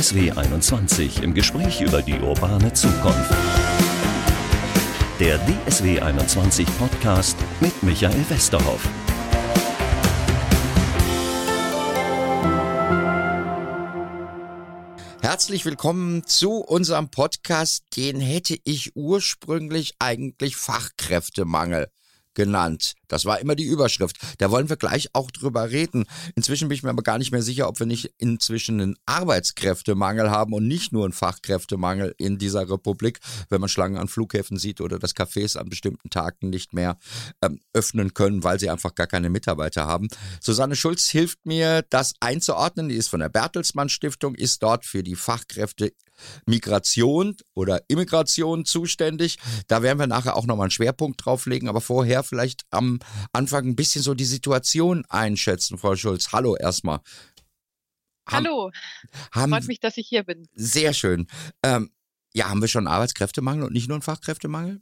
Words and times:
DSW 0.00 0.30
21 0.30 1.22
im 1.22 1.34
Gespräch 1.34 1.82
über 1.82 2.00
die 2.00 2.18
urbane 2.18 2.72
Zukunft. 2.72 3.34
Der 5.18 5.38
DSW 5.40 6.00
21 6.00 6.66
Podcast 6.78 7.36
mit 7.60 7.82
Michael 7.82 8.24
Westerhoff. 8.30 8.88
Herzlich 15.20 15.66
willkommen 15.66 16.24
zu 16.24 16.52
unserem 16.52 17.10
Podcast. 17.10 17.84
Den 17.94 18.20
hätte 18.20 18.58
ich 18.64 18.96
ursprünglich 18.96 19.96
eigentlich 19.98 20.56
Fachkräftemangel 20.56 21.88
genannt. 22.32 22.94
Das 23.12 23.24
war 23.24 23.40
immer 23.40 23.54
die 23.54 23.64
Überschrift. 23.64 24.16
Da 24.38 24.50
wollen 24.50 24.68
wir 24.68 24.76
gleich 24.76 25.10
auch 25.12 25.30
drüber 25.30 25.70
reden. 25.70 26.06
Inzwischen 26.34 26.68
bin 26.68 26.76
ich 26.76 26.82
mir 26.82 26.90
aber 26.90 27.02
gar 27.02 27.18
nicht 27.18 27.32
mehr 27.32 27.42
sicher, 27.42 27.68
ob 27.68 27.78
wir 27.78 27.86
nicht 27.86 28.12
inzwischen 28.18 28.80
einen 28.80 28.96
Arbeitskräftemangel 29.06 30.30
haben 30.30 30.52
und 30.52 30.66
nicht 30.66 30.92
nur 30.92 31.04
einen 31.04 31.12
Fachkräftemangel 31.12 32.14
in 32.18 32.38
dieser 32.38 32.70
Republik, 32.70 33.20
wenn 33.48 33.60
man 33.60 33.68
Schlangen 33.68 33.98
an 33.98 34.08
Flughäfen 34.08 34.56
sieht 34.56 34.80
oder 34.80 34.98
dass 34.98 35.14
Cafés 35.14 35.56
an 35.56 35.68
bestimmten 35.68 36.10
Tagen 36.10 36.50
nicht 36.50 36.72
mehr 36.72 36.98
ähm, 37.42 37.60
öffnen 37.72 38.14
können, 38.14 38.44
weil 38.44 38.60
sie 38.60 38.70
einfach 38.70 38.94
gar 38.94 39.06
keine 39.06 39.30
Mitarbeiter 39.30 39.86
haben. 39.86 40.08
Susanne 40.40 40.76
Schulz 40.76 41.08
hilft 41.08 41.44
mir, 41.44 41.82
das 41.90 42.14
einzuordnen. 42.20 42.88
Die 42.88 42.96
ist 42.96 43.08
von 43.08 43.20
der 43.20 43.28
Bertelsmann 43.28 43.88
Stiftung, 43.88 44.34
ist 44.34 44.62
dort 44.62 44.84
für 44.84 45.02
die 45.02 45.16
Fachkräfte 45.16 45.92
Migration 46.46 47.36
oder 47.54 47.82
Immigration 47.88 48.64
zuständig. 48.64 49.38
Da 49.68 49.82
werden 49.82 49.98
wir 49.98 50.06
nachher 50.06 50.36
auch 50.36 50.46
nochmal 50.46 50.64
einen 50.64 50.70
Schwerpunkt 50.70 51.24
drauflegen, 51.24 51.68
aber 51.68 51.80
vorher 51.80 52.22
vielleicht 52.22 52.64
am 52.70 52.99
Anfang 53.32 53.66
ein 53.66 53.76
bisschen 53.76 54.02
so 54.02 54.14
die 54.14 54.24
Situation 54.24 55.04
einschätzen, 55.08 55.78
Frau 55.78 55.96
Schulz. 55.96 56.32
Hallo 56.32 56.56
erstmal. 56.56 57.00
Hallo. 58.28 58.70
Haben, 59.32 59.50
Freut 59.50 59.66
mich, 59.66 59.80
dass 59.80 59.96
ich 59.96 60.06
hier 60.08 60.22
bin. 60.22 60.48
Sehr 60.54 60.92
schön. 60.92 61.26
Ähm, 61.64 61.90
ja, 62.32 62.48
haben 62.48 62.60
wir 62.60 62.68
schon 62.68 62.86
Arbeitskräftemangel 62.86 63.64
und 63.64 63.72
nicht 63.72 63.88
nur 63.88 63.96
einen 63.96 64.02
Fachkräftemangel? 64.02 64.80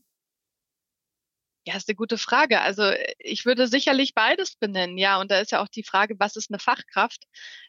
Ja, 1.68 1.76
ist 1.76 1.86
eine 1.86 1.96
gute 1.96 2.16
Frage. 2.16 2.62
Also 2.62 2.92
ich 3.18 3.44
würde 3.44 3.66
sicherlich 3.68 4.14
beides 4.14 4.56
benennen, 4.56 4.96
ja. 4.96 5.20
Und 5.20 5.30
da 5.30 5.38
ist 5.38 5.52
ja 5.52 5.62
auch 5.62 5.68
die 5.68 5.82
Frage, 5.82 6.18
was 6.18 6.34
ist 6.34 6.50
eine 6.50 6.58
Fachkraft? 6.58 7.24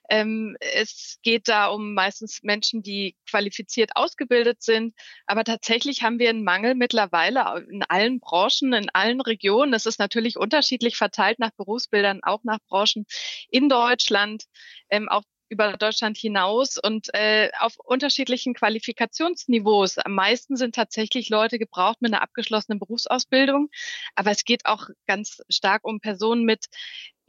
Ähm, 0.10 0.56
es 0.62 1.20
geht 1.22 1.50
da 1.50 1.66
um 1.68 1.96
meistens 1.96 2.42
Menschen, 2.42 2.82
die 2.82 3.18
qualifiziert 3.30 3.92
ausgebildet 3.96 4.64
sind. 4.64 4.96
Aber 5.26 5.44
tatsächlich 5.44 6.02
haben 6.02 6.18
wir 6.18 6.30
einen 6.30 6.46
Mangel 6.46 6.76
mittlerweile 6.76 7.66
in 7.70 7.84
allen 7.90 8.22
Branchen, 8.22 8.72
in 8.72 8.90
allen 8.92 9.20
Regionen. 9.20 9.74
Es 9.74 9.86
ist 9.86 10.00
natürlich 10.00 10.38
unterschiedlich 10.38 10.96
verteilt 10.96 11.38
nach 11.40 11.52
Berufsbildern, 11.58 12.22
auch 12.24 12.46
nach 12.46 12.60
Branchen 12.70 13.06
in 13.50 13.68
Deutschland. 13.68 14.46
Ähm, 14.90 15.10
auch 15.10 15.24
über 15.50 15.78
Deutschland 15.78 16.18
hinaus 16.18 16.78
und 16.78 17.14
äh, 17.14 17.50
auf 17.60 17.78
unterschiedlichen 17.78 18.54
Qualifikationsniveaus. 18.54 19.98
Am 19.98 20.14
meisten 20.14 20.56
sind 20.56 20.76
tatsächlich 20.76 21.30
Leute 21.30 21.60
gebraucht 21.60 22.02
mit 22.02 22.14
einer 22.14 22.22
abgeschlossenen 22.22 22.80
Berufsausbildung, 22.80 23.70
aber 24.16 24.32
es 24.32 24.46
geht 24.46 24.66
auch 24.66 24.90
ganz 25.08 25.42
stark 25.50 25.86
um 25.86 26.00
Personen 26.00 26.46
mit 26.46 26.66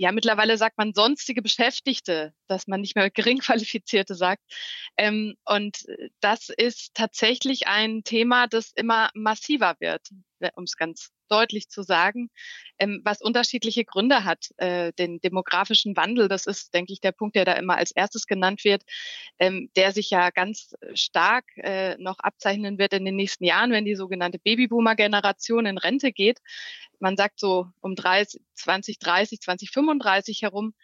ja, 0.00 0.12
mittlerweile 0.12 0.56
sagt 0.56 0.78
man 0.78 0.94
sonstige 0.94 1.42
Beschäftigte, 1.42 2.32
dass 2.46 2.66
man 2.66 2.80
nicht 2.80 2.96
mehr 2.96 3.10
geringqualifizierte 3.10 4.14
sagt. 4.14 4.42
Ähm, 4.96 5.34
und 5.44 5.84
das 6.20 6.48
ist 6.48 6.94
tatsächlich 6.94 7.66
ein 7.66 8.02
Thema, 8.02 8.46
das 8.46 8.72
immer 8.74 9.10
massiver 9.12 9.76
wird, 9.78 10.08
um 10.54 10.64
es 10.64 10.78
ganz 10.78 11.10
deutlich 11.30 11.68
zu 11.68 11.82
sagen, 11.82 12.30
ähm, 12.78 13.00
was 13.04 13.22
unterschiedliche 13.22 13.84
Gründe 13.84 14.24
hat. 14.24 14.50
Äh, 14.56 14.92
den 14.92 15.20
demografischen 15.20 15.96
Wandel, 15.96 16.28
das 16.28 16.46
ist, 16.46 16.74
denke 16.74 16.92
ich, 16.92 17.00
der 17.00 17.12
Punkt, 17.12 17.36
der 17.36 17.44
da 17.44 17.52
immer 17.52 17.76
als 17.76 17.90
erstes 17.92 18.26
genannt 18.26 18.64
wird, 18.64 18.82
ähm, 19.38 19.70
der 19.76 19.92
sich 19.92 20.10
ja 20.10 20.30
ganz 20.30 20.74
stark 20.94 21.44
äh, 21.56 21.96
noch 21.98 22.18
abzeichnen 22.18 22.78
wird 22.78 22.92
in 22.92 23.04
den 23.04 23.16
nächsten 23.16 23.44
Jahren, 23.44 23.70
wenn 23.72 23.84
die 23.84 23.94
sogenannte 23.94 24.38
Babyboomer-Generation 24.38 25.66
in 25.66 25.78
Rente 25.78 26.12
geht. 26.12 26.38
Man 27.00 27.16
sagt 27.16 27.40
so 27.40 27.66
um 27.80 27.94
30, 27.94 28.40
2030, 28.54 29.40
2035 29.40 30.42
herum 30.42 30.74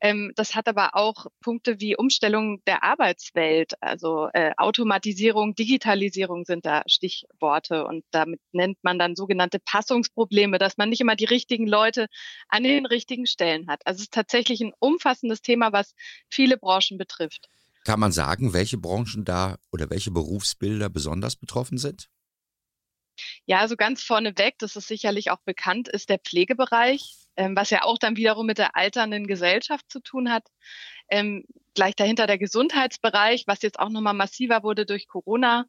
ähm, 0.00 0.32
das 0.36 0.54
hat 0.54 0.68
aber 0.68 0.94
auch 0.96 1.26
Punkte 1.40 1.80
wie 1.80 1.96
Umstellung 1.96 2.62
der 2.66 2.82
Arbeitswelt, 2.82 3.72
also 3.80 4.28
äh, 4.34 4.52
Automatisierung, 4.56 5.54
Digitalisierung 5.54 6.44
sind 6.44 6.66
da 6.66 6.82
Stichworte 6.86 7.86
und 7.86 8.04
damit 8.10 8.40
nennt 8.52 8.76
man 8.82 8.98
dann 8.98 9.16
sogenannte 9.16 9.60
Passungsprobleme, 9.60 10.58
dass 10.58 10.76
man 10.76 10.90
nicht 10.90 11.00
immer 11.00 11.16
die 11.16 11.24
richtigen 11.24 11.66
Leute 11.66 12.08
an 12.48 12.64
den 12.64 12.84
richtigen 12.84 13.26
Stellen 13.26 13.68
hat. 13.68 13.80
Also 13.86 13.98
es 13.98 14.02
ist 14.02 14.12
tatsächlich 14.12 14.60
ein 14.60 14.72
umfassendes 14.78 15.42
Thema, 15.42 15.72
was 15.72 15.94
viele 16.28 16.58
Branchen 16.58 16.98
betrifft. 16.98 17.48
Kann 17.84 18.00
man 18.00 18.12
sagen, 18.12 18.52
welche 18.52 18.78
Branchen 18.78 19.24
da 19.24 19.56
oder 19.70 19.90
welche 19.90 20.10
Berufsbilder 20.10 20.88
besonders 20.88 21.36
betroffen 21.36 21.78
sind? 21.78 22.08
Ja, 23.46 23.60
also 23.60 23.76
ganz 23.76 24.02
vorneweg, 24.02 24.58
das 24.58 24.76
ist 24.76 24.88
sicherlich 24.88 25.30
auch 25.30 25.40
bekannt, 25.44 25.88
ist 25.88 26.08
der 26.08 26.18
Pflegebereich, 26.18 27.14
ähm, 27.36 27.56
was 27.56 27.70
ja 27.70 27.82
auch 27.82 27.98
dann 27.98 28.16
wiederum 28.16 28.46
mit 28.46 28.58
der 28.58 28.76
alternden 28.76 29.26
Gesellschaft 29.26 29.90
zu 29.90 30.00
tun 30.00 30.30
hat. 30.30 30.46
Ähm, 31.08 31.44
gleich 31.74 31.94
dahinter 31.96 32.26
der 32.26 32.38
Gesundheitsbereich, 32.38 33.44
was 33.46 33.62
jetzt 33.62 33.78
auch 33.78 33.90
nochmal 33.90 34.14
massiver 34.14 34.62
wurde 34.62 34.86
durch 34.86 35.08
Corona. 35.08 35.66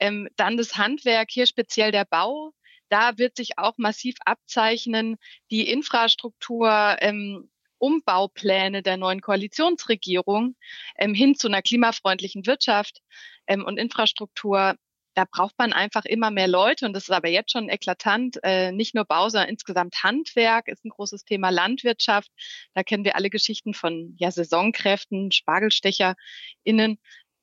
Ähm, 0.00 0.28
dann 0.36 0.56
das 0.56 0.76
Handwerk, 0.76 1.30
hier 1.30 1.46
speziell 1.46 1.92
der 1.92 2.04
Bau. 2.04 2.52
Da 2.88 3.18
wird 3.18 3.36
sich 3.36 3.58
auch 3.58 3.74
massiv 3.78 4.16
abzeichnen, 4.24 5.16
die 5.50 5.68
Infrastruktur, 5.68 6.96
ähm, 7.00 7.50
Umbaupläne 7.78 8.82
der 8.82 8.96
neuen 8.96 9.20
Koalitionsregierung 9.20 10.56
ähm, 10.96 11.14
hin 11.14 11.34
zu 11.34 11.48
einer 11.48 11.62
klimafreundlichen 11.62 12.46
Wirtschaft 12.46 13.02
ähm, 13.46 13.64
und 13.64 13.78
Infrastruktur 13.78 14.74
da 15.14 15.24
braucht 15.24 15.54
man 15.58 15.72
einfach 15.72 16.04
immer 16.04 16.30
mehr 16.30 16.48
Leute 16.48 16.86
und 16.86 16.92
das 16.92 17.04
ist 17.04 17.10
aber 17.10 17.28
jetzt 17.28 17.52
schon 17.52 17.68
eklatant. 17.68 18.38
Äh, 18.42 18.72
nicht 18.72 18.94
nur 18.94 19.04
Bau, 19.04 19.28
sondern 19.28 19.48
insgesamt 19.48 20.02
Handwerk 20.02 20.68
ist 20.68 20.84
ein 20.84 20.90
großes 20.90 21.24
Thema 21.24 21.50
Landwirtschaft. 21.50 22.30
Da 22.74 22.82
kennen 22.82 23.04
wir 23.04 23.16
alle 23.16 23.30
Geschichten 23.30 23.74
von 23.74 24.14
ja, 24.18 24.30
Saisonkräften, 24.30 25.30
SpargelstecherInnen. 25.30 26.98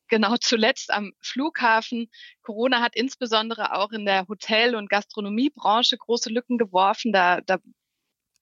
Genau 0.09 0.35
zuletzt 0.37 0.91
am 0.91 1.13
Flughafen. 1.21 2.09
Corona 2.41 2.81
hat 2.81 2.95
insbesondere 2.95 3.75
auch 3.75 3.91
in 3.91 4.05
der 4.05 4.27
Hotel- 4.27 4.75
und 4.75 4.89
Gastronomiebranche 4.89 5.97
große 5.97 6.29
Lücken 6.29 6.57
geworfen. 6.57 7.13
Da, 7.13 7.39
da 7.41 7.59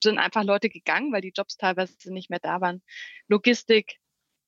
sind 0.04 0.18
einfach 0.18 0.44
Leute 0.44 0.70
gegangen, 0.70 1.14
weil 1.14 1.22
die 1.22 1.34
Jobs 1.36 1.58
teilweise 1.58 2.12
nicht 2.12 2.32
mehr 2.32 2.40
da 2.40 2.62
waren. 2.62 2.82
Logistik 3.28 3.98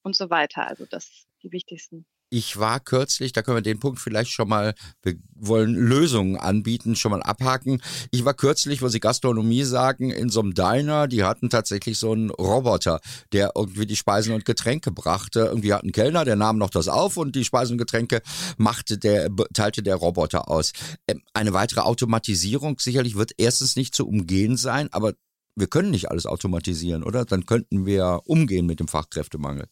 und 0.02 0.16
so 0.16 0.30
weiter. 0.30 0.66
Also 0.66 0.86
das 0.86 1.26
die 1.42 1.52
wichtigsten 1.52 2.06
ich 2.32 2.58
war 2.58 2.80
kürzlich, 2.80 3.34
da 3.34 3.42
können 3.42 3.58
wir 3.58 3.62
den 3.62 3.78
Punkt 3.78 4.00
vielleicht 4.00 4.30
schon 4.30 4.48
mal, 4.48 4.74
wir 5.02 5.16
wollen 5.34 5.74
Lösungen 5.74 6.36
anbieten, 6.36 6.96
schon 6.96 7.10
mal 7.10 7.22
abhaken. 7.22 7.82
Ich 8.10 8.24
war 8.24 8.32
kürzlich, 8.32 8.80
wo 8.80 8.88
Sie 8.88 9.00
Gastronomie 9.00 9.64
sagen, 9.64 10.10
in 10.10 10.30
so 10.30 10.40
einem 10.40 10.54
Diner, 10.54 11.08
die 11.08 11.24
hatten 11.24 11.50
tatsächlich 11.50 11.98
so 11.98 12.12
einen 12.12 12.30
Roboter, 12.30 13.00
der 13.32 13.52
irgendwie 13.54 13.84
die 13.84 13.96
Speisen 13.96 14.32
und 14.34 14.46
Getränke 14.46 14.90
brachte. 14.90 15.40
Irgendwie 15.40 15.74
hat 15.74 15.84
ein 15.84 15.92
Kellner, 15.92 16.24
der 16.24 16.36
nahm 16.36 16.56
noch 16.56 16.70
das 16.70 16.88
auf 16.88 17.18
und 17.18 17.36
die 17.36 17.44
Speisen 17.44 17.74
und 17.74 17.78
Getränke 17.78 18.22
machte 18.56 18.96
der, 18.96 19.28
teilte 19.52 19.82
der 19.82 19.96
Roboter 19.96 20.48
aus. 20.48 20.72
Ähm, 21.06 21.20
eine 21.34 21.52
weitere 21.52 21.80
Automatisierung 21.80 22.78
sicherlich 22.78 23.14
wird 23.14 23.32
erstens 23.36 23.76
nicht 23.76 23.94
zu 23.94 24.08
umgehen 24.08 24.56
sein, 24.56 24.88
aber 24.92 25.12
wir 25.54 25.66
können 25.66 25.90
nicht 25.90 26.10
alles 26.10 26.24
automatisieren, 26.24 27.02
oder? 27.02 27.26
Dann 27.26 27.44
könnten 27.44 27.84
wir 27.84 28.22
umgehen 28.24 28.64
mit 28.64 28.80
dem 28.80 28.88
Fachkräftemangel. 28.88 29.66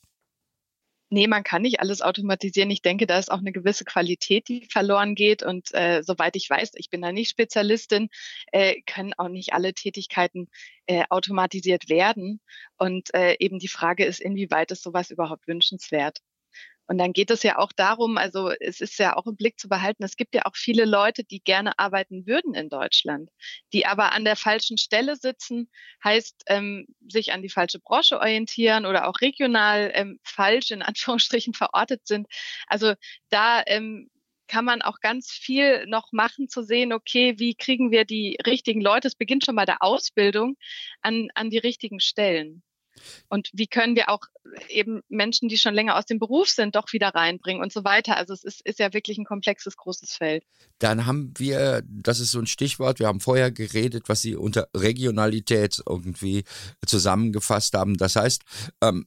Nee, 1.12 1.26
man 1.26 1.42
kann 1.42 1.62
nicht 1.62 1.80
alles 1.80 2.02
automatisieren. 2.02 2.70
Ich 2.70 2.82
denke, 2.82 3.06
da 3.06 3.18
ist 3.18 3.32
auch 3.32 3.38
eine 3.38 3.50
gewisse 3.52 3.84
Qualität, 3.84 4.48
die 4.48 4.66
verloren 4.70 5.16
geht. 5.16 5.42
Und 5.42 5.74
äh, 5.74 6.02
soweit 6.04 6.36
ich 6.36 6.48
weiß, 6.48 6.72
ich 6.76 6.88
bin 6.88 7.02
da 7.02 7.10
nicht 7.10 7.30
Spezialistin, 7.30 8.08
äh, 8.52 8.80
können 8.82 9.12
auch 9.14 9.28
nicht 9.28 9.52
alle 9.52 9.74
Tätigkeiten 9.74 10.48
äh, 10.86 11.02
automatisiert 11.10 11.88
werden. 11.88 12.40
Und 12.76 13.12
äh, 13.12 13.34
eben 13.40 13.58
die 13.58 13.68
Frage 13.68 14.04
ist, 14.04 14.20
inwieweit 14.20 14.70
ist 14.70 14.82
sowas 14.84 15.10
überhaupt 15.10 15.48
wünschenswert? 15.48 16.18
Und 16.90 16.98
dann 16.98 17.12
geht 17.12 17.30
es 17.30 17.44
ja 17.44 17.56
auch 17.56 17.70
darum, 17.70 18.18
also 18.18 18.50
es 18.50 18.80
ist 18.80 18.98
ja 18.98 19.16
auch 19.16 19.28
im 19.28 19.36
Blick 19.36 19.60
zu 19.60 19.68
behalten, 19.68 20.02
es 20.02 20.16
gibt 20.16 20.34
ja 20.34 20.42
auch 20.46 20.56
viele 20.56 20.84
Leute, 20.84 21.22
die 21.22 21.38
gerne 21.38 21.78
arbeiten 21.78 22.26
würden 22.26 22.52
in 22.52 22.68
Deutschland, 22.68 23.30
die 23.72 23.86
aber 23.86 24.10
an 24.10 24.24
der 24.24 24.34
falschen 24.34 24.76
Stelle 24.76 25.14
sitzen, 25.14 25.70
heißt 26.02 26.42
ähm, 26.48 26.88
sich 27.08 27.32
an 27.32 27.42
die 27.42 27.48
falsche 27.48 27.78
Branche 27.78 28.18
orientieren 28.18 28.86
oder 28.86 29.06
auch 29.06 29.20
regional 29.20 29.92
ähm, 29.94 30.18
falsch 30.24 30.72
in 30.72 30.82
Anführungsstrichen 30.82 31.54
verortet 31.54 32.08
sind. 32.08 32.26
Also 32.66 32.94
da 33.28 33.62
ähm, 33.66 34.10
kann 34.48 34.64
man 34.64 34.82
auch 34.82 34.98
ganz 34.98 35.30
viel 35.30 35.86
noch 35.86 36.10
machen, 36.10 36.48
zu 36.48 36.64
sehen, 36.64 36.92
okay, 36.92 37.38
wie 37.38 37.54
kriegen 37.54 37.92
wir 37.92 38.04
die 38.04 38.36
richtigen 38.44 38.80
Leute, 38.80 39.06
es 39.06 39.14
beginnt 39.14 39.44
schon 39.44 39.54
bei 39.54 39.64
der 39.64 39.80
Ausbildung, 39.84 40.56
an, 41.02 41.28
an 41.36 41.50
die 41.50 41.58
richtigen 41.58 42.00
Stellen. 42.00 42.64
Und 43.28 43.50
wie 43.52 43.66
können 43.66 43.96
wir 43.96 44.08
auch 44.08 44.22
eben 44.68 45.02
Menschen, 45.08 45.48
die 45.48 45.58
schon 45.58 45.74
länger 45.74 45.96
aus 45.96 46.06
dem 46.06 46.18
Beruf 46.18 46.48
sind, 46.48 46.74
doch 46.74 46.92
wieder 46.92 47.08
reinbringen 47.08 47.62
und 47.62 47.72
so 47.72 47.84
weiter. 47.84 48.16
Also 48.16 48.32
es 48.32 48.44
ist, 48.44 48.66
ist 48.66 48.78
ja 48.78 48.92
wirklich 48.92 49.18
ein 49.18 49.24
komplexes, 49.24 49.76
großes 49.76 50.14
Feld. 50.14 50.44
Dann 50.78 51.06
haben 51.06 51.32
wir, 51.36 51.82
das 51.86 52.20
ist 52.20 52.32
so 52.32 52.38
ein 52.38 52.46
Stichwort, 52.46 52.98
wir 52.98 53.06
haben 53.06 53.20
vorher 53.20 53.50
geredet, 53.50 54.08
was 54.08 54.22
Sie 54.22 54.36
unter 54.36 54.68
Regionalität 54.74 55.82
irgendwie 55.88 56.44
zusammengefasst 56.86 57.74
haben. 57.74 57.96
Das 57.96 58.16
heißt, 58.16 58.42
ähm, 58.82 59.06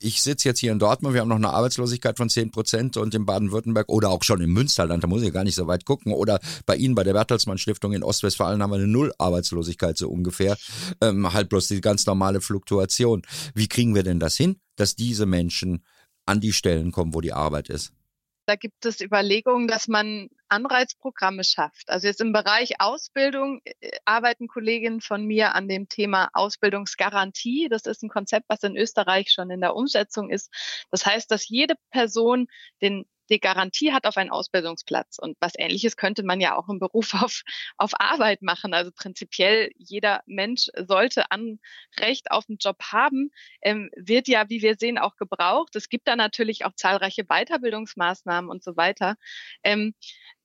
ich 0.00 0.22
sitze 0.22 0.48
jetzt 0.48 0.60
hier 0.60 0.72
in 0.72 0.78
Dortmund, 0.78 1.14
wir 1.14 1.20
haben 1.20 1.28
noch 1.28 1.36
eine 1.36 1.50
Arbeitslosigkeit 1.50 2.16
von 2.16 2.28
10 2.28 2.50
Prozent 2.50 2.96
und 2.96 3.14
in 3.14 3.26
Baden-Württemberg 3.26 3.88
oder 3.88 4.10
auch 4.10 4.22
schon 4.22 4.40
im 4.40 4.52
Münsterland, 4.52 5.02
da 5.02 5.08
muss 5.08 5.22
ich 5.22 5.32
gar 5.32 5.44
nicht 5.44 5.54
so 5.54 5.66
weit 5.66 5.84
gucken, 5.84 6.12
oder 6.12 6.40
bei 6.66 6.76
Ihnen 6.76 6.94
bei 6.94 7.04
der 7.04 7.12
Bertelsmann 7.12 7.58
Stiftung 7.58 7.92
in 7.92 8.02
Ostwestfalen 8.02 8.62
haben 8.62 8.70
wir 8.70 8.76
eine 8.76 8.86
Null-Arbeitslosigkeit 8.86 9.96
so 9.96 10.08
ungefähr, 10.08 10.56
ähm, 11.00 11.32
halt 11.32 11.48
bloß 11.48 11.68
die 11.68 11.80
ganz 11.80 12.06
normale 12.06 12.40
Fluktuation. 12.40 13.22
Wie 13.54 13.68
kriegen 13.68 13.94
wir 13.94 14.02
denn 14.02 14.20
das 14.20 14.36
hin, 14.36 14.56
dass 14.76 14.96
diese 14.96 15.26
Menschen 15.26 15.84
an 16.26 16.40
die 16.40 16.52
Stellen 16.52 16.92
kommen, 16.92 17.14
wo 17.14 17.20
die 17.20 17.32
Arbeit 17.32 17.68
ist? 17.68 17.92
Da 18.46 18.56
gibt 18.56 18.84
es 18.84 19.00
Überlegungen, 19.00 19.68
dass 19.68 19.88
man 19.88 20.28
Anreizprogramme 20.48 21.44
schafft. 21.44 21.88
Also 21.88 22.06
jetzt 22.06 22.20
im 22.20 22.32
Bereich 22.32 22.80
Ausbildung 22.80 23.60
äh, 23.64 23.90
arbeiten 24.04 24.48
Kolleginnen 24.48 25.00
von 25.00 25.24
mir 25.24 25.54
an 25.54 25.68
dem 25.68 25.88
Thema 25.88 26.28
Ausbildungsgarantie. 26.32 27.68
Das 27.68 27.86
ist 27.86 28.02
ein 28.02 28.08
Konzept, 28.08 28.46
was 28.48 28.62
in 28.62 28.76
Österreich 28.76 29.30
schon 29.32 29.50
in 29.50 29.60
der 29.60 29.74
Umsetzung 29.74 30.30
ist. 30.30 30.50
Das 30.90 31.06
heißt, 31.06 31.30
dass 31.30 31.48
jede 31.48 31.74
Person 31.90 32.46
den 32.82 33.06
die 33.30 33.40
Garantie 33.40 33.92
hat 33.92 34.06
auf 34.06 34.16
einen 34.16 34.30
Ausbildungsplatz. 34.30 35.18
Und 35.18 35.36
was 35.40 35.52
ähnliches 35.56 35.96
könnte 35.96 36.22
man 36.22 36.40
ja 36.40 36.56
auch 36.56 36.68
im 36.68 36.78
Beruf 36.78 37.12
auf, 37.22 37.42
auf 37.76 37.92
Arbeit 37.98 38.42
machen. 38.42 38.74
Also 38.74 38.90
prinzipiell 38.92 39.70
jeder 39.76 40.22
Mensch 40.26 40.68
sollte 40.86 41.30
an 41.30 41.58
Recht 41.98 42.30
auf 42.30 42.44
einen 42.48 42.58
Job 42.58 42.82
haben, 42.92 43.30
ähm, 43.62 43.90
wird 43.96 44.28
ja, 44.28 44.48
wie 44.48 44.62
wir 44.62 44.76
sehen, 44.76 44.98
auch 44.98 45.16
gebraucht. 45.16 45.74
Es 45.76 45.88
gibt 45.88 46.08
da 46.08 46.16
natürlich 46.16 46.64
auch 46.64 46.74
zahlreiche 46.74 47.24
Weiterbildungsmaßnahmen 47.24 48.50
und 48.50 48.62
so 48.62 48.76
weiter. 48.76 49.16
Ähm, 49.62 49.94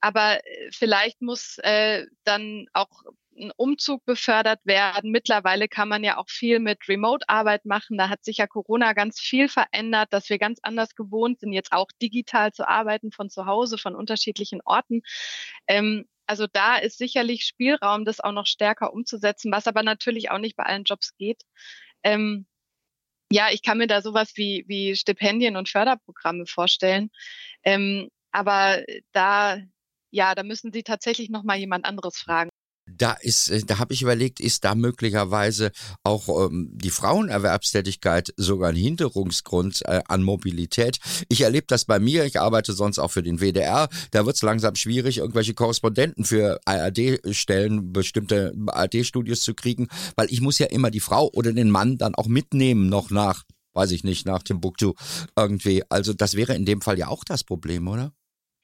aber 0.02 0.46
äh, 0.46 0.70
vielleicht 0.72 1.22
muss 1.22 1.58
äh, 1.60 2.06
dann 2.24 2.68
auch 2.74 3.04
ein 3.40 3.52
Umzug 3.56 4.06
befördert 4.06 4.60
werden. 4.66 5.12
Mittlerweile 5.12 5.68
kann 5.68 5.90
man 5.90 6.04
ja 6.04 6.18
auch 6.18 6.30
viel 6.30 6.60
mit 6.60 6.88
Remote-Arbeit 6.88 7.66
machen. 7.66 7.98
Da 7.98 8.10
hat 8.10 8.24
sich 8.24 8.38
ja 8.38 8.48
Corona 8.48 8.94
ganz 8.94 9.20
viel 9.20 9.50
verändert, 9.50 10.14
dass 10.14 10.30
wir 10.30 10.38
ganz 10.38 10.60
anders 10.62 10.96
gewohnt 10.96 11.40
sind, 11.40 11.54
jetzt 11.54 11.72
auch 11.72 11.88
digital 12.02 12.54
zu 12.54 12.68
arbeiten 12.68 13.12
von 13.12 13.30
zu 13.30 13.46
Hause, 13.46 13.78
von 13.78 13.96
unterschiedlichen 13.96 14.62
Orten. 14.64 15.02
Ähm, 15.68 16.06
also 16.28 16.46
da 16.52 16.78
ist 16.78 16.98
sicherlich 17.00 17.46
Spielraum, 17.46 18.06
das 18.06 18.20
auch 18.20 18.34
noch 18.34 18.46
stärker 18.46 18.94
umzusetzen, 18.94 19.52
was 19.52 19.68
aber 19.68 19.84
natürlich 19.84 20.32
auch 20.32 20.38
nicht 20.38 20.56
bei 20.56 20.64
allen 20.64 20.84
Jobs 20.84 21.16
geht. 21.18 21.44
Ähm, 22.04 22.46
ja, 23.32 23.50
ich 23.52 23.64
kann 23.64 23.78
mir 23.78 23.88
da 23.88 24.02
sowas 24.02 24.34
wie, 24.36 24.66
wie 24.68 24.96
Stipendien 24.96 25.56
und 25.58 25.70
Förderprogramme 25.70 26.46
vorstellen. 26.48 27.12
Ähm, 27.64 28.10
aber 28.32 28.84
da, 29.12 29.58
ja, 30.12 30.36
da 30.36 30.44
müssen 30.44 30.72
Sie 30.74 30.84
tatsächlich 30.84 31.30
noch 31.30 31.44
mal 31.44 31.58
jemand 31.58 31.86
anderes 31.86 32.18
fragen 32.18 32.50
da 32.98 33.14
ist, 33.14 33.50
äh, 33.50 33.64
da 33.66 33.80
habe 33.80 33.94
ich 33.94 34.02
überlegt, 34.02 34.40
ist 34.40 34.64
da 34.64 34.76
möglicherweise 34.76 35.72
auch 36.04 36.28
ähm, 36.48 36.70
die 36.74 36.90
Frauenerwerbstätigkeit 36.90 38.34
sogar 38.38 38.70
ein 38.70 38.76
Hinderungsgrund 38.76 39.82
äh, 39.86 40.02
an 40.08 40.24
Mobilität. 40.24 41.00
Ich 41.30 41.42
erlebe 41.42 41.68
das 41.68 41.86
bei 41.86 42.00
mir, 42.00 42.26
ich 42.26 42.40
arbeite 42.40 42.74
sonst 42.74 43.00
auch 43.00 43.12
für 43.12 43.24
den 43.24 43.40
WDR, 43.40 43.90
da 44.12 44.26
wird 44.26 44.36
es 44.36 44.42
langsam 44.42 44.76
schwierig, 44.76 45.18
irgendwelche 45.18 45.54
Korrespondenten 45.54 46.26
für 46.26 46.60
ARD-Stellen, 46.66 47.92
bestimmte 47.94 48.54
ARD-Studios 48.68 49.42
zu 49.42 49.54
kriegen, 49.54 49.88
weil 50.16 50.28
ich 50.32 50.42
muss 50.42 50.60
ja 50.60 50.68
immer 50.68 50.92
die 50.92 51.00
Frau 51.00 51.30
oder 51.34 51.54
den 51.54 51.70
Mann 51.70 51.98
dann 51.98 52.16
auch 52.16 52.28
mitnehmen 52.28 52.90
noch 52.90 53.10
nach, 53.10 53.44
weiß 53.74 53.92
ich 53.92 54.04
nicht, 54.04 54.26
nach 54.26 54.44
Timbuktu 54.44 54.94
irgendwie. 55.36 55.84
Also 55.90 56.14
das 56.14 56.36
wäre 56.36 56.56
in 56.56 56.66
dem 56.66 56.82
Fall 56.82 56.98
ja 56.98 57.08
auch 57.08 57.24
das 57.24 57.44
Problem, 57.44 57.88
oder? 57.88 58.14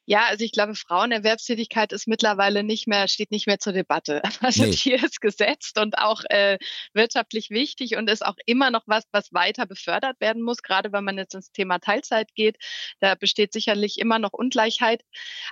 Ja, 0.08 0.26
also 0.28 0.46
ich 0.46 0.52
glaube, 0.52 0.76
Frauenerwerbstätigkeit 0.76 1.92
ist 1.92 2.08
mittlerweile 2.08 2.64
nicht 2.64 2.88
mehr, 2.88 3.08
steht 3.08 3.32
nicht 3.32 3.48
mehr 3.48 3.60
zur 3.60 3.74
Debatte. 3.74 4.22
Also 4.46 4.66
nee. 4.66 4.74
hier 4.74 5.04
ist 5.04 5.22
gesetzt 5.22 5.80
und 5.80 5.98
auch 5.98 6.22
äh, 6.30 6.60
wirtschaftlich 6.94 7.50
wichtig 7.50 7.96
und 7.98 8.08
ist 8.10 8.24
auch 8.24 8.36
immer 8.46 8.70
noch 8.70 8.84
was, 8.86 9.04
was 9.12 9.34
weiter 9.34 9.66
befördert 9.66 10.20
werden 10.20 10.44
muss, 10.44 10.62
gerade 10.62 10.92
wenn 10.92 11.04
man 11.04 11.18
jetzt 11.18 11.34
ins 11.34 11.52
Thema 11.52 11.80
Teilzeit 11.80 12.36
geht. 12.36 12.58
Da 13.00 13.16
besteht 13.16 13.54
sicherlich 13.54 13.98
immer 13.98 14.20
noch 14.20 14.34
Ungleichheit. 14.34 15.02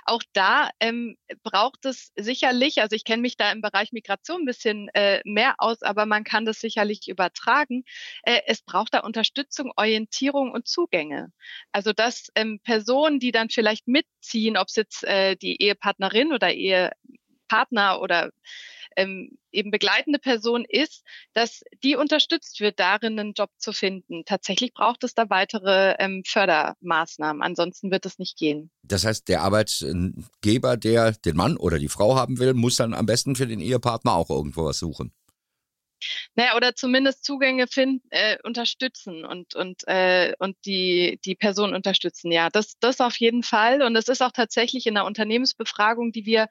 Auch 0.04 0.22
da 0.32 0.70
ähm, 0.78 1.16
braucht 1.42 1.86
es 1.86 2.12
sicherlich, 2.14 2.82
also 2.82 2.94
ich 2.94 3.04
kenne 3.04 3.22
mich 3.22 3.36
da 3.36 3.50
im 3.50 3.62
Bereich 3.62 3.90
Migration 3.90 4.42
ein 4.42 4.46
bisschen 4.46 4.88
äh, 4.94 5.20
mehr 5.24 5.54
aus, 5.58 5.82
aber 5.82 6.06
man 6.06 6.22
kann 6.22 6.44
das 6.44 6.60
sicherlich 6.60 7.08
übertragen. 7.08 7.82
Äh, 8.22 8.42
es 8.46 8.62
braucht 8.62 8.94
da 8.94 9.00
Unterstützung, 9.00 9.72
Orientierung 9.76 10.52
und 10.52 10.68
Zugänge. 10.68 11.32
Also 11.72 11.92
dass 11.92 12.28
ähm, 12.36 12.60
Personen, 12.62 13.18
die 13.18 13.32
dann 13.32 13.50
vielleicht 13.50 13.88
mitziehen, 13.88 14.43
ziehen, 14.44 14.56
ob 14.56 14.68
es 14.68 14.76
jetzt 14.76 15.04
äh, 15.04 15.36
die 15.36 15.62
Ehepartnerin 15.62 16.32
oder 16.32 16.52
Ehepartner 16.52 18.00
oder 18.00 18.30
ähm, 18.96 19.30
eben 19.50 19.70
begleitende 19.70 20.18
Person 20.18 20.64
ist, 20.68 21.02
dass 21.32 21.62
die 21.82 21.96
unterstützt 21.96 22.60
wird, 22.60 22.78
darin 22.78 23.18
einen 23.18 23.32
Job 23.32 23.50
zu 23.58 23.72
finden. 23.72 24.24
Tatsächlich 24.24 24.72
braucht 24.72 25.02
es 25.02 25.14
da 25.14 25.30
weitere 25.30 25.96
ähm, 25.98 26.22
Fördermaßnahmen, 26.24 27.42
ansonsten 27.42 27.90
wird 27.90 28.06
es 28.06 28.18
nicht 28.18 28.38
gehen. 28.38 28.70
Das 28.82 29.04
heißt, 29.04 29.28
der 29.28 29.42
Arbeitgeber, 29.42 30.76
der 30.76 31.12
den 31.12 31.36
Mann 31.36 31.56
oder 31.56 31.78
die 31.78 31.88
Frau 31.88 32.16
haben 32.16 32.38
will, 32.38 32.54
muss 32.54 32.76
dann 32.76 32.94
am 32.94 33.06
besten 33.06 33.34
für 33.34 33.46
den 33.46 33.60
Ehepartner 33.60 34.12
auch 34.14 34.30
irgendwo 34.30 34.64
was 34.64 34.78
suchen. 34.78 35.12
Naja, 36.34 36.56
oder 36.56 36.74
zumindest 36.74 37.24
Zugänge 37.24 37.66
finden, 37.66 38.06
äh, 38.10 38.36
unterstützen 38.42 39.24
und, 39.24 39.54
und, 39.54 39.86
äh, 39.86 40.34
und 40.38 40.56
die, 40.64 41.18
die 41.24 41.34
Person 41.34 41.74
unterstützen. 41.74 42.32
Ja, 42.32 42.50
das, 42.50 42.78
das 42.80 43.00
auf 43.00 43.16
jeden 43.16 43.42
Fall. 43.42 43.82
Und 43.82 43.96
es 43.96 44.08
ist 44.08 44.22
auch 44.22 44.32
tatsächlich 44.32 44.86
in 44.86 44.94
der 44.94 45.04
Unternehmensbefragung, 45.04 46.12
die 46.12 46.26
wir 46.26 46.48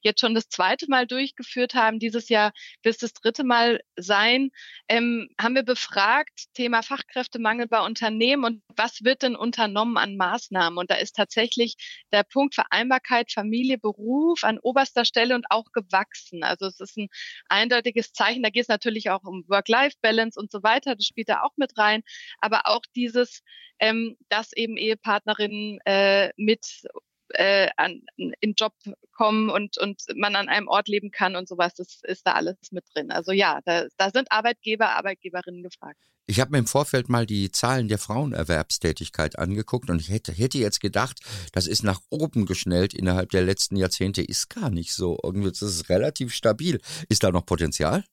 jetzt 0.00 0.20
schon 0.20 0.34
das 0.34 0.48
zweite 0.48 0.86
Mal 0.88 1.06
durchgeführt 1.06 1.74
haben, 1.74 1.98
dieses 1.98 2.28
Jahr 2.28 2.52
bis 2.82 2.98
das 2.98 3.12
dritte 3.12 3.44
Mal 3.44 3.80
sein, 3.96 4.50
ähm, 4.88 5.28
haben 5.40 5.54
wir 5.54 5.62
befragt, 5.62 6.46
Thema 6.54 6.82
Fachkräftemangel 6.82 7.66
bei 7.68 7.80
Unternehmen 7.80 8.44
und 8.44 8.62
was 8.76 9.04
wird 9.04 9.22
denn 9.22 9.36
unternommen 9.36 9.96
an 9.96 10.16
Maßnahmen? 10.16 10.78
Und 10.78 10.90
da 10.90 10.96
ist 10.96 11.16
tatsächlich 11.16 11.76
der 12.12 12.22
Punkt 12.22 12.54
Vereinbarkeit, 12.54 13.32
Familie, 13.32 13.78
Beruf 13.78 14.44
an 14.44 14.58
oberster 14.58 15.04
Stelle 15.04 15.34
und 15.34 15.46
auch 15.50 15.72
gewachsen. 15.72 16.42
Also 16.42 16.66
es 16.66 16.80
ist 16.80 16.96
ein 16.96 17.08
eindeutiges 17.48 18.12
Zeichen. 18.12 18.42
Da 18.42 18.50
geht 18.50 18.62
es 18.62 18.68
natürlich 18.68 18.95
natürlich 18.96 19.10
auch 19.10 19.24
um 19.24 19.44
Work-Life-Balance 19.48 20.38
und 20.38 20.50
so 20.50 20.62
weiter. 20.62 20.96
Das 20.96 21.04
spielt 21.04 21.28
da 21.28 21.42
auch 21.42 21.56
mit 21.56 21.76
rein. 21.78 22.02
Aber 22.40 22.62
auch 22.66 22.82
dieses, 22.94 23.42
ähm, 23.78 24.16
dass 24.28 24.52
eben 24.52 24.76
Ehepartnerinnen 24.76 25.78
äh, 25.84 26.30
mit 26.36 26.82
äh, 27.30 27.68
an, 27.76 28.02
in 28.16 28.54
Job 28.54 28.72
kommen 29.12 29.50
und, 29.50 29.78
und 29.78 30.02
man 30.14 30.36
an 30.36 30.48
einem 30.48 30.68
Ort 30.68 30.88
leben 30.88 31.10
kann 31.10 31.36
und 31.36 31.48
sowas, 31.48 31.74
das 31.74 32.00
ist 32.04 32.26
da 32.26 32.32
alles 32.32 32.56
mit 32.70 32.84
drin. 32.94 33.10
Also 33.10 33.32
ja, 33.32 33.60
da, 33.64 33.86
da 33.96 34.10
sind 34.10 34.30
Arbeitgeber, 34.30 34.90
Arbeitgeberinnen 34.90 35.62
gefragt. 35.62 35.98
Ich 36.28 36.40
habe 36.40 36.50
mir 36.50 36.58
im 36.58 36.66
Vorfeld 36.66 37.08
mal 37.08 37.24
die 37.24 37.52
Zahlen 37.52 37.86
der 37.86 37.98
Frauenerwerbstätigkeit 37.98 39.38
angeguckt 39.38 39.90
und 39.90 40.00
ich 40.00 40.08
hätte, 40.08 40.32
hätte 40.32 40.58
jetzt 40.58 40.80
gedacht, 40.80 41.20
das 41.52 41.68
ist 41.68 41.84
nach 41.84 42.00
oben 42.10 42.46
geschnellt 42.46 42.94
innerhalb 42.94 43.30
der 43.30 43.42
letzten 43.42 43.76
Jahrzehnte. 43.76 44.22
Ist 44.22 44.50
gar 44.50 44.70
nicht 44.70 44.92
so. 44.92 45.18
Irgendwie 45.22 45.50
ist 45.50 45.62
es 45.62 45.88
relativ 45.88 46.34
stabil. 46.34 46.80
Ist 47.08 47.22
da 47.22 47.30
noch 47.30 47.46
Potenzial? 47.46 48.04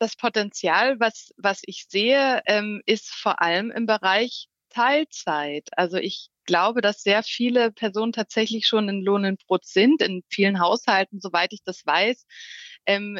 Das 0.00 0.16
Potenzial, 0.16 0.98
was, 1.00 1.32
was 1.36 1.60
ich 1.64 1.86
sehe, 1.88 2.42
ähm, 2.46 2.82
ist 2.86 3.10
vor 3.10 3.40
allem 3.42 3.70
im 3.70 3.86
Bereich 3.86 4.48
Teilzeit. 4.70 5.68
Also 5.76 5.96
ich 5.98 6.30
glaube, 6.46 6.80
dass 6.80 7.02
sehr 7.02 7.22
viele 7.22 7.70
Personen 7.72 8.12
tatsächlich 8.12 8.66
schon 8.66 8.88
in 8.88 9.02
Lohn 9.02 9.24
in 9.24 9.36
Brot 9.36 9.66
sind, 9.66 10.02
in 10.02 10.22
vielen 10.28 10.60
Haushalten, 10.60 11.20
soweit 11.20 11.52
ich 11.52 11.62
das 11.64 11.84
weiß 11.86 12.24
ähm, 12.86 13.18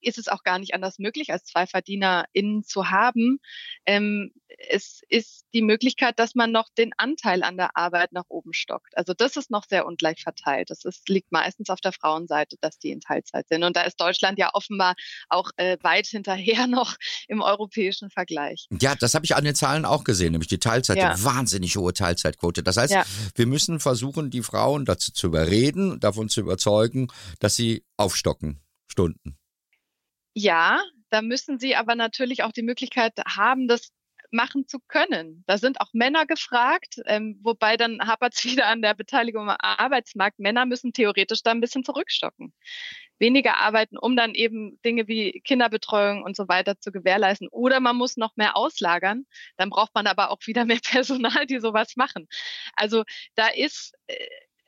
ist 0.00 0.18
es 0.18 0.28
auch 0.28 0.42
gar 0.42 0.58
nicht 0.58 0.74
anders 0.74 0.98
möglich, 0.98 1.32
als 1.32 1.44
zwei 1.44 1.66
VerdienerInnen 1.66 2.64
zu 2.64 2.90
haben. 2.90 3.38
Ähm, 3.86 4.32
es 4.68 5.00
ist 5.08 5.46
die 5.54 5.62
Möglichkeit, 5.62 6.18
dass 6.18 6.34
man 6.34 6.52
noch 6.52 6.68
den 6.76 6.92
Anteil 6.96 7.42
an 7.42 7.56
der 7.56 7.76
Arbeit 7.76 8.12
nach 8.12 8.26
oben 8.28 8.52
stockt. 8.52 8.96
Also 8.96 9.14
das 9.14 9.36
ist 9.36 9.50
noch 9.50 9.64
sehr 9.68 9.86
ungleich 9.86 10.22
verteilt. 10.22 10.70
Das 10.70 10.84
ist, 10.84 11.08
liegt 11.08 11.32
meistens 11.32 11.70
auf 11.70 11.80
der 11.80 11.92
Frauenseite, 11.92 12.56
dass 12.60 12.78
die 12.78 12.90
in 12.90 13.00
Teilzeit 13.00 13.48
sind. 13.48 13.64
Und 13.64 13.76
da 13.76 13.82
ist 13.82 14.00
Deutschland 14.00 14.38
ja 14.38 14.50
offenbar 14.52 14.94
auch 15.28 15.50
äh, 15.56 15.78
weit 15.82 16.06
hinterher 16.06 16.66
noch 16.68 16.96
im 17.28 17.40
europäischen 17.40 18.10
Vergleich. 18.10 18.66
Ja, 18.80 18.94
das 18.94 19.14
habe 19.14 19.24
ich 19.24 19.34
an 19.34 19.44
den 19.44 19.54
Zahlen 19.54 19.84
auch 19.84 20.04
gesehen, 20.04 20.32
nämlich 20.32 20.48
die 20.48 20.58
Teilzeit, 20.58 20.98
ja. 20.98 21.14
die 21.14 21.24
wahnsinnig 21.24 21.76
hohe 21.76 21.92
Teilzeitquote. 21.92 22.62
Das 22.62 22.76
heißt, 22.76 22.92
ja. 22.92 23.04
wir 23.34 23.46
müssen 23.46 23.80
versuchen, 23.80 24.30
die 24.30 24.42
Frauen 24.42 24.84
dazu 24.84 25.12
zu 25.12 25.28
überreden, 25.28 26.00
davon 26.00 26.28
zu 26.28 26.40
überzeugen, 26.40 27.08
dass 27.38 27.56
sie 27.56 27.84
aufstocken. 27.96 28.60
Stunden. 28.90 29.38
Ja, 30.34 30.82
da 31.10 31.22
müssen 31.22 31.58
Sie 31.58 31.76
aber 31.76 31.94
natürlich 31.94 32.42
auch 32.42 32.52
die 32.52 32.62
Möglichkeit 32.62 33.14
haben, 33.26 33.68
das 33.68 33.90
machen 34.32 34.66
zu 34.66 34.78
können. 34.80 35.44
Da 35.46 35.58
sind 35.58 35.80
auch 35.80 35.92
Männer 35.92 36.26
gefragt, 36.26 37.00
ähm, 37.06 37.38
wobei 37.42 37.76
dann 37.76 38.00
hapert 38.06 38.34
es 38.34 38.44
wieder 38.44 38.66
an 38.66 38.82
der 38.82 38.94
Beteiligung 38.94 39.50
am 39.50 39.56
Arbeitsmarkt. 39.58 40.38
Männer 40.38 40.66
müssen 40.66 40.92
theoretisch 40.92 41.42
da 41.42 41.50
ein 41.50 41.60
bisschen 41.60 41.84
zurückstocken. 41.84 42.52
Weniger 43.18 43.58
arbeiten, 43.58 43.98
um 43.98 44.16
dann 44.16 44.34
eben 44.34 44.80
Dinge 44.82 45.06
wie 45.06 45.40
Kinderbetreuung 45.44 46.22
und 46.22 46.36
so 46.36 46.48
weiter 46.48 46.78
zu 46.80 46.90
gewährleisten. 46.90 47.48
Oder 47.48 47.80
man 47.80 47.96
muss 47.96 48.16
noch 48.16 48.36
mehr 48.36 48.56
auslagern. 48.56 49.26
Dann 49.56 49.70
braucht 49.70 49.94
man 49.94 50.06
aber 50.06 50.30
auch 50.30 50.46
wieder 50.46 50.64
mehr 50.66 50.80
Personal, 50.82 51.46
die 51.46 51.60
sowas 51.60 51.96
machen. 51.96 52.28
Also 52.74 53.04
da 53.34 53.48
ist 53.48 53.92
äh, 54.06 54.16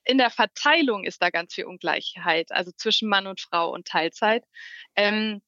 in 0.04 0.18
der 0.18 0.30
Verteilung 0.30 1.04
ist 1.04 1.22
da 1.22 1.30
ganz 1.30 1.54
viel 1.54 1.64
Ungleichheit, 1.64 2.50
also 2.50 2.72
zwischen 2.76 3.08
Mann 3.08 3.26
und 3.26 3.40
Frau 3.40 3.72
und 3.72 3.86
Teilzeit. 3.86 4.44
Ähm, 4.96 5.40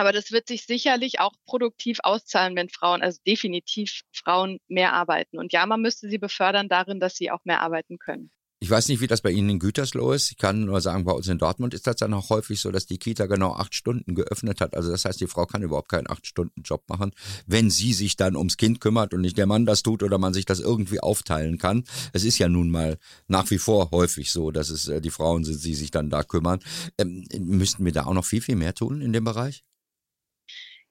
Aber 0.00 0.12
das 0.12 0.32
wird 0.32 0.48
sich 0.48 0.64
sicherlich 0.64 1.20
auch 1.20 1.34
produktiv 1.44 1.98
auszahlen, 2.02 2.56
wenn 2.56 2.70
Frauen, 2.70 3.02
also 3.02 3.20
definitiv 3.26 4.00
Frauen 4.14 4.58
mehr 4.66 4.94
arbeiten. 4.94 5.36
Und 5.38 5.52
ja, 5.52 5.66
man 5.66 5.82
müsste 5.82 6.08
sie 6.08 6.16
befördern 6.16 6.70
darin, 6.70 7.00
dass 7.00 7.16
sie 7.16 7.30
auch 7.30 7.44
mehr 7.44 7.60
arbeiten 7.60 7.98
können. 7.98 8.30
Ich 8.62 8.70
weiß 8.70 8.88
nicht, 8.88 9.02
wie 9.02 9.06
das 9.06 9.20
bei 9.20 9.30
Ihnen 9.30 9.50
in 9.50 9.58
Gütersloh 9.58 10.12
ist. 10.12 10.30
Ich 10.30 10.38
kann 10.38 10.64
nur 10.64 10.80
sagen, 10.80 11.04
bei 11.04 11.12
uns 11.12 11.28
in 11.28 11.36
Dortmund 11.36 11.74
ist 11.74 11.86
das 11.86 11.96
dann 11.96 12.14
auch 12.14 12.30
häufig 12.30 12.60
so, 12.60 12.70
dass 12.70 12.86
die 12.86 12.96
Kita 12.96 13.26
genau 13.26 13.52
acht 13.52 13.74
Stunden 13.74 14.14
geöffnet 14.14 14.62
hat. 14.62 14.74
Also 14.74 14.90
das 14.90 15.04
heißt, 15.04 15.20
die 15.20 15.26
Frau 15.26 15.44
kann 15.44 15.62
überhaupt 15.62 15.90
keinen 15.90 16.08
acht-Stunden-Job 16.08 16.84
machen, 16.88 17.12
wenn 17.46 17.68
sie 17.68 17.92
sich 17.92 18.16
dann 18.16 18.36
ums 18.36 18.56
Kind 18.56 18.80
kümmert 18.80 19.12
und 19.12 19.20
nicht 19.20 19.36
der 19.36 19.46
Mann 19.46 19.66
das 19.66 19.82
tut 19.82 20.02
oder 20.02 20.16
man 20.16 20.32
sich 20.32 20.46
das 20.46 20.60
irgendwie 20.60 21.00
aufteilen 21.00 21.58
kann. 21.58 21.84
Es 22.14 22.24
ist 22.24 22.38
ja 22.38 22.48
nun 22.48 22.70
mal 22.70 22.96
nach 23.28 23.50
wie 23.50 23.58
vor 23.58 23.90
häufig 23.90 24.30
so, 24.30 24.50
dass 24.50 24.70
es 24.70 24.88
äh, 24.88 25.02
die 25.02 25.10
Frauen 25.10 25.44
sind, 25.44 25.62
die 25.62 25.74
sich 25.74 25.90
dann 25.90 26.08
da 26.08 26.22
kümmern. 26.22 26.60
Ähm, 26.96 27.26
müssten 27.38 27.84
wir 27.84 27.92
da 27.92 28.06
auch 28.06 28.14
noch 28.14 28.24
viel, 28.24 28.40
viel 28.40 28.56
mehr 28.56 28.74
tun 28.74 29.02
in 29.02 29.12
dem 29.12 29.24
Bereich? 29.24 29.62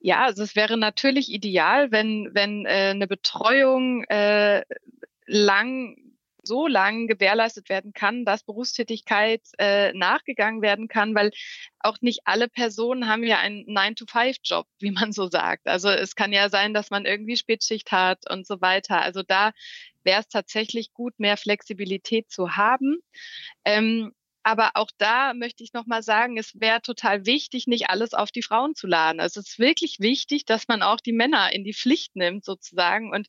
Ja, 0.01 0.23
also 0.23 0.43
es 0.43 0.55
wäre 0.55 0.77
natürlich 0.77 1.29
ideal, 1.29 1.91
wenn, 1.91 2.29
wenn 2.33 2.65
äh, 2.65 2.91
eine 2.91 3.07
Betreuung 3.07 4.03
äh, 4.05 4.63
lang 5.25 5.95
so 6.41 6.67
lang 6.67 7.07
gewährleistet 7.07 7.69
werden 7.69 7.93
kann, 7.93 8.25
dass 8.25 8.43
Berufstätigkeit 8.43 9.41
äh, 9.57 9.93
nachgegangen 9.93 10.61
werden 10.61 10.87
kann, 10.87 11.13
weil 11.15 11.31
auch 11.79 11.97
nicht 12.01 12.21
alle 12.25 12.47
Personen 12.47 13.07
haben 13.07 13.23
ja 13.23 13.39
einen 13.39 13.65
9-to-5-Job, 13.65 14.65
wie 14.79 14.91
man 14.91 15.11
so 15.11 15.29
sagt. 15.29 15.67
Also 15.67 15.89
es 15.89 16.15
kann 16.15 16.33
ja 16.33 16.49
sein, 16.49 16.73
dass 16.73 16.89
man 16.89 17.05
irgendwie 17.05 17.37
Spätschicht 17.37 17.91
hat 17.91 18.29
und 18.29 18.47
so 18.47 18.61
weiter. 18.61 19.01
Also 19.01 19.21
da 19.21 19.51
wäre 20.03 20.21
es 20.21 20.27
tatsächlich 20.27 20.93
gut, 20.93 21.19
mehr 21.19 21.37
Flexibilität 21.37 22.31
zu 22.31 22.55
haben. 22.55 22.97
Ähm, 23.65 24.13
aber 24.49 24.71
auch 24.73 24.89
da 24.97 25.35
möchte 25.35 25.63
ich 25.63 25.73
nochmal 25.73 26.01
sagen, 26.01 26.35
es 26.35 26.59
wäre 26.59 26.81
total 26.81 27.27
wichtig, 27.27 27.67
nicht 27.67 27.91
alles 27.91 28.15
auf 28.15 28.31
die 28.31 28.41
Frauen 28.41 28.73
zu 28.73 28.87
laden. 28.87 29.19
Also 29.19 29.39
es 29.39 29.49
ist 29.49 29.59
wirklich 29.59 29.97
wichtig, 29.99 30.43
dass 30.43 30.67
man 30.67 30.81
auch 30.81 30.99
die 30.99 31.13
Männer 31.13 31.53
in 31.53 31.63
die 31.63 31.75
Pflicht 31.75 32.15
nimmt 32.15 32.43
sozusagen 32.43 33.11
und 33.13 33.27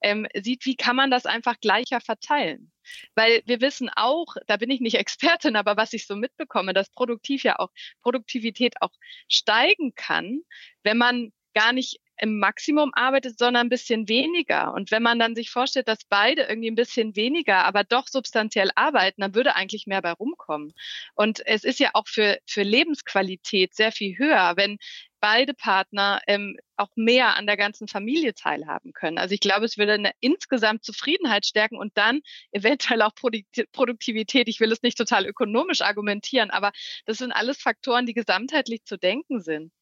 ähm, 0.00 0.26
sieht, 0.34 0.64
wie 0.64 0.74
kann 0.74 0.96
man 0.96 1.10
das 1.10 1.26
einfach 1.26 1.60
gleicher 1.60 2.00
verteilen. 2.00 2.72
Weil 3.14 3.42
wir 3.44 3.60
wissen 3.60 3.90
auch, 3.94 4.34
da 4.46 4.56
bin 4.56 4.70
ich 4.70 4.80
nicht 4.80 4.94
Expertin, 5.02 5.56
aber 5.56 5.76
was 5.76 5.92
ich 5.92 6.06
so 6.06 6.16
mitbekomme, 6.16 6.72
dass 6.72 6.88
produktiv 6.88 7.42
ja 7.42 7.58
auch 7.58 7.68
Produktivität 8.00 8.80
auch 8.80 8.92
steigen 9.28 9.94
kann, 9.94 10.40
wenn 10.84 10.96
man 10.96 11.32
gar 11.52 11.74
nicht 11.74 12.00
im 12.22 12.38
Maximum 12.38 12.92
arbeitet, 12.94 13.36
sondern 13.36 13.66
ein 13.66 13.68
bisschen 13.68 14.08
weniger. 14.08 14.72
Und 14.74 14.92
wenn 14.92 15.02
man 15.02 15.18
dann 15.18 15.34
sich 15.34 15.50
vorstellt, 15.50 15.88
dass 15.88 16.04
beide 16.08 16.42
irgendwie 16.42 16.70
ein 16.70 16.76
bisschen 16.76 17.16
weniger, 17.16 17.64
aber 17.64 17.82
doch 17.82 18.06
substanziell 18.06 18.70
arbeiten, 18.76 19.22
dann 19.22 19.34
würde 19.34 19.56
eigentlich 19.56 19.88
mehr 19.88 20.00
bei 20.02 20.12
rumkommen. 20.12 20.72
Und 21.16 21.44
es 21.44 21.64
ist 21.64 21.80
ja 21.80 21.90
auch 21.94 22.06
für, 22.06 22.38
für 22.46 22.62
Lebensqualität 22.62 23.74
sehr 23.74 23.90
viel 23.90 24.16
höher, 24.18 24.52
wenn 24.54 24.78
beide 25.18 25.52
Partner 25.52 26.20
ähm, 26.28 26.56
auch 26.76 26.90
mehr 26.94 27.36
an 27.36 27.46
der 27.46 27.56
ganzen 27.56 27.88
Familie 27.88 28.34
teilhaben 28.34 28.92
können. 28.92 29.18
Also 29.18 29.34
ich 29.34 29.40
glaube, 29.40 29.64
es 29.64 29.76
würde 29.76 29.94
eine 29.94 30.12
insgesamt 30.20 30.84
Zufriedenheit 30.84 31.44
stärken 31.44 31.76
und 31.76 31.96
dann 31.96 32.20
eventuell 32.52 33.02
auch 33.02 33.14
Produktivität. 33.16 34.48
Ich 34.48 34.60
will 34.60 34.70
es 34.70 34.82
nicht 34.82 34.96
total 34.96 35.26
ökonomisch 35.26 35.80
argumentieren, 35.80 36.50
aber 36.50 36.70
das 37.04 37.18
sind 37.18 37.32
alles 37.32 37.60
Faktoren, 37.60 38.06
die 38.06 38.14
gesamtheitlich 38.14 38.84
zu 38.84 38.96
denken 38.96 39.40
sind. 39.40 39.72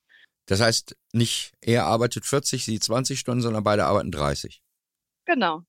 Das 0.50 0.60
heißt, 0.60 0.96
nicht 1.12 1.52
er 1.60 1.86
arbeitet 1.86 2.26
40, 2.26 2.64
sie 2.64 2.80
20 2.80 3.20
Stunden, 3.20 3.40
sondern 3.40 3.62
beide 3.62 3.84
arbeiten 3.84 4.10
30. 4.10 4.60
Genau. 5.24 5.62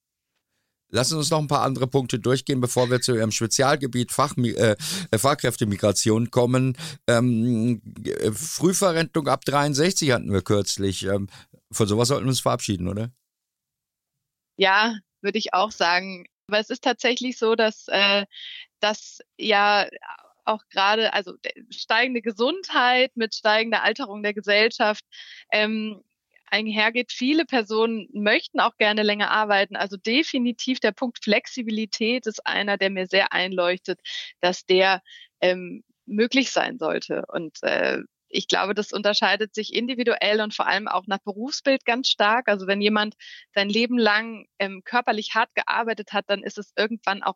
Lassen 0.90 1.12
Sie 1.12 1.18
uns 1.20 1.30
noch 1.30 1.38
ein 1.38 1.48
paar 1.48 1.62
andere 1.62 1.86
Punkte 1.86 2.18
durchgehen, 2.18 2.62
bevor 2.62 2.90
wir 2.90 3.00
zu 3.00 3.16
Ihrem 3.16 3.32
Spezialgebiet 3.32 4.12
Fach, 4.12 4.36
äh, 4.38 4.76
Fachkräftemigration 5.16 6.32
kommen. 6.32 6.76
Ähm, 7.06 7.84
Frühverrentung 8.34 9.28
ab 9.28 9.46
63 9.46 10.14
hatten 10.14 10.34
wir 10.34 10.42
kürzlich. 10.42 11.04
Ähm, 11.04 11.30
von 11.72 11.88
sowas 11.88 12.08
sollten 12.08 12.26
wir 12.26 12.30
uns 12.30 12.40
verabschieden, 12.40 12.88
oder? 12.88 13.12
Ja, 14.58 14.96
würde 15.22 15.38
ich 15.38 15.54
auch 15.54 15.72
sagen. 15.72 16.26
Aber 16.48 16.58
es 16.58 16.72
ist 16.72 16.84
tatsächlich 16.84 17.38
so, 17.38 17.54
dass, 17.54 17.88
äh, 17.88 18.26
dass 18.80 19.20
ja 19.38 19.88
auch 20.46 20.64
gerade, 20.70 21.14
also 21.14 21.34
steigende 21.70 22.22
Gesundheit 22.22 23.12
mit 23.16 23.36
steigender 23.36 23.84
Alterung 23.84 24.24
der 24.24 24.34
Gesellschaft 24.34 25.04
ähm, 25.52 26.02
einhergeht. 26.52 27.12
Viele 27.12 27.46
Personen 27.46 28.08
möchten 28.14 28.60
auch 28.60 28.78
gerne 28.78 29.04
länger 29.04 29.32
arbeiten. 29.32 29.76
Also 29.76 29.98
definitiv 29.98 30.80
der 30.80 30.92
Punkt 30.92 31.24
Flexibilität 31.24 32.28
ist 32.28 32.46
einer, 32.46 32.78
der 32.78 32.90
mir 32.90 33.08
sehr 33.08 33.34
einleuchtet, 33.34 34.00
dass 34.42 34.66
der 34.66 35.02
ähm, 35.40 35.84
möglich 36.06 36.52
sein 36.52 36.78
sollte. 36.78 37.24
Und 37.28 37.58
äh, 37.64 38.00
ich 38.30 38.48
glaube, 38.48 38.74
das 38.74 38.92
unterscheidet 38.94 39.54
sich 39.54 39.74
individuell 39.74 40.42
und 40.42 40.54
vor 40.54 40.68
allem 40.68 40.88
auch 40.88 41.06
nach 41.08 41.20
Berufsbild 41.20 41.86
ganz 41.86 42.10
stark. 42.10 42.48
Also 42.48 42.68
wenn 42.68 42.82
jemand 42.82 43.16
sein 43.54 43.70
Leben 43.70 43.98
lang 43.98 44.46
ähm, 44.60 44.82
körperlich 44.86 45.36
hart 45.36 45.54
gearbeitet 45.56 46.14
hat, 46.14 46.26
dann 46.28 46.44
ist 46.44 46.58
es 46.58 46.74
irgendwann 46.78 47.24
auch 47.24 47.36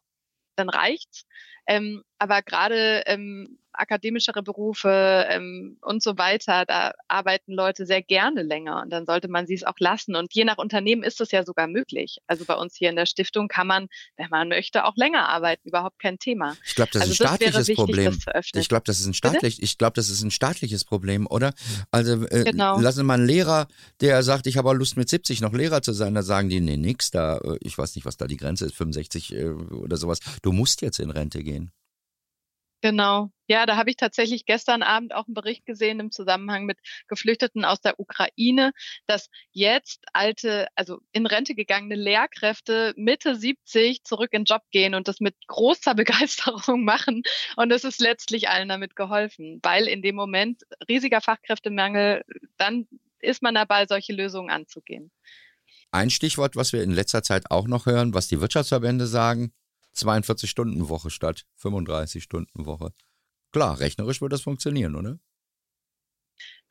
dann 0.56 0.70
reicht's. 0.70 1.26
Ähm, 1.68 2.04
aber 2.20 2.42
gerade 2.42 3.04
ähm, 3.08 3.60
akademischere 3.80 4.44
Berufe 4.44 5.26
ähm, 5.30 5.78
und 5.82 6.02
so 6.02 6.18
weiter, 6.18 6.66
da 6.66 6.94
arbeiten 7.08 7.54
Leute 7.54 7.86
sehr 7.86 8.02
gerne 8.02 8.44
länger 8.44 8.82
und 8.82 8.92
dann 8.92 9.06
sollte 9.06 9.28
man 9.28 9.48
sie 9.48 9.56
es 9.56 9.64
auch 9.64 9.80
lassen. 9.80 10.16
Und 10.16 10.34
je 10.34 10.46
nach 10.46 10.58
Unternehmen 10.58 11.04
ist 11.04 11.22
es 11.22 11.32
ja 11.32 11.44
sogar 11.44 11.68
möglich. 11.68 12.18
Also 12.28 12.46
bei 12.46 12.56
uns 12.56 12.76
hier 12.76 12.90
in 12.90 12.96
der 12.96 13.06
Stiftung 13.06 13.48
kann 13.48 13.68
man, 13.68 13.88
wenn 14.18 14.30
man 14.30 14.50
möchte, 14.50 14.86
auch 14.86 14.96
länger 14.96 15.30
arbeiten, 15.30 15.68
überhaupt 15.68 16.00
kein 16.00 16.20
Thema. 16.20 16.56
Ich 16.66 16.76
glaube, 16.76 16.92
das 16.94 17.04
also 17.04 17.14
ist 17.14 17.22
ein 17.22 17.28
staatliches 17.28 17.68
wichtig, 17.68 17.76
Problem. 17.76 18.18
Ich 18.54 18.70
glaube, 18.70 18.84
das 18.86 19.00
ist 19.00 19.06
ein 19.06 19.14
staatlich, 19.14 19.62
ich 19.62 19.78
glaube, 19.78 19.94
das 19.94 20.10
ist 20.10 20.22
ein 20.22 20.32
staatliches 20.32 20.86
Problem, 20.86 21.28
oder? 21.28 21.54
Also 21.92 22.26
äh, 22.26 22.44
genau. 22.44 22.80
lassen 22.80 22.98
Sie 22.98 23.04
mal 23.04 23.16
einen 23.16 23.28
Lehrer, 23.28 23.68
der 24.02 24.24
sagt, 24.24 24.48
ich 24.48 24.58
habe 24.58 24.74
Lust 24.74 24.98
mit 24.98 25.10
70 25.10 25.42
noch 25.42 25.54
Lehrer 25.54 25.82
zu 25.82 25.94
sein, 25.94 26.14
da 26.14 26.24
sagen 26.24 26.50
die, 26.50 26.60
nee, 26.60 26.78
nix, 26.78 27.12
da, 27.12 27.38
äh, 27.38 27.58
ich 27.62 27.78
weiß 27.78 27.96
nicht, 27.96 28.06
was 28.06 28.18
da 28.18 28.28
die 28.28 28.38
Grenze 28.38 28.66
ist, 28.66 28.76
65 28.76 29.34
äh, 29.34 29.46
oder 29.46 29.98
sowas. 29.98 30.20
Du 30.42 30.52
musst 30.52 30.82
jetzt 30.82 31.00
in 31.00 31.10
Rente 31.10 31.44
gehen. 31.44 31.72
Genau. 32.86 33.32
Ja, 33.48 33.66
da 33.66 33.78
habe 33.78 33.90
ich 33.90 33.96
tatsächlich 33.96 34.46
gestern 34.46 34.84
Abend 34.84 35.12
auch 35.12 35.26
einen 35.26 35.34
Bericht 35.34 35.66
gesehen 35.66 36.00
im 36.00 36.12
Zusammenhang 36.12 36.68
mit 36.68 36.78
Geflüchteten 37.08 37.66
aus 37.66 37.82
der 37.82 38.00
Ukraine, 38.00 38.74
dass 39.08 39.32
jetzt 39.54 40.06
alte, 40.14 40.68
also 40.76 41.00
in 41.12 41.26
Rente 41.26 41.56
gegangene 41.56 41.96
Lehrkräfte 41.96 42.94
Mitte 42.96 43.36
70 43.36 44.04
zurück 44.04 44.30
in 44.34 44.42
den 44.42 44.46
Job 44.46 44.62
gehen 44.70 44.94
und 44.94 45.08
das 45.08 45.20
mit 45.20 45.36
großer 45.48 45.96
Begeisterung 45.96 46.84
machen. 46.84 47.24
Und 47.56 47.72
es 47.72 47.86
ist 47.86 48.00
letztlich 48.00 48.50
allen 48.50 48.70
damit 48.70 48.96
geholfen, 48.96 49.60
weil 49.64 49.88
in 49.88 50.04
dem 50.04 50.16
Moment 50.16 50.62
riesiger 50.88 51.22
Fachkräftemangel, 51.22 52.24
dann 52.58 52.88
ist 53.20 53.42
man 53.42 53.56
dabei, 53.56 53.88
solche 53.88 54.14
Lösungen 54.14 54.52
anzugehen. 54.52 55.10
Ein 55.90 56.12
Stichwort, 56.12 56.56
was 56.56 56.72
wir 56.72 56.84
in 56.84 56.92
letzter 56.92 57.24
Zeit 57.24 57.50
auch 57.50 57.66
noch 57.66 57.88
hören, 57.88 58.14
was 58.14 58.28
die 58.28 58.42
Wirtschaftsverbände 58.42 59.08
sagen, 59.08 59.54
42-Stunden-Woche 59.96 61.10
statt 61.10 61.46
35-Stunden-Woche. 61.62 62.92
Klar, 63.52 63.80
rechnerisch 63.80 64.22
wird 64.22 64.34
das 64.34 64.42
funktionieren, 64.42 64.96
oder? 64.96 65.20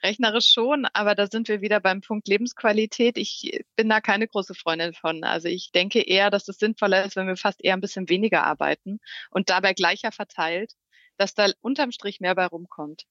Rechnerisch 0.02 0.50
schon, 0.50 0.86
aber 0.92 1.14
da 1.14 1.26
sind 1.26 1.48
wir 1.48 1.62
wieder 1.62 1.80
beim 1.80 2.02
Punkt 2.02 2.28
Lebensqualität. 2.28 3.16
Ich 3.16 3.64
bin 3.74 3.88
da 3.88 4.02
keine 4.02 4.28
große 4.28 4.54
Freundin 4.54 4.92
von. 4.92 5.24
Also 5.24 5.48
ich 5.48 5.70
denke 5.72 6.02
eher, 6.02 6.30
dass 6.30 6.46
es 6.48 6.58
sinnvoller 6.58 7.06
ist, 7.06 7.16
wenn 7.16 7.26
wir 7.26 7.36
fast 7.36 7.64
eher 7.64 7.72
ein 7.72 7.80
bisschen 7.80 8.10
weniger 8.10 8.44
arbeiten 8.44 9.00
und 9.30 9.48
dabei 9.48 9.72
gleicher 9.72 10.12
verteilt, 10.12 10.74
dass 11.16 11.34
da 11.34 11.50
unterm 11.62 11.90
Strich 11.90 12.20
mehr 12.20 12.34
bei 12.34 12.44
rumkommt. 12.44 13.04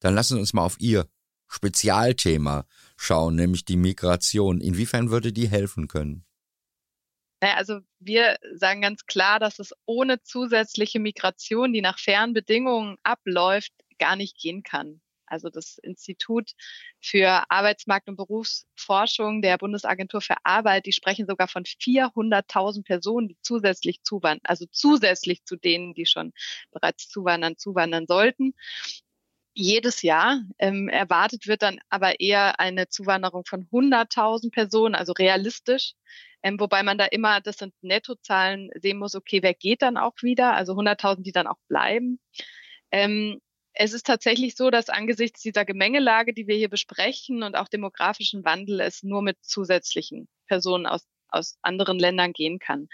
Dann 0.00 0.14
lassen 0.14 0.34
Sie 0.34 0.40
uns 0.40 0.52
mal 0.52 0.64
auf 0.64 0.78
Ihr 0.78 1.08
Spezialthema 1.48 2.66
schauen, 2.98 3.34
nämlich 3.34 3.64
die 3.64 3.76
Migration. 3.76 4.60
Inwiefern 4.60 5.10
würde 5.10 5.32
die 5.32 5.48
helfen 5.48 5.88
können? 5.88 6.26
Naja, 7.40 7.54
also 7.56 7.80
wir 8.00 8.36
sagen 8.54 8.80
ganz 8.80 9.06
klar, 9.06 9.38
dass 9.38 9.58
es 9.58 9.72
ohne 9.86 10.22
zusätzliche 10.22 10.98
Migration, 10.98 11.72
die 11.72 11.80
nach 11.80 11.98
fairen 11.98 12.32
Bedingungen 12.32 12.96
abläuft, 13.04 13.72
gar 13.98 14.16
nicht 14.16 14.36
gehen 14.38 14.62
kann. 14.62 15.00
Also 15.26 15.50
das 15.50 15.76
Institut 15.78 16.52
für 17.00 17.44
Arbeitsmarkt- 17.50 18.08
und 18.08 18.16
Berufsforschung 18.16 19.42
der 19.42 19.58
Bundesagentur 19.58 20.22
für 20.22 20.36
Arbeit, 20.42 20.86
die 20.86 20.92
sprechen 20.92 21.26
sogar 21.26 21.48
von 21.48 21.64
400.000 21.66 22.82
Personen, 22.84 23.28
die 23.28 23.36
zusätzlich 23.42 24.02
zuwandern, 24.02 24.40
also 24.44 24.64
zusätzlich 24.72 25.44
zu 25.44 25.56
denen, 25.56 25.92
die 25.94 26.06
schon 26.06 26.32
bereits 26.72 27.08
zuwandern, 27.08 27.58
zuwandern 27.58 28.06
sollten 28.06 28.54
jedes 29.54 30.02
Jahr. 30.02 30.40
Ähm, 30.58 30.88
erwartet 30.88 31.46
wird 31.48 31.62
dann 31.62 31.80
aber 31.90 32.20
eher 32.20 32.60
eine 32.60 32.88
Zuwanderung 32.88 33.44
von 33.44 33.68
100.000 33.70 34.50
Personen, 34.52 34.94
also 34.94 35.12
realistisch. 35.12 35.94
Ähm, 36.42 36.60
wobei 36.60 36.82
man 36.82 36.98
da 36.98 37.04
immer, 37.06 37.40
das 37.40 37.56
sind 37.56 37.74
Nettozahlen, 37.82 38.70
sehen 38.74 38.98
muss, 38.98 39.14
okay, 39.14 39.42
wer 39.42 39.54
geht 39.54 39.82
dann 39.82 39.96
auch 39.96 40.14
wieder? 40.22 40.54
Also 40.54 40.74
100.000, 40.74 41.22
die 41.22 41.32
dann 41.32 41.46
auch 41.46 41.58
bleiben. 41.68 42.20
Ähm, 42.90 43.40
es 43.74 43.92
ist 43.92 44.06
tatsächlich 44.06 44.56
so, 44.56 44.70
dass 44.70 44.88
angesichts 44.88 45.40
dieser 45.42 45.64
Gemengelage, 45.64 46.34
die 46.34 46.46
wir 46.48 46.56
hier 46.56 46.68
besprechen 46.68 47.42
und 47.42 47.56
auch 47.56 47.68
demografischen 47.68 48.44
Wandel, 48.44 48.80
es 48.80 49.02
nur 49.02 49.22
mit 49.22 49.38
zusätzlichen 49.42 50.28
Personen 50.46 50.86
aus 50.86 51.06
aus 51.30 51.58
anderen 51.62 51.98
Ländern 51.98 52.32
gehen 52.32 52.58
kann. 52.58 52.88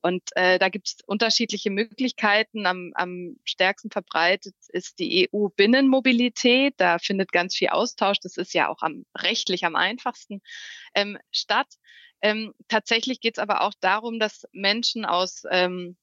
Und 0.00 0.22
äh, 0.34 0.58
da 0.58 0.68
gibt 0.68 0.88
es 0.88 0.96
unterschiedliche 1.06 1.70
Möglichkeiten. 1.70 2.66
Am, 2.66 2.92
am 2.94 3.36
stärksten 3.44 3.90
verbreitet 3.90 4.54
ist 4.68 4.98
die 4.98 5.28
EU-Binnenmobilität. 5.32 6.74
Da 6.76 6.98
findet 6.98 7.32
ganz 7.32 7.54
viel 7.54 7.68
Austausch. 7.68 8.18
Das 8.20 8.36
ist 8.36 8.54
ja 8.54 8.68
auch 8.68 8.82
am 8.82 9.04
rechtlich 9.16 9.64
am 9.64 9.76
einfachsten 9.76 10.42
ähm, 10.94 11.18
statt. 11.30 11.68
Ähm, 12.22 12.54
tatsächlich 12.68 13.20
geht 13.20 13.36
es 13.36 13.42
aber 13.42 13.62
auch 13.62 13.74
darum, 13.80 14.18
dass 14.18 14.46
Menschen 14.52 15.04
aus 15.04 15.42
ähm, 15.50 15.96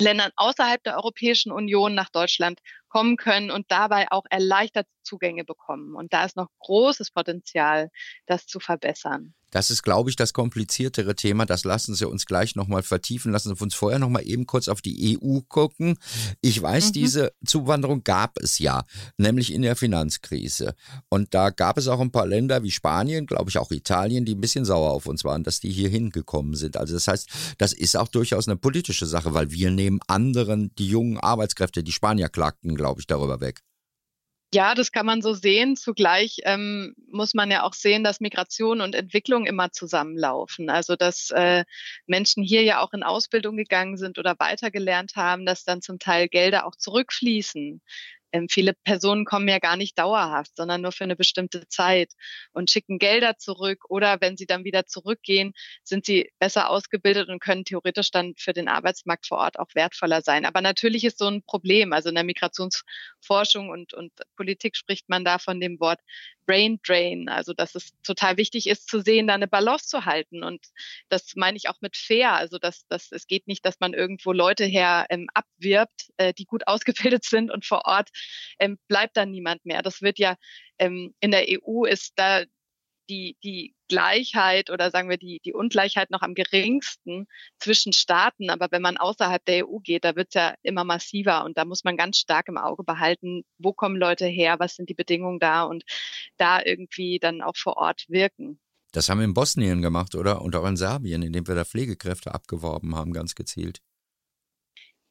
Ländern 0.00 0.32
außerhalb 0.36 0.82
der 0.82 0.96
Europäischen 0.96 1.52
Union 1.52 1.94
nach 1.94 2.10
Deutschland 2.10 2.60
kommen 2.90 3.16
können 3.16 3.50
und 3.50 3.66
dabei 3.70 4.10
auch 4.10 4.24
erleichtert 4.28 4.86
Zugänge 5.02 5.44
bekommen. 5.44 5.94
Und 5.94 6.12
da 6.12 6.24
ist 6.24 6.36
noch 6.36 6.48
großes 6.58 7.10
Potenzial, 7.12 7.90
das 8.26 8.46
zu 8.46 8.60
verbessern. 8.60 9.34
Das 9.50 9.70
ist, 9.70 9.82
glaube 9.82 10.10
ich, 10.10 10.16
das 10.16 10.32
kompliziertere 10.32 11.16
Thema. 11.16 11.44
Das 11.44 11.64
lassen 11.64 11.94
Sie 11.94 12.06
uns 12.06 12.26
gleich 12.26 12.54
nochmal 12.54 12.82
vertiefen. 12.82 13.32
Lassen 13.32 13.54
Sie 13.54 13.62
uns 13.62 13.74
vorher 13.74 13.98
nochmal 13.98 14.26
eben 14.26 14.46
kurz 14.46 14.68
auf 14.68 14.80
die 14.80 15.18
EU 15.20 15.40
gucken. 15.48 15.96
Ich 16.40 16.60
weiß, 16.60 16.88
mhm. 16.88 16.92
diese 16.92 17.32
Zuwanderung 17.44 18.04
gab 18.04 18.38
es 18.38 18.58
ja, 18.58 18.84
nämlich 19.18 19.52
in 19.52 19.62
der 19.62 19.76
Finanzkrise. 19.76 20.74
Und 21.08 21.34
da 21.34 21.50
gab 21.50 21.78
es 21.78 21.88
auch 21.88 22.00
ein 22.00 22.12
paar 22.12 22.26
Länder 22.26 22.62
wie 22.62 22.70
Spanien, 22.70 23.26
glaube 23.26 23.50
ich 23.50 23.58
auch 23.58 23.72
Italien, 23.72 24.24
die 24.24 24.36
ein 24.36 24.40
bisschen 24.40 24.64
sauer 24.64 24.92
auf 24.92 25.06
uns 25.06 25.24
waren, 25.24 25.42
dass 25.42 25.60
die 25.60 25.70
hier 25.70 25.88
hingekommen 25.88 26.54
sind. 26.54 26.76
Also 26.76 26.94
das 26.94 27.08
heißt, 27.08 27.28
das 27.58 27.72
ist 27.72 27.96
auch 27.96 28.08
durchaus 28.08 28.46
eine 28.46 28.56
politische 28.56 29.06
Sache, 29.06 29.34
weil 29.34 29.50
wir 29.50 29.70
nehmen 29.70 30.00
anderen 30.06 30.72
die 30.76 30.86
jungen 30.86 31.18
Arbeitskräfte, 31.18 31.82
die 31.82 31.92
Spanier 31.92 32.28
klagten, 32.28 32.76
glaube 32.80 33.00
ich, 33.00 33.06
darüber 33.06 33.40
weg. 33.40 33.60
Ja, 34.52 34.74
das 34.74 34.90
kann 34.90 35.06
man 35.06 35.22
so 35.22 35.32
sehen. 35.32 35.76
Zugleich 35.76 36.38
ähm, 36.42 36.96
muss 37.08 37.34
man 37.34 37.52
ja 37.52 37.62
auch 37.62 37.72
sehen, 37.72 38.02
dass 38.02 38.18
Migration 38.18 38.80
und 38.80 38.96
Entwicklung 38.96 39.46
immer 39.46 39.70
zusammenlaufen. 39.70 40.70
Also 40.70 40.96
dass 40.96 41.30
äh, 41.30 41.64
Menschen 42.06 42.42
hier 42.42 42.64
ja 42.64 42.80
auch 42.80 42.92
in 42.92 43.04
Ausbildung 43.04 43.56
gegangen 43.56 43.96
sind 43.96 44.18
oder 44.18 44.34
weitergelernt 44.40 45.14
haben, 45.14 45.46
dass 45.46 45.62
dann 45.62 45.82
zum 45.82 46.00
Teil 46.00 46.28
Gelder 46.28 46.66
auch 46.66 46.74
zurückfließen 46.74 47.80
ähm, 48.32 48.46
viele 48.50 48.74
Personen 48.84 49.24
kommen 49.24 49.48
ja 49.48 49.58
gar 49.58 49.76
nicht 49.76 49.98
dauerhaft, 49.98 50.56
sondern 50.56 50.82
nur 50.82 50.92
für 50.92 51.04
eine 51.04 51.16
bestimmte 51.16 51.66
Zeit 51.68 52.12
und 52.52 52.70
schicken 52.70 52.98
Gelder 52.98 53.36
zurück 53.38 53.84
oder 53.88 54.20
wenn 54.20 54.36
sie 54.36 54.46
dann 54.46 54.64
wieder 54.64 54.86
zurückgehen, 54.86 55.52
sind 55.82 56.04
sie 56.04 56.30
besser 56.38 56.70
ausgebildet 56.70 57.28
und 57.28 57.40
können 57.40 57.64
theoretisch 57.64 58.10
dann 58.10 58.34
für 58.36 58.52
den 58.52 58.68
Arbeitsmarkt 58.68 59.26
vor 59.26 59.38
Ort 59.38 59.58
auch 59.58 59.74
wertvoller 59.74 60.22
sein. 60.22 60.44
Aber 60.44 60.60
natürlich 60.60 61.04
ist 61.04 61.18
so 61.18 61.26
ein 61.26 61.42
Problem. 61.42 61.92
Also 61.92 62.08
in 62.08 62.14
der 62.14 62.24
Migrationsforschung 63.20 63.68
und, 63.68 63.94
und 63.94 64.12
Politik 64.36 64.76
spricht 64.76 65.08
man 65.08 65.24
da 65.24 65.38
von 65.38 65.60
dem 65.60 65.78
Wort 65.80 66.00
Brain 66.46 66.80
Drain. 66.84 67.28
Also 67.28 67.52
dass 67.52 67.74
es 67.74 67.92
total 68.02 68.36
wichtig 68.36 68.66
ist 68.66 68.88
zu 68.88 69.00
sehen, 69.00 69.26
da 69.28 69.34
eine 69.34 69.48
Balance 69.48 69.86
zu 69.86 70.04
halten. 70.04 70.42
Und 70.42 70.66
das 71.08 71.34
meine 71.36 71.56
ich 71.56 71.68
auch 71.68 71.80
mit 71.80 71.96
fair. 71.96 72.32
Also 72.32 72.58
dass, 72.58 72.86
dass 72.88 73.12
es 73.12 73.26
geht 73.26 73.46
nicht, 73.46 73.64
dass 73.64 73.80
man 73.80 73.94
irgendwo 73.94 74.32
Leute 74.32 74.64
her 74.64 75.06
ähm, 75.10 75.28
abwirbt, 75.34 76.10
äh, 76.16 76.32
die 76.34 76.44
gut 76.44 76.66
ausgebildet 76.66 77.24
sind 77.24 77.50
und 77.50 77.64
vor 77.64 77.84
Ort 77.84 78.10
ähm, 78.58 78.78
bleibt 78.88 79.16
dann 79.16 79.30
niemand 79.30 79.64
mehr. 79.64 79.82
Das 79.82 80.02
wird 80.02 80.18
ja 80.18 80.36
ähm, 80.78 81.14
in 81.20 81.30
der 81.30 81.46
EU 81.48 81.84
ist 81.84 82.12
da 82.16 82.44
die, 83.10 83.36
die 83.42 83.74
Gleichheit 83.88 84.70
oder 84.70 84.90
sagen 84.90 85.10
wir 85.10 85.18
die, 85.18 85.40
die 85.44 85.52
Ungleichheit 85.52 86.10
noch 86.10 86.22
am 86.22 86.34
geringsten 86.34 87.26
zwischen 87.58 87.92
Staaten. 87.92 88.48
Aber 88.48 88.68
wenn 88.70 88.80
man 88.80 88.96
außerhalb 88.96 89.44
der 89.44 89.68
EU 89.68 89.78
geht, 89.80 90.04
da 90.04 90.14
wird 90.14 90.28
es 90.28 90.34
ja 90.34 90.54
immer 90.62 90.84
massiver 90.84 91.44
und 91.44 91.58
da 91.58 91.64
muss 91.64 91.84
man 91.84 91.96
ganz 91.96 92.18
stark 92.18 92.48
im 92.48 92.56
Auge 92.56 92.84
behalten, 92.84 93.42
wo 93.58 93.72
kommen 93.72 93.96
Leute 93.96 94.26
her, 94.26 94.56
was 94.58 94.76
sind 94.76 94.88
die 94.88 94.94
Bedingungen 94.94 95.40
da 95.40 95.64
und 95.64 95.82
da 96.36 96.62
irgendwie 96.64 97.18
dann 97.18 97.42
auch 97.42 97.56
vor 97.56 97.76
Ort 97.76 98.04
wirken. 98.08 98.60
Das 98.92 99.08
haben 99.08 99.18
wir 99.18 99.24
in 99.24 99.34
Bosnien 99.34 99.82
gemacht, 99.82 100.14
oder? 100.14 100.42
Und 100.42 100.56
auch 100.56 100.66
in 100.66 100.76
Serbien, 100.76 101.22
indem 101.22 101.46
wir 101.46 101.54
da 101.54 101.64
Pflegekräfte 101.64 102.32
abgeworben 102.32 102.94
haben, 102.96 103.12
ganz 103.12 103.34
gezielt. 103.34 103.80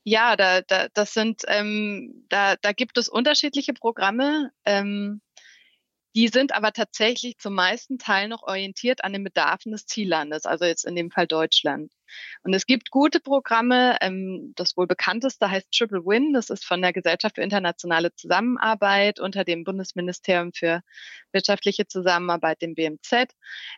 Ja, 0.04 0.36
da, 0.36 0.62
da, 0.62 0.88
das 0.94 1.14
sind, 1.14 1.44
ähm, 1.48 2.26
da, 2.30 2.56
da 2.56 2.72
gibt 2.72 2.98
es 2.98 3.10
unterschiedliche 3.10 3.74
Programme. 3.74 4.52
Ähm, 4.66 5.22
die 6.16 6.28
sind 6.28 6.54
aber 6.54 6.72
tatsächlich 6.74 7.38
zum 7.38 7.54
meisten 7.54 7.98
Teil 7.98 8.28
noch 8.28 8.44
orientiert 8.44 9.04
an 9.04 9.14
den 9.14 9.24
Bedarfen 9.24 9.72
des 9.72 9.86
Ziellandes, 9.86 10.46
also 10.46 10.66
jetzt 10.66 10.86
in 10.86 10.96
dem 10.96 11.12
Fall 11.12 11.28
Deutschland. 11.28 11.92
Und 12.44 12.54
es 12.54 12.66
gibt 12.66 12.90
gute 12.90 13.20
Programme. 13.20 13.98
Ähm, 14.02 14.54
das 14.56 14.76
wohl 14.76 14.88
bekannteste 14.88 15.50
heißt 15.50 15.72
Triple 15.72 16.06
Win. 16.06 16.34
Das 16.34 16.50
ist 16.50 16.66
von 16.66 16.82
der 16.82 16.94
Gesellschaft 16.94 17.36
für 17.36 17.44
internationale 17.44 18.14
Zusammenarbeit 18.16 19.20
unter 19.20 19.44
dem 19.44 19.64
Bundesministerium 19.64 20.52
für 20.54 20.82
wirtschaftliche 21.32 21.88
Zusammenarbeit, 21.88 22.62
dem 22.62 22.74
BMZ. 22.74 23.36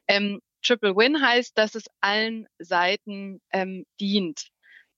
Ähm, 0.07 0.41
Triple 0.63 0.95
Win 0.95 1.21
heißt, 1.21 1.57
dass 1.57 1.75
es 1.75 1.85
allen 2.01 2.47
Seiten 2.59 3.41
ähm, 3.51 3.85
dient 3.99 4.51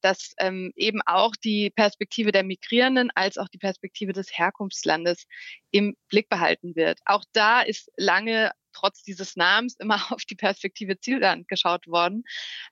dass 0.04 0.34
ähm, 0.38 0.74
eben 0.76 1.02
auch 1.02 1.36
die 1.36 1.70
Perspektive 1.70 2.32
der 2.32 2.44
Migrierenden 2.44 3.10
als 3.16 3.38
auch 3.38 3.48
die 3.48 3.58
Perspektive 3.58 4.14
des 4.14 4.38
Herkunftslandes 4.38 5.26
im 5.72 5.96
Blick 6.10 6.30
behalten 6.30 6.76
wird. 6.76 7.00
Auch 7.06 7.24
da 7.34 7.62
ist 7.62 7.90
lange 7.98 8.52
trotz 8.74 9.04
dieses 9.04 9.36
Namens 9.36 9.76
immer 9.80 9.96
auf 10.12 10.26
die 10.26 10.36
Perspektive 10.36 11.00
Zielland 11.00 11.48
geschaut 11.48 11.88
worden. 11.88 12.24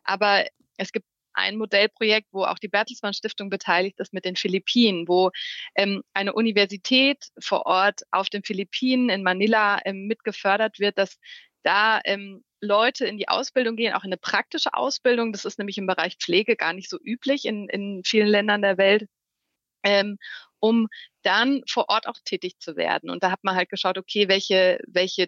Aber 0.04 0.46
es 0.78 0.92
gibt 0.92 1.06
ein 1.34 1.58
Modellprojekt, 1.58 2.28
wo 2.34 2.44
auch 2.44 2.60
die 2.60 2.68
Bertelsmann 2.68 3.14
Stiftung 3.14 3.50
beteiligt 3.50 4.00
ist 4.02 4.14
mit 4.14 4.26
den 4.26 4.36
Philippinen, 4.36 5.08
wo 5.08 5.32
ähm, 5.76 6.04
eine 6.14 6.34
Universität 6.34 7.30
vor 7.40 7.66
Ort 7.66 8.02
auf 8.12 8.30
den 8.30 8.44
Philippinen 8.44 9.10
in 9.10 9.24
Manila 9.24 9.80
ähm, 9.86 10.08
mitgefördert 10.08 10.80
wird, 10.80 10.98
dass 10.98 11.18
da 11.64 12.02
ähm, 12.04 12.44
Leute 12.62 13.06
in 13.06 13.18
die 13.18 13.28
Ausbildung 13.28 13.76
gehen, 13.76 13.94
auch 13.94 14.04
in 14.04 14.10
eine 14.10 14.18
praktische 14.18 14.74
Ausbildung. 14.74 15.34
Das 15.34 15.46
ist 15.46 15.58
nämlich 15.60 15.78
im 15.78 15.88
Bereich 15.88 16.18
Pflege 16.18 16.56
gar 16.56 16.74
nicht 16.74 16.90
so 16.90 16.98
üblich 17.04 17.46
in, 17.46 17.68
in 17.70 18.04
vielen 18.06 18.28
Ländern 18.28 18.62
der 18.62 18.78
Welt. 18.78 19.08
Ähm, 19.84 20.18
um 20.60 20.88
dann 21.24 21.64
vor 21.68 21.90
Ort 21.90 22.08
auch 22.08 22.18
tätig 22.24 22.60
zu 22.60 22.76
werden. 22.76 23.10
Und 23.10 23.24
da 23.24 23.32
hat 23.32 23.44
man 23.44 23.56
halt 23.56 23.70
geschaut, 23.70 23.98
okay, 23.98 24.28
welche, 24.30 24.80
welche 24.88 25.28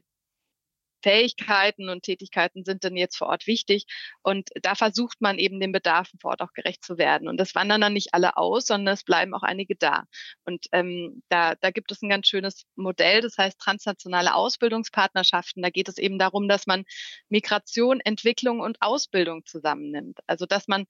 Fähigkeiten 1.04 1.90
und 1.90 2.04
Tätigkeiten 2.04 2.64
sind 2.64 2.84
denn 2.84 2.98
jetzt 2.98 3.18
vor 3.18 3.28
Ort 3.28 3.46
wichtig? 3.46 3.86
Und 4.24 4.50
da 4.62 4.76
versucht 4.76 5.22
man 5.22 5.38
eben 5.38 5.60
den 5.60 5.72
Bedarfen 5.72 6.20
vor 6.20 6.32
Ort 6.32 6.42
auch 6.42 6.54
gerecht 6.54 6.84
zu 6.84 6.98
werden. 6.98 7.28
Und 7.28 7.38
das 7.38 7.54
wandern 7.56 7.82
dann 7.82 7.94
nicht 7.94 8.14
alle 8.14 8.38
aus, 8.38 8.68
sondern 8.68 8.94
es 8.94 9.04
bleiben 9.04 9.34
auch 9.34 9.44
einige 9.44 9.76
da. 9.76 10.06
Und 10.46 10.66
ähm, 10.72 11.22
da, 11.30 11.56
da 11.56 11.72
gibt 11.72 11.92
es 11.92 12.02
ein 12.02 12.10
ganz 12.10 12.28
schönes 12.28 12.66
Modell, 12.76 13.22
das 13.22 13.38
heißt 13.38 13.60
transnationale 13.60 14.34
Ausbildungspartnerschaften. 14.34 15.62
Da 15.62 15.70
geht 15.70 15.90
es 15.90 15.98
eben 15.98 16.18
darum, 16.18 16.48
dass 16.48 16.66
man 16.66 16.86
Migration, 17.30 18.00
Entwicklung 18.00 18.62
und 18.62 18.82
Ausbildung 18.82 19.46
zusammennimmt. 19.46 20.20
Also 20.28 20.46
dass 20.46 20.68
man 20.68 20.86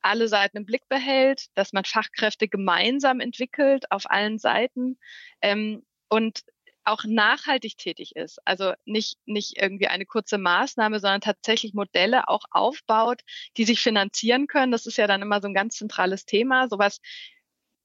alle 0.00 0.28
Seiten 0.28 0.58
im 0.58 0.64
Blick 0.66 0.88
behält, 0.88 1.46
dass 1.54 1.72
man 1.72 1.84
Fachkräfte 1.84 2.48
gemeinsam 2.48 3.20
entwickelt 3.20 3.90
auf 3.90 4.08
allen 4.10 4.38
Seiten 4.38 4.98
ähm, 5.42 5.84
und 6.08 6.44
auch 6.84 7.04
nachhaltig 7.04 7.76
tätig 7.76 8.16
ist. 8.16 8.38
Also 8.44 8.72
nicht, 8.84 9.18
nicht 9.26 9.60
irgendwie 9.60 9.88
eine 9.88 10.06
kurze 10.06 10.38
Maßnahme, 10.38 11.00
sondern 11.00 11.20
tatsächlich 11.20 11.74
Modelle 11.74 12.28
auch 12.28 12.44
aufbaut, 12.50 13.22
die 13.56 13.64
sich 13.64 13.80
finanzieren 13.80 14.46
können. 14.46 14.72
Das 14.72 14.86
ist 14.86 14.96
ja 14.96 15.06
dann 15.06 15.22
immer 15.22 15.40
so 15.40 15.48
ein 15.48 15.54
ganz 15.54 15.76
zentrales 15.76 16.24
Thema. 16.24 16.68
Sowas 16.68 17.00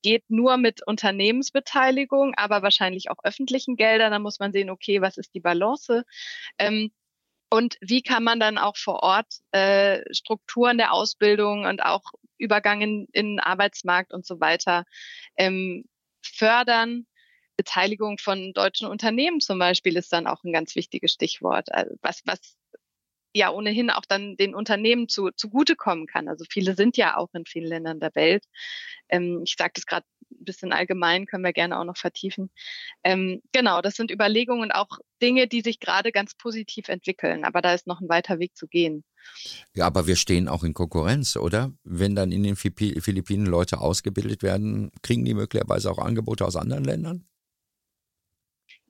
geht 0.04 0.30
nur 0.30 0.58
mit 0.58 0.86
Unternehmensbeteiligung, 0.86 2.34
aber 2.36 2.62
wahrscheinlich 2.62 3.10
auch 3.10 3.24
öffentlichen 3.24 3.76
Geldern. 3.76 4.12
Da 4.12 4.20
muss 4.20 4.40
man 4.40 4.52
sehen, 4.52 4.70
okay, 4.70 5.02
was 5.02 5.18
ist 5.18 5.34
die 5.34 5.40
Balance? 5.40 6.04
Ähm, 6.58 6.92
und 7.50 7.78
wie 7.82 8.02
kann 8.02 8.24
man 8.24 8.40
dann 8.40 8.58
auch 8.58 8.78
vor 8.78 9.04
Ort 9.04 9.28
äh, 9.52 10.02
Strukturen 10.12 10.78
der 10.78 10.92
Ausbildung 10.92 11.66
und 11.66 11.84
auch 11.84 12.02
Übergang 12.38 12.82
in, 12.82 13.08
in 13.14 13.34
den 13.34 13.40
Arbeitsmarkt 13.40 14.14
und 14.14 14.26
so 14.26 14.40
weiter 14.40 14.86
ähm, 15.38 15.86
fördern 16.22 17.06
Beteiligung 17.58 18.18
von 18.18 18.54
deutschen 18.54 18.88
Unternehmen 18.88 19.40
zum 19.40 19.60
Beispiel 19.60 19.96
ist 19.98 20.12
dann 20.14 20.28
auch 20.28 20.44
ein 20.44 20.54
ganz 20.54 20.76
wichtiges 20.76 21.14
Stichwort. 21.14 21.72
Also 21.72 21.96
was, 22.02 22.22
was 22.26 22.58
ja 23.36 23.52
ohnehin 23.52 23.90
auch 23.90 24.06
dann 24.08 24.38
den 24.38 24.56
Unternehmen 24.56 25.10
zu, 25.10 25.32
zugutekommen 25.36 26.08
kann. 26.08 26.28
Also 26.28 26.46
viele 26.50 26.76
sind 26.76 26.98
ja 26.98 27.18
auch 27.18 27.34
in 27.34 27.46
vielen 27.46 27.68
Ländern 27.68 28.00
der 28.00 28.14
Welt. 28.16 28.46
Ähm, 29.10 29.42
ich 29.44 29.56
sage 29.58 29.74
das 29.76 29.86
gerade 29.86 30.06
ein 30.32 30.46
bisschen 30.46 30.72
allgemein, 30.72 31.26
können 31.26 31.44
wir 31.44 31.54
gerne 31.54 31.80
auch 31.80 31.84
noch 31.84 31.98
vertiefen. 31.98 32.50
Ähm, 33.04 33.42
genau, 33.52 33.82
das 33.82 33.96
sind 33.96 34.12
Überlegungen 34.12 34.64
und 34.64 34.72
auch 34.72 35.00
Dinge, 35.22 35.48
die 35.48 35.62
sich 35.62 35.80
gerade 35.80 36.12
ganz 36.12 36.36
positiv 36.36 36.90
entwickeln. 36.90 37.44
Aber 37.44 37.62
da 37.62 37.74
ist 37.74 37.88
noch 37.88 38.02
ein 38.02 38.10
weiter 38.10 38.40
Weg 38.40 38.56
zu 38.56 38.68
gehen. 38.68 39.04
Ja, 39.76 39.86
aber 39.86 40.08
wir 40.08 40.16
stehen 40.16 40.48
auch 40.48 40.64
in 40.64 40.74
Konkurrenz, 40.74 41.38
oder? 41.38 41.72
Wenn 41.84 42.16
dann 42.16 42.32
in 42.32 42.44
den 42.44 42.56
Philippinen 42.56 43.46
Leute 43.46 43.80
ausgebildet 43.80 44.44
werden, 44.44 44.92
kriegen 45.02 45.26
die 45.26 45.34
möglicherweise 45.34 45.90
auch 45.90 46.00
Angebote 46.00 46.46
aus 46.46 46.56
anderen 46.56 46.84
Ländern? 46.84 47.26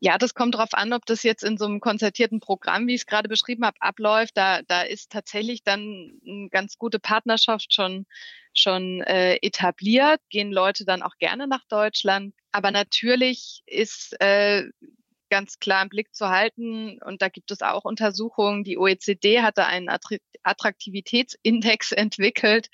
Ja, 0.05 0.17
das 0.17 0.33
kommt 0.33 0.55
darauf 0.55 0.73
an, 0.73 0.91
ob 0.91 1.05
das 1.05 1.23
jetzt 1.23 1.45
in 1.45 1.57
so 1.57 1.63
einem 1.63 1.79
konzertierten 1.79 2.41
Programm, 2.41 2.87
wie 2.87 2.93
ich 2.93 3.01
es 3.01 3.05
gerade 3.05 3.29
beschrieben 3.29 3.65
habe, 3.65 3.81
abläuft. 3.81 4.35
Da, 4.35 4.61
da 4.63 4.81
ist 4.81 5.13
tatsächlich 5.13 5.63
dann 5.63 6.19
eine 6.27 6.49
ganz 6.49 6.77
gute 6.77 6.99
Partnerschaft 6.99 7.73
schon, 7.73 8.05
schon 8.53 9.01
äh, 9.03 9.35
etabliert, 9.35 10.19
gehen 10.29 10.51
Leute 10.51 10.83
dann 10.83 11.03
auch 11.03 11.15
gerne 11.19 11.47
nach 11.47 11.63
Deutschland. 11.69 12.35
Aber 12.51 12.71
natürlich 12.71 13.63
ist 13.65 14.19
äh, 14.19 14.65
ganz 15.33 15.57
klar 15.57 15.81
im 15.81 15.89
Blick 15.89 16.13
zu 16.13 16.29
halten. 16.29 16.99
Und 17.03 17.23
da 17.23 17.27
gibt 17.27 17.49
es 17.49 17.63
auch 17.63 17.85
Untersuchungen. 17.85 18.63
Die 18.63 18.77
OECD 18.77 19.41
hatte 19.41 19.65
einen 19.65 19.89
Attraktivitätsindex 20.43 21.91
entwickelt, 21.91 22.67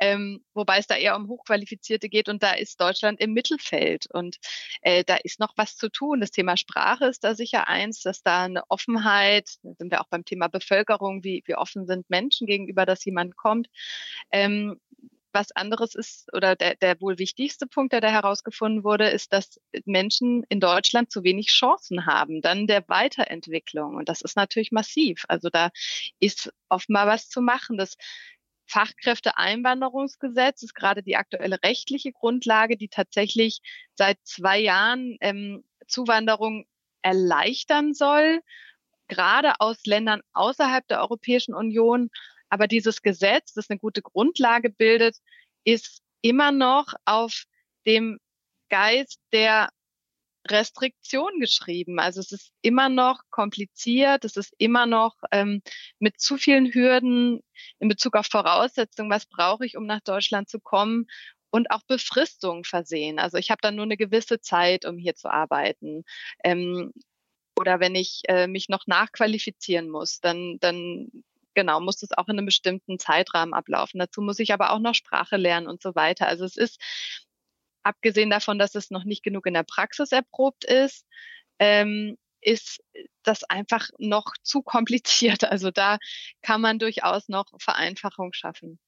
ähm, 0.00 0.44
wobei 0.52 0.78
es 0.78 0.88
da 0.88 0.96
eher 0.96 1.14
um 1.14 1.28
Hochqualifizierte 1.28 2.08
geht. 2.08 2.28
Und 2.28 2.42
da 2.42 2.54
ist 2.54 2.80
Deutschland 2.80 3.20
im 3.20 3.32
Mittelfeld. 3.32 4.06
Und 4.12 4.38
äh, 4.82 5.04
da 5.04 5.18
ist 5.22 5.38
noch 5.38 5.52
was 5.54 5.76
zu 5.76 5.88
tun. 5.88 6.20
Das 6.20 6.32
Thema 6.32 6.56
Sprache 6.56 7.06
ist 7.06 7.22
da 7.22 7.36
sicher 7.36 7.68
eins, 7.68 8.02
dass 8.02 8.24
da 8.24 8.42
eine 8.42 8.64
Offenheit, 8.68 9.48
da 9.62 9.70
sind 9.78 9.92
wir 9.92 10.00
auch 10.00 10.08
beim 10.08 10.24
Thema 10.24 10.48
Bevölkerung, 10.48 11.22
wie, 11.22 11.44
wie 11.46 11.54
offen 11.54 11.86
sind 11.86 12.10
Menschen 12.10 12.48
gegenüber, 12.48 12.86
dass 12.86 13.04
jemand 13.04 13.36
kommt. 13.36 13.68
Ähm, 14.32 14.80
was 15.32 15.52
anderes 15.52 15.94
ist, 15.94 16.32
oder 16.34 16.56
der, 16.56 16.76
der 16.76 17.00
wohl 17.00 17.18
wichtigste 17.18 17.66
Punkt, 17.66 17.92
der 17.92 18.00
da 18.00 18.08
herausgefunden 18.08 18.84
wurde, 18.84 19.08
ist, 19.08 19.32
dass 19.32 19.60
Menschen 19.84 20.44
in 20.48 20.60
Deutschland 20.60 21.10
zu 21.10 21.22
wenig 21.22 21.48
Chancen 21.48 22.06
haben, 22.06 22.40
dann 22.42 22.66
der 22.66 22.88
Weiterentwicklung. 22.88 23.96
Und 23.96 24.08
das 24.08 24.22
ist 24.22 24.36
natürlich 24.36 24.72
massiv. 24.72 25.24
Also 25.28 25.48
da 25.50 25.70
ist 26.18 26.52
mal 26.88 27.06
was 27.06 27.28
zu 27.28 27.40
machen. 27.40 27.76
Das 27.76 27.96
Fachkräfteeinwanderungsgesetz 28.66 30.62
ist 30.62 30.74
gerade 30.74 31.02
die 31.02 31.16
aktuelle 31.16 31.62
rechtliche 31.62 32.12
Grundlage, 32.12 32.76
die 32.76 32.88
tatsächlich 32.88 33.60
seit 33.94 34.18
zwei 34.22 34.58
Jahren 34.58 35.16
ähm, 35.20 35.64
Zuwanderung 35.88 36.66
erleichtern 37.02 37.94
soll, 37.94 38.40
gerade 39.08 39.54
aus 39.58 39.84
Ländern 39.86 40.22
außerhalb 40.32 40.86
der 40.86 41.00
Europäischen 41.00 41.54
Union 41.54 42.10
aber 42.50 42.66
dieses 42.66 43.02
Gesetz, 43.02 43.54
das 43.54 43.70
eine 43.70 43.78
gute 43.78 44.02
Grundlage 44.02 44.70
bildet, 44.70 45.16
ist 45.64 46.02
immer 46.20 46.52
noch 46.52 46.94
auf 47.04 47.44
dem 47.86 48.18
Geist 48.68 49.20
der 49.32 49.70
Restriktion 50.48 51.38
geschrieben. 51.38 51.98
Also 51.98 52.20
es 52.20 52.32
ist 52.32 52.52
immer 52.62 52.88
noch 52.88 53.22
kompliziert, 53.30 54.24
es 54.24 54.36
ist 54.36 54.54
immer 54.58 54.86
noch 54.86 55.16
ähm, 55.32 55.62
mit 55.98 56.20
zu 56.20 56.36
vielen 56.38 56.72
Hürden 56.72 57.40
in 57.78 57.88
Bezug 57.88 58.16
auf 58.16 58.26
Voraussetzungen, 58.26 59.10
was 59.10 59.26
brauche 59.26 59.66
ich, 59.66 59.76
um 59.76 59.86
nach 59.86 60.00
Deutschland 60.00 60.48
zu 60.48 60.60
kommen 60.60 61.06
und 61.50 61.70
auch 61.70 61.82
Befristungen 61.82 62.64
versehen. 62.64 63.18
Also 63.18 63.36
ich 63.36 63.50
habe 63.50 63.60
dann 63.60 63.76
nur 63.76 63.84
eine 63.84 63.96
gewisse 63.96 64.40
Zeit, 64.40 64.84
um 64.84 64.96
hier 64.98 65.14
zu 65.14 65.30
arbeiten. 65.30 66.04
Ähm, 66.44 66.92
oder 67.58 67.80
wenn 67.80 67.94
ich 67.94 68.22
äh, 68.28 68.46
mich 68.46 68.68
noch 68.68 68.86
nachqualifizieren 68.86 69.90
muss, 69.90 70.20
dann, 70.20 70.58
dann 70.60 71.10
genau, 71.54 71.80
muss 71.80 71.98
das 71.98 72.12
auch 72.12 72.28
in 72.28 72.38
einem 72.38 72.46
bestimmten 72.46 72.98
Zeitrahmen 72.98 73.54
ablaufen. 73.54 73.98
Dazu 73.98 74.20
muss 74.22 74.38
ich 74.38 74.52
aber 74.52 74.70
auch 74.72 74.78
noch 74.78 74.94
Sprache 74.94 75.36
lernen 75.36 75.66
und 75.66 75.82
so 75.82 75.94
weiter. 75.94 76.26
Also 76.26 76.44
es 76.44 76.56
ist, 76.56 76.80
abgesehen 77.82 78.30
davon, 78.30 78.58
dass 78.58 78.74
es 78.74 78.90
noch 78.90 79.04
nicht 79.04 79.22
genug 79.22 79.46
in 79.46 79.54
der 79.54 79.64
Praxis 79.64 80.12
erprobt 80.12 80.64
ist, 80.64 81.06
ähm, 81.58 82.16
ist 82.42 82.82
das 83.22 83.44
einfach 83.44 83.88
noch 83.98 84.32
zu 84.42 84.62
kompliziert. 84.62 85.44
Also 85.44 85.70
da 85.70 85.98
kann 86.42 86.60
man 86.60 86.78
durchaus 86.78 87.28
noch 87.28 87.46
Vereinfachung 87.58 88.32
schaffen 88.32 88.78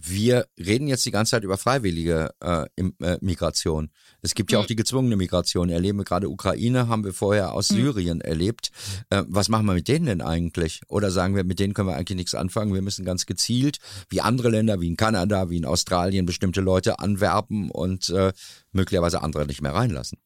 wir 0.00 0.46
reden 0.58 0.86
jetzt 0.88 1.04
die 1.06 1.10
ganze 1.10 1.32
Zeit 1.32 1.44
über 1.44 1.58
freiwillige 1.58 2.30
äh, 2.40 2.66
äh, 2.76 3.18
Migration. 3.20 3.90
Es 4.22 4.34
gibt 4.34 4.52
ja 4.52 4.58
auch 4.58 4.64
mhm. 4.64 4.68
die 4.68 4.76
gezwungene 4.76 5.16
Migration. 5.16 5.70
Erleben 5.70 5.98
wir 5.98 6.04
gerade 6.04 6.28
Ukraine, 6.28 6.88
haben 6.88 7.04
wir 7.04 7.12
vorher 7.12 7.52
aus 7.52 7.70
mhm. 7.70 7.76
Syrien 7.76 8.20
erlebt. 8.20 8.70
Äh, 9.10 9.24
was 9.28 9.48
machen 9.48 9.66
wir 9.66 9.74
mit 9.74 9.88
denen 9.88 10.06
denn 10.06 10.20
eigentlich? 10.20 10.82
Oder 10.88 11.10
sagen 11.10 11.34
wir, 11.34 11.44
mit 11.44 11.58
denen 11.58 11.74
können 11.74 11.88
wir 11.88 11.96
eigentlich 11.96 12.16
nichts 12.16 12.34
anfangen. 12.34 12.74
Wir 12.74 12.82
müssen 12.82 13.04
ganz 13.04 13.26
gezielt, 13.26 13.78
wie 14.08 14.20
andere 14.20 14.50
Länder, 14.50 14.80
wie 14.80 14.88
in 14.88 14.96
Kanada, 14.96 15.50
wie 15.50 15.56
in 15.56 15.64
Australien, 15.64 16.26
bestimmte 16.26 16.60
Leute 16.60 16.98
anwerben 16.98 17.70
und 17.70 18.10
äh, 18.10 18.32
möglicherweise 18.72 19.22
andere 19.22 19.46
nicht 19.46 19.62
mehr 19.62 19.74
reinlassen. 19.74 20.18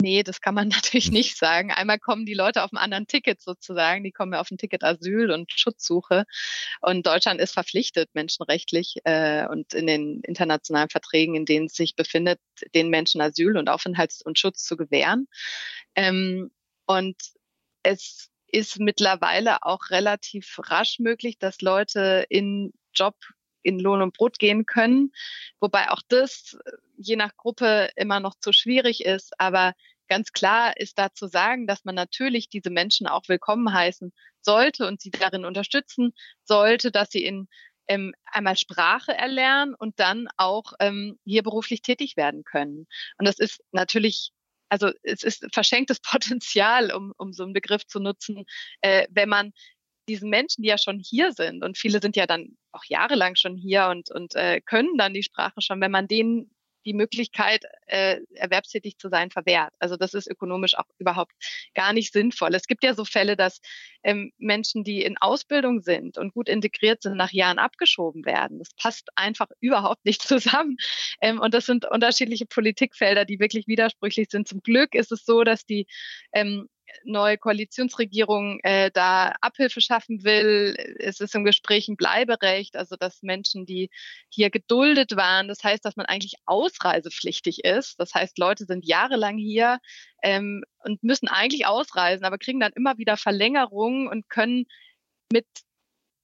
Nee, 0.00 0.22
das 0.22 0.40
kann 0.40 0.54
man 0.54 0.68
natürlich 0.84 1.10
nicht 1.10 1.36
sagen. 1.36 1.70
Einmal 1.72 1.98
kommen 1.98 2.26
die 2.26 2.34
Leute 2.34 2.62
auf 2.62 2.72
einem 2.72 2.82
anderen 2.82 3.06
Ticket 3.06 3.40
sozusagen. 3.40 4.02
Die 4.02 4.12
kommen 4.12 4.32
ja 4.32 4.40
auf 4.40 4.50
ein 4.50 4.58
Ticket 4.58 4.82
Asyl 4.82 5.30
und 5.30 5.52
Schutzsuche. 5.52 6.24
Und 6.80 7.06
Deutschland 7.06 7.40
ist 7.40 7.52
verpflichtet, 7.52 8.10
menschenrechtlich 8.14 8.96
äh, 9.04 9.46
und 9.46 9.74
in 9.74 9.86
den 9.86 10.20
internationalen 10.22 10.88
Verträgen, 10.88 11.34
in 11.34 11.44
denen 11.44 11.66
es 11.66 11.74
sich 11.74 11.96
befindet, 11.96 12.40
den 12.74 12.88
Menschen 12.88 13.20
Asyl 13.20 13.56
und 13.56 13.68
Aufenthalts- 13.68 14.22
und 14.22 14.38
Schutz 14.38 14.64
zu 14.64 14.76
gewähren. 14.76 15.26
Ähm, 15.94 16.50
und 16.86 17.16
es 17.82 18.30
ist 18.48 18.80
mittlerweile 18.80 19.62
auch 19.62 19.90
relativ 19.90 20.58
rasch 20.58 20.98
möglich, 20.98 21.38
dass 21.38 21.60
Leute 21.60 22.26
in 22.28 22.72
Job 22.94 23.14
in 23.62 23.78
Lohn 23.78 24.02
und 24.02 24.16
Brot 24.16 24.38
gehen 24.38 24.66
können, 24.66 25.12
wobei 25.60 25.90
auch 25.90 26.02
das 26.08 26.58
je 26.96 27.16
nach 27.16 27.36
Gruppe 27.36 27.90
immer 27.96 28.20
noch 28.20 28.34
zu 28.34 28.52
schwierig 28.52 29.04
ist. 29.04 29.38
Aber 29.38 29.74
Ganz 30.10 30.32
klar 30.32 30.76
ist 30.76 30.98
da 30.98 31.14
zu 31.14 31.28
sagen, 31.28 31.68
dass 31.68 31.84
man 31.84 31.94
natürlich 31.94 32.48
diese 32.48 32.68
Menschen 32.68 33.06
auch 33.06 33.28
willkommen 33.28 33.72
heißen 33.72 34.12
sollte 34.40 34.88
und 34.88 35.00
sie 35.00 35.12
darin 35.12 35.44
unterstützen 35.44 36.14
sollte, 36.42 36.90
dass 36.90 37.10
sie 37.10 37.24
in 37.24 37.46
ähm, 37.86 38.12
einmal 38.24 38.56
Sprache 38.56 39.12
erlernen 39.12 39.76
und 39.78 40.00
dann 40.00 40.26
auch 40.36 40.72
ähm, 40.80 41.16
hier 41.24 41.44
beruflich 41.44 41.82
tätig 41.82 42.16
werden 42.16 42.42
können. 42.42 42.88
Und 43.18 43.28
das 43.28 43.38
ist 43.38 43.60
natürlich 43.70 44.32
also 44.68 44.90
es 45.02 45.22
ist 45.22 45.46
verschenktes 45.52 46.00
Potenzial, 46.02 46.92
um, 46.92 47.12
um 47.16 47.32
so 47.32 47.44
einen 47.44 47.52
Begriff 47.52 47.86
zu 47.86 48.00
nutzen, 48.00 48.46
äh, 48.80 49.06
wenn 49.10 49.28
man 49.28 49.52
diesen 50.10 50.30
Menschen, 50.30 50.62
die 50.62 50.68
ja 50.68 50.78
schon 50.78 50.98
hier 50.98 51.32
sind, 51.32 51.64
und 51.64 51.78
viele 51.78 52.00
sind 52.00 52.16
ja 52.16 52.26
dann 52.26 52.56
auch 52.72 52.84
jahrelang 52.86 53.36
schon 53.36 53.56
hier 53.56 53.88
und, 53.88 54.10
und 54.10 54.34
äh, 54.34 54.60
können 54.60 54.96
dann 54.96 55.14
die 55.14 55.22
Sprache 55.22 55.60
schon, 55.60 55.80
wenn 55.80 55.90
man 55.90 56.08
denen 56.08 56.50
die 56.84 56.94
Möglichkeit, 56.94 57.64
äh, 57.86 58.20
erwerbstätig 58.34 58.98
zu 58.98 59.08
sein, 59.08 59.30
verwehrt. 59.30 59.72
Also 59.78 59.96
das 59.96 60.14
ist 60.14 60.30
ökonomisch 60.30 60.76
auch 60.76 60.86
überhaupt 60.98 61.32
gar 61.74 61.92
nicht 61.92 62.12
sinnvoll. 62.12 62.54
Es 62.54 62.66
gibt 62.66 62.84
ja 62.84 62.94
so 62.94 63.04
Fälle, 63.04 63.36
dass 63.36 63.60
ähm, 64.02 64.32
Menschen, 64.38 64.84
die 64.84 65.02
in 65.02 65.18
Ausbildung 65.18 65.82
sind 65.82 66.16
und 66.16 66.32
gut 66.32 66.48
integriert 66.48 67.02
sind, 67.02 67.16
nach 67.16 67.32
Jahren 67.32 67.58
abgeschoben 67.58 68.24
werden. 68.24 68.58
Das 68.58 68.70
passt 68.74 69.08
einfach 69.14 69.48
überhaupt 69.60 70.04
nicht 70.04 70.22
zusammen. 70.26 70.76
Ähm, 71.20 71.40
und 71.40 71.54
das 71.54 71.66
sind 71.66 71.84
unterschiedliche 71.90 72.46
Politikfelder, 72.46 73.24
die 73.24 73.40
wirklich 73.40 73.66
widersprüchlich 73.66 74.28
sind. 74.30 74.48
Zum 74.48 74.60
Glück 74.62 74.94
ist 74.94 75.12
es 75.12 75.24
so, 75.24 75.44
dass 75.44 75.66
die 75.66 75.86
ähm, 76.32 76.68
neue 77.04 77.38
Koalitionsregierung 77.38 78.60
äh, 78.62 78.90
da 78.90 79.34
Abhilfe 79.40 79.80
schaffen 79.80 80.24
will. 80.24 80.74
Es 80.98 81.20
ist 81.20 81.34
im 81.34 81.44
Gespräch 81.44 81.88
ein 81.88 81.96
Bleiberecht, 81.96 82.76
also 82.76 82.96
dass 82.96 83.22
Menschen, 83.22 83.66
die 83.66 83.90
hier 84.28 84.50
geduldet 84.50 85.16
waren, 85.16 85.48
das 85.48 85.62
heißt, 85.64 85.84
dass 85.84 85.96
man 85.96 86.06
eigentlich 86.06 86.34
ausreisepflichtig 86.46 87.64
ist. 87.64 87.98
Das 87.98 88.14
heißt, 88.14 88.38
Leute 88.38 88.64
sind 88.64 88.86
jahrelang 88.86 89.38
hier 89.38 89.78
ähm, 90.22 90.62
und 90.84 91.02
müssen 91.02 91.28
eigentlich 91.28 91.66
ausreisen, 91.66 92.24
aber 92.24 92.38
kriegen 92.38 92.60
dann 92.60 92.72
immer 92.72 92.98
wieder 92.98 93.16
Verlängerungen 93.16 94.08
und 94.08 94.28
können 94.28 94.66
mit 95.32 95.46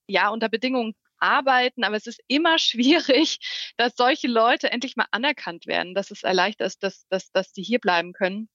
ja 0.08 0.28
unter 0.30 0.48
Bedingungen 0.48 0.94
arbeiten, 1.18 1.84
aber 1.84 1.96
es 1.96 2.06
ist 2.06 2.20
immer 2.28 2.58
schwierig, 2.58 3.38
dass 3.76 3.96
solche 3.96 4.28
Leute 4.28 4.70
endlich 4.70 4.96
mal 4.96 5.06
anerkannt 5.10 5.66
werden, 5.66 5.94
dass 5.94 6.10
es 6.10 6.22
erleichtert 6.22 6.68
ist, 6.68 6.82
dass, 6.82 7.06
dass, 7.08 7.30
dass 7.32 7.52
sie 7.52 7.62
hier 7.62 7.78
bleiben 7.78 8.12
können 8.12 8.48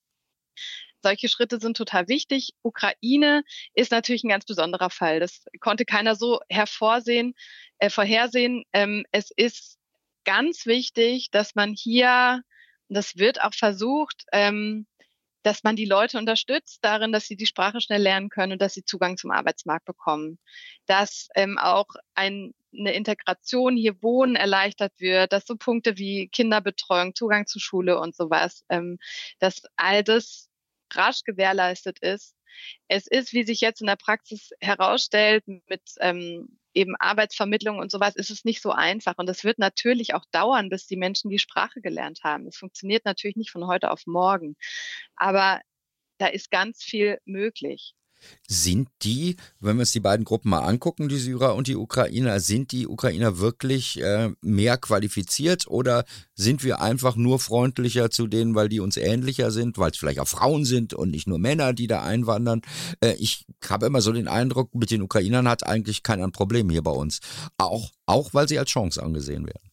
solche 1.01 1.29
Schritte 1.29 1.59
sind 1.59 1.77
total 1.77 2.07
wichtig. 2.07 2.53
Ukraine 2.61 3.43
ist 3.73 3.91
natürlich 3.91 4.23
ein 4.23 4.29
ganz 4.29 4.45
besonderer 4.45 4.89
Fall. 4.89 5.19
Das 5.19 5.45
konnte 5.59 5.85
keiner 5.85 6.15
so 6.15 6.39
hervorsehen, 6.49 7.33
äh, 7.79 7.89
vorhersehen. 7.89 8.63
Ähm, 8.73 9.05
es 9.11 9.31
ist 9.31 9.77
ganz 10.25 10.65
wichtig, 10.65 11.31
dass 11.31 11.55
man 11.55 11.73
hier, 11.73 12.43
das 12.89 13.17
wird 13.17 13.41
auch 13.41 13.53
versucht, 13.53 14.25
ähm, 14.31 14.85
dass 15.43 15.63
man 15.63 15.75
die 15.75 15.85
Leute 15.85 16.17
unterstützt 16.17 16.79
darin, 16.83 17.11
dass 17.11 17.25
sie 17.25 17.35
die 17.35 17.45
Sprache 17.45 17.81
schnell 17.81 18.01
lernen 18.01 18.29
können 18.29 18.53
und 18.53 18.61
dass 18.61 18.73
sie 18.73 18.85
Zugang 18.85 19.17
zum 19.17 19.31
Arbeitsmarkt 19.31 19.85
bekommen. 19.85 20.37
Dass 20.85 21.29
ähm, 21.35 21.57
auch 21.57 21.87
ein, 22.13 22.53
eine 22.77 22.93
Integration 22.93 23.75
hier 23.75 24.01
wohnen 24.03 24.35
erleichtert 24.35 24.93
wird, 24.99 25.33
dass 25.33 25.45
so 25.45 25.55
Punkte 25.55 25.97
wie 25.97 26.27
Kinderbetreuung, 26.27 27.15
Zugang 27.15 27.47
zu 27.47 27.59
Schule 27.59 27.99
und 27.99 28.15
sowas, 28.15 28.63
ähm, 28.69 28.99
dass 29.39 29.63
all 29.75 30.03
das 30.03 30.50
rasch 30.95 31.23
gewährleistet 31.23 31.99
ist. 31.99 32.35
Es 32.87 33.07
ist, 33.07 33.33
wie 33.33 33.43
sich 33.43 33.61
jetzt 33.61 33.81
in 33.81 33.87
der 33.87 33.95
Praxis 33.95 34.51
herausstellt, 34.59 35.43
mit 35.47 35.81
ähm, 35.99 36.59
eben 36.73 36.95
Arbeitsvermittlung 36.99 37.79
und 37.79 37.91
sowas, 37.91 38.15
ist 38.15 38.29
es 38.29 38.45
nicht 38.45 38.61
so 38.61 38.71
einfach. 38.71 39.17
Und 39.17 39.29
es 39.29 39.43
wird 39.43 39.59
natürlich 39.59 40.13
auch 40.13 40.25
dauern, 40.31 40.69
bis 40.69 40.87
die 40.87 40.97
Menschen 40.97 41.29
die 41.29 41.39
Sprache 41.39 41.81
gelernt 41.81 42.21
haben. 42.23 42.47
Es 42.47 42.57
funktioniert 42.57 43.05
natürlich 43.05 43.35
nicht 43.35 43.51
von 43.51 43.67
heute 43.67 43.91
auf 43.91 44.05
morgen. 44.05 44.55
Aber 45.15 45.61
da 46.17 46.27
ist 46.27 46.51
ganz 46.51 46.83
viel 46.83 47.19
möglich. 47.25 47.93
Sind 48.47 48.89
die, 49.03 49.35
wenn 49.59 49.77
wir 49.77 49.81
uns 49.81 49.91
die 49.91 49.99
beiden 49.99 50.25
Gruppen 50.25 50.49
mal 50.49 50.59
angucken, 50.59 51.09
die 51.09 51.17
Syrer 51.17 51.55
und 51.55 51.67
die 51.67 51.75
Ukrainer, 51.75 52.39
sind 52.39 52.71
die 52.71 52.87
Ukrainer 52.87 53.39
wirklich 53.39 54.01
äh, 54.01 54.31
mehr 54.41 54.77
qualifiziert 54.77 55.67
oder 55.67 56.05
sind 56.35 56.63
wir 56.63 56.81
einfach 56.81 57.15
nur 57.15 57.39
freundlicher 57.39 58.09
zu 58.09 58.27
denen, 58.27 58.55
weil 58.55 58.69
die 58.69 58.79
uns 58.79 58.97
ähnlicher 58.97 59.51
sind, 59.51 59.77
weil 59.77 59.91
es 59.91 59.97
vielleicht 59.97 60.19
auch 60.19 60.27
Frauen 60.27 60.65
sind 60.65 60.93
und 60.93 61.11
nicht 61.11 61.27
nur 61.27 61.39
Männer, 61.39 61.73
die 61.73 61.87
da 61.87 62.03
einwandern? 62.03 62.61
Äh, 62.99 63.13
ich 63.13 63.45
habe 63.67 63.85
immer 63.85 64.01
so 64.01 64.11
den 64.11 64.27
Eindruck, 64.27 64.73
mit 64.75 64.91
den 64.91 65.01
Ukrainern 65.01 65.47
hat 65.47 65.65
eigentlich 65.65 66.03
keiner 66.03 66.23
ein 66.23 66.31
Problem 66.31 66.69
hier 66.69 66.83
bei 66.83 66.91
uns. 66.91 67.19
Auch, 67.57 67.91
auch 68.05 68.33
weil 68.33 68.47
sie 68.47 68.59
als 68.59 68.69
Chance 68.69 69.01
angesehen 69.01 69.45
werden. 69.45 69.70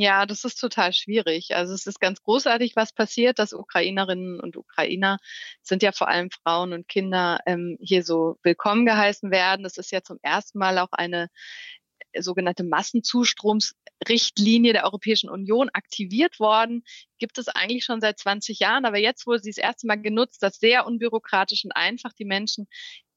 Ja, 0.00 0.26
das 0.26 0.44
ist 0.44 0.60
total 0.60 0.92
schwierig. 0.92 1.56
Also 1.56 1.74
es 1.74 1.84
ist 1.86 2.00
ganz 2.00 2.22
großartig, 2.22 2.76
was 2.76 2.92
passiert, 2.92 3.40
dass 3.40 3.52
Ukrainerinnen 3.52 4.38
und 4.38 4.56
Ukrainer 4.56 5.18
sind 5.60 5.82
ja 5.82 5.90
vor 5.90 6.06
allem 6.06 6.30
Frauen 6.30 6.72
und 6.72 6.86
Kinder 6.86 7.40
ähm, 7.46 7.76
hier 7.80 8.04
so 8.04 8.38
willkommen 8.44 8.86
geheißen 8.86 9.32
werden. 9.32 9.64
Das 9.64 9.76
ist 9.76 9.90
ja 9.90 10.00
zum 10.00 10.18
ersten 10.22 10.60
Mal 10.60 10.78
auch 10.78 10.92
eine 10.92 11.30
äh, 12.12 12.22
sogenannte 12.22 12.62
Massenzustromsrichtlinie 12.62 14.72
der 14.72 14.84
Europäischen 14.84 15.30
Union 15.30 15.68
aktiviert 15.72 16.38
worden. 16.38 16.84
Gibt 17.18 17.36
es 17.38 17.48
eigentlich 17.48 17.84
schon 17.84 18.00
seit 18.00 18.20
20 18.20 18.60
Jahren, 18.60 18.84
aber 18.84 18.98
jetzt 18.98 19.26
wurde 19.26 19.40
sie 19.40 19.50
das 19.50 19.58
erste 19.58 19.88
Mal 19.88 20.00
genutzt, 20.00 20.44
dass 20.44 20.60
sehr 20.60 20.86
unbürokratisch 20.86 21.64
und 21.64 21.72
einfach 21.72 22.12
die 22.12 22.24
Menschen 22.24 22.68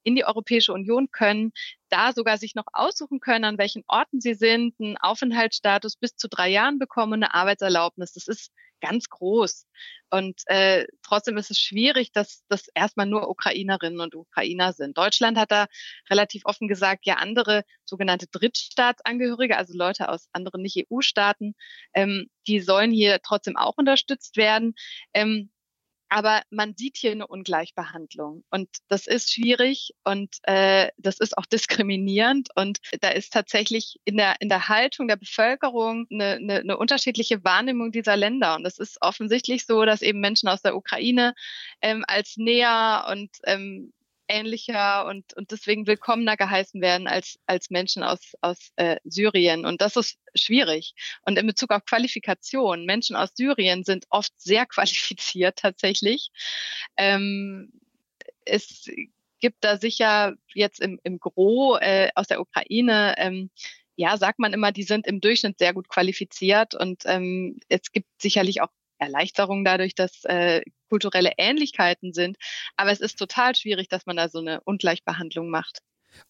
in 0.04 0.16
die 0.16 0.26
Europäische 0.26 0.74
Union 0.74 1.10
können, 1.12 1.52
da 1.90 2.14
sogar 2.14 2.38
sich 2.38 2.56
noch 2.56 2.68
aussuchen 2.74 3.20
können, 3.20 3.46
an 3.46 3.58
welchen 3.58 3.84
Orten 3.88 4.22
sie 4.22 4.34
sind, 4.34 4.76
einen 4.80 4.98
Aufenthaltsstatus 4.98 5.96
bis 5.98 6.16
zu 6.16 6.28
drei 6.30 6.50
Jahren 6.50 6.80
bekommen 6.80 7.24
eine 7.24 7.34
Arbeitserlaubnis. 7.34 8.14
Das 8.14 8.28
ist 8.28 8.52
ganz 8.82 9.10
groß. 9.10 9.68
Und 10.10 10.42
äh, 10.48 10.86
trotzdem 11.04 11.38
ist 11.38 11.52
es 11.52 11.60
schwierig, 11.60 12.12
dass 12.12 12.44
das 12.50 12.68
erstmal 12.74 13.06
nur 13.06 13.30
Ukrainerinnen 13.30 14.02
und 14.02 14.16
Ukrainer 14.16 14.74
sind. 14.74 14.98
Deutschland 14.98 15.38
hat 15.38 15.52
da 15.52 15.68
relativ 16.10 16.42
offen 16.46 16.68
gesagt, 16.68 17.06
ja, 17.06 17.16
andere 17.16 17.64
sogenannte 17.86 18.28
Drittstaatsangehörige, 18.28 19.56
also 19.56 19.78
Leute 19.78 20.10
aus 20.10 20.28
anderen 20.34 20.64
Nicht-EU-Staaten, 20.64 21.56
ähm, 21.94 22.28
die 22.48 22.60
sollen 22.60 22.92
hier 22.92 23.20
trotzdem 23.22 23.56
auch 23.56 23.78
unterstützt 23.78 24.36
werden. 24.36 24.74
Ähm, 25.14 25.51
aber 26.12 26.42
man 26.50 26.76
sieht 26.76 26.98
hier 26.98 27.12
eine 27.12 27.26
Ungleichbehandlung. 27.26 28.44
Und 28.50 28.68
das 28.90 29.08
ist 29.08 29.32
schwierig 29.32 29.94
und 30.04 30.36
äh, 30.44 30.90
das 30.98 31.20
ist 31.20 31.38
auch 31.38 31.46
diskriminierend. 31.52 32.50
Und 32.56 32.80
da 33.00 33.10
ist 33.10 33.32
tatsächlich 33.32 33.98
in 34.04 34.18
der 34.18 34.36
in 34.42 34.50
der 34.50 34.68
Haltung 34.68 35.08
der 35.08 35.16
Bevölkerung 35.16 36.08
eine, 36.12 36.34
eine, 36.34 36.60
eine 36.60 36.78
unterschiedliche 36.78 37.46
Wahrnehmung 37.46 37.94
dieser 37.94 38.18
Länder. 38.18 38.56
Und 38.56 38.66
es 38.66 38.78
ist 38.78 38.98
offensichtlich 39.02 39.66
so, 39.66 39.86
dass 39.86 40.02
eben 40.02 40.20
Menschen 40.20 40.50
aus 40.50 40.62
der 40.62 40.76
Ukraine 40.76 41.34
ähm, 41.82 42.04
als 42.06 42.36
näher 42.36 43.08
und 43.10 43.30
ähm, 43.46 43.94
ähnlicher 44.32 45.06
und, 45.06 45.34
und 45.36 45.52
deswegen 45.52 45.88
willkommener 45.88 46.38
geheißen 46.38 46.82
werden 46.82 47.08
als, 47.08 47.40
als 47.46 47.70
Menschen 47.70 48.04
aus, 48.04 48.34
aus 48.42 48.72
äh, 48.78 48.98
Syrien. 49.04 49.66
Und 49.66 49.82
das 49.82 49.96
ist 49.96 50.18
schwierig. 50.36 50.94
Und 51.26 51.38
in 51.38 51.48
Bezug 51.48 51.72
auf 51.72 51.86
Qualifikation, 51.86 52.86
Menschen 52.86 53.16
aus 53.16 53.32
Syrien 53.36 53.84
sind 53.84 54.06
oft 54.10 54.34
sehr 54.38 54.66
qualifiziert 54.68 55.58
tatsächlich. 55.58 56.32
Ähm, 56.98 57.72
es 58.46 58.90
gibt 59.40 59.64
da 59.64 59.78
sicher 59.78 60.36
jetzt 60.54 60.80
im, 60.82 61.00
im 61.04 61.20
Gro 61.20 61.78
äh, 61.78 62.10
aus 62.16 62.28
der 62.28 62.42
Ukraine 62.42 63.16
ähm, 63.18 63.50
ja, 63.96 64.18
sagt 64.18 64.40
man 64.40 64.54
immer, 64.54 64.72
die 64.72 64.84
sind 64.84 65.06
im 65.06 65.22
Durchschnitt 65.22 65.60
sehr 65.60 65.74
gut 65.74 65.88
qualifiziert 65.88 66.74
und 66.74 67.04
ähm, 67.06 67.60
es 67.70 67.92
gibt 67.92 68.08
sicherlich 68.20 68.62
auch 68.62 68.70
Erleichterung 69.02 69.66
dadurch, 69.66 69.96
dass 69.96 70.24
äh, 70.26 70.62
kulturelle 70.90 71.32
Ähnlichkeiten 71.38 72.14
sind. 72.14 72.38
Aber 72.76 72.92
es 72.92 73.02
ist 73.02 73.18
total 73.18 73.56
schwierig, 73.56 73.90
dass 73.90 74.06
man 74.06 74.18
da 74.18 74.30
so 74.30 74.40
eine 74.40 74.62
Ungleichbehandlung 74.62 75.50
macht. 75.50 75.80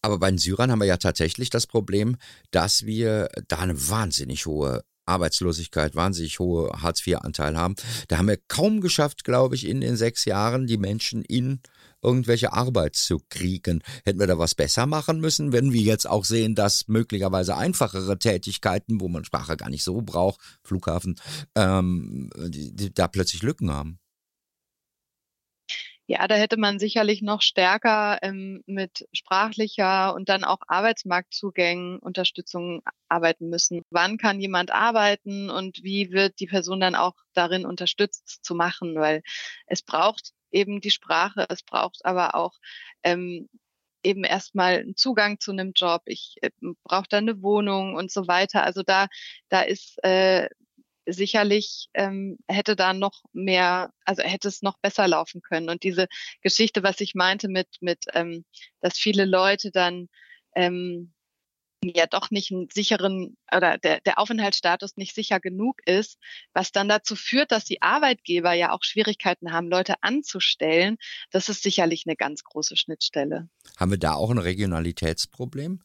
Aber 0.00 0.18
bei 0.18 0.30
den 0.30 0.38
Syrern 0.38 0.70
haben 0.70 0.78
wir 0.78 0.86
ja 0.86 0.96
tatsächlich 0.96 1.50
das 1.50 1.66
Problem, 1.66 2.16
dass 2.50 2.86
wir 2.86 3.28
da 3.48 3.58
eine 3.58 3.88
wahnsinnig 3.90 4.46
hohe 4.46 4.82
Arbeitslosigkeit, 5.06 5.94
wahnsinnig 5.94 6.38
hohe 6.38 6.70
Hartz-IV-Anteil 6.80 7.56
haben. 7.56 7.74
Da 8.08 8.18
haben 8.18 8.28
wir 8.28 8.38
kaum 8.48 8.80
geschafft, 8.80 9.24
glaube 9.24 9.54
ich, 9.54 9.66
in 9.66 9.80
den 9.80 9.96
sechs 9.96 10.24
Jahren 10.24 10.66
die 10.66 10.78
Menschen 10.78 11.22
in 11.22 11.60
irgendwelche 12.02 12.52
Arbeit 12.52 12.96
zu 12.96 13.20
kriegen. 13.28 13.82
Hätten 14.04 14.18
wir 14.18 14.26
da 14.26 14.38
was 14.38 14.54
besser 14.54 14.86
machen 14.86 15.20
müssen, 15.20 15.52
wenn 15.52 15.72
wir 15.72 15.82
jetzt 15.82 16.08
auch 16.08 16.24
sehen, 16.24 16.54
dass 16.54 16.88
möglicherweise 16.88 17.56
einfachere 17.56 18.18
Tätigkeiten, 18.18 19.00
wo 19.00 19.08
man 19.08 19.24
Sprache 19.24 19.56
gar 19.56 19.70
nicht 19.70 19.84
so 19.84 20.02
braucht, 20.02 20.40
Flughafen, 20.64 21.16
ähm, 21.54 22.30
die, 22.36 22.74
die 22.74 22.92
da 22.92 23.06
plötzlich 23.06 23.42
Lücken 23.42 23.70
haben? 23.70 23.98
Ja, 26.12 26.28
da 26.28 26.34
hätte 26.34 26.58
man 26.58 26.78
sicherlich 26.78 27.22
noch 27.22 27.40
stärker 27.40 28.18
ähm, 28.20 28.62
mit 28.66 29.08
sprachlicher 29.14 30.14
und 30.14 30.28
dann 30.28 30.44
auch 30.44 30.58
Arbeitsmarktzugängen 30.66 31.98
Unterstützung 32.00 32.82
arbeiten 33.08 33.48
müssen. 33.48 33.80
Wann 33.88 34.18
kann 34.18 34.38
jemand 34.38 34.72
arbeiten 34.72 35.48
und 35.48 35.82
wie 35.82 36.10
wird 36.12 36.38
die 36.38 36.46
Person 36.46 36.80
dann 36.80 36.96
auch 36.96 37.14
darin 37.32 37.64
unterstützt 37.64 38.44
zu 38.44 38.54
machen? 38.54 38.94
Weil 38.96 39.22
es 39.66 39.80
braucht 39.80 40.32
eben 40.50 40.82
die 40.82 40.90
Sprache, 40.90 41.46
es 41.48 41.62
braucht 41.62 42.04
aber 42.04 42.34
auch 42.34 42.58
ähm, 43.02 43.48
eben 44.02 44.22
erstmal 44.24 44.80
einen 44.80 44.96
Zugang 44.96 45.40
zu 45.40 45.50
einem 45.52 45.72
Job, 45.74 46.02
ich 46.04 46.36
äh, 46.42 46.50
brauche 46.84 47.06
da 47.08 47.18
eine 47.18 47.40
Wohnung 47.40 47.94
und 47.94 48.10
so 48.10 48.28
weiter. 48.28 48.64
Also 48.64 48.82
da, 48.82 49.06
da 49.48 49.62
ist 49.62 49.96
äh, 50.04 50.50
sicherlich 51.06 51.88
ähm, 51.94 52.38
hätte 52.48 52.76
da 52.76 52.92
noch 52.92 53.22
mehr, 53.32 53.92
also 54.04 54.22
hätte 54.22 54.48
es 54.48 54.62
noch 54.62 54.78
besser 54.78 55.08
laufen 55.08 55.42
können. 55.42 55.68
Und 55.68 55.82
diese 55.82 56.06
Geschichte, 56.40 56.82
was 56.82 57.00
ich 57.00 57.14
meinte 57.14 57.48
mit, 57.48 57.68
mit 57.80 58.04
ähm, 58.14 58.44
dass 58.80 58.98
viele 58.98 59.24
Leute 59.24 59.70
dann 59.70 60.08
ähm, 60.54 61.12
ja 61.84 62.06
doch 62.06 62.30
nicht 62.30 62.52
einen 62.52 62.68
sicheren 62.72 63.36
oder 63.54 63.78
der, 63.78 64.00
der 64.00 64.18
Aufenthaltsstatus 64.18 64.96
nicht 64.96 65.14
sicher 65.14 65.40
genug 65.40 65.80
ist, 65.86 66.18
was 66.52 66.72
dann 66.72 66.88
dazu 66.88 67.16
führt, 67.16 67.50
dass 67.50 67.64
die 67.64 67.82
Arbeitgeber 67.82 68.52
ja 68.52 68.72
auch 68.72 68.82
Schwierigkeiten 68.82 69.52
haben, 69.52 69.68
Leute 69.68 69.94
anzustellen. 70.02 70.96
Das 71.30 71.48
ist 71.48 71.62
sicherlich 71.62 72.04
eine 72.06 72.16
ganz 72.16 72.44
große 72.44 72.76
Schnittstelle. 72.76 73.48
Haben 73.76 73.90
wir 73.90 73.98
da 73.98 74.14
auch 74.14 74.30
ein 74.30 74.38
Regionalitätsproblem? 74.38 75.82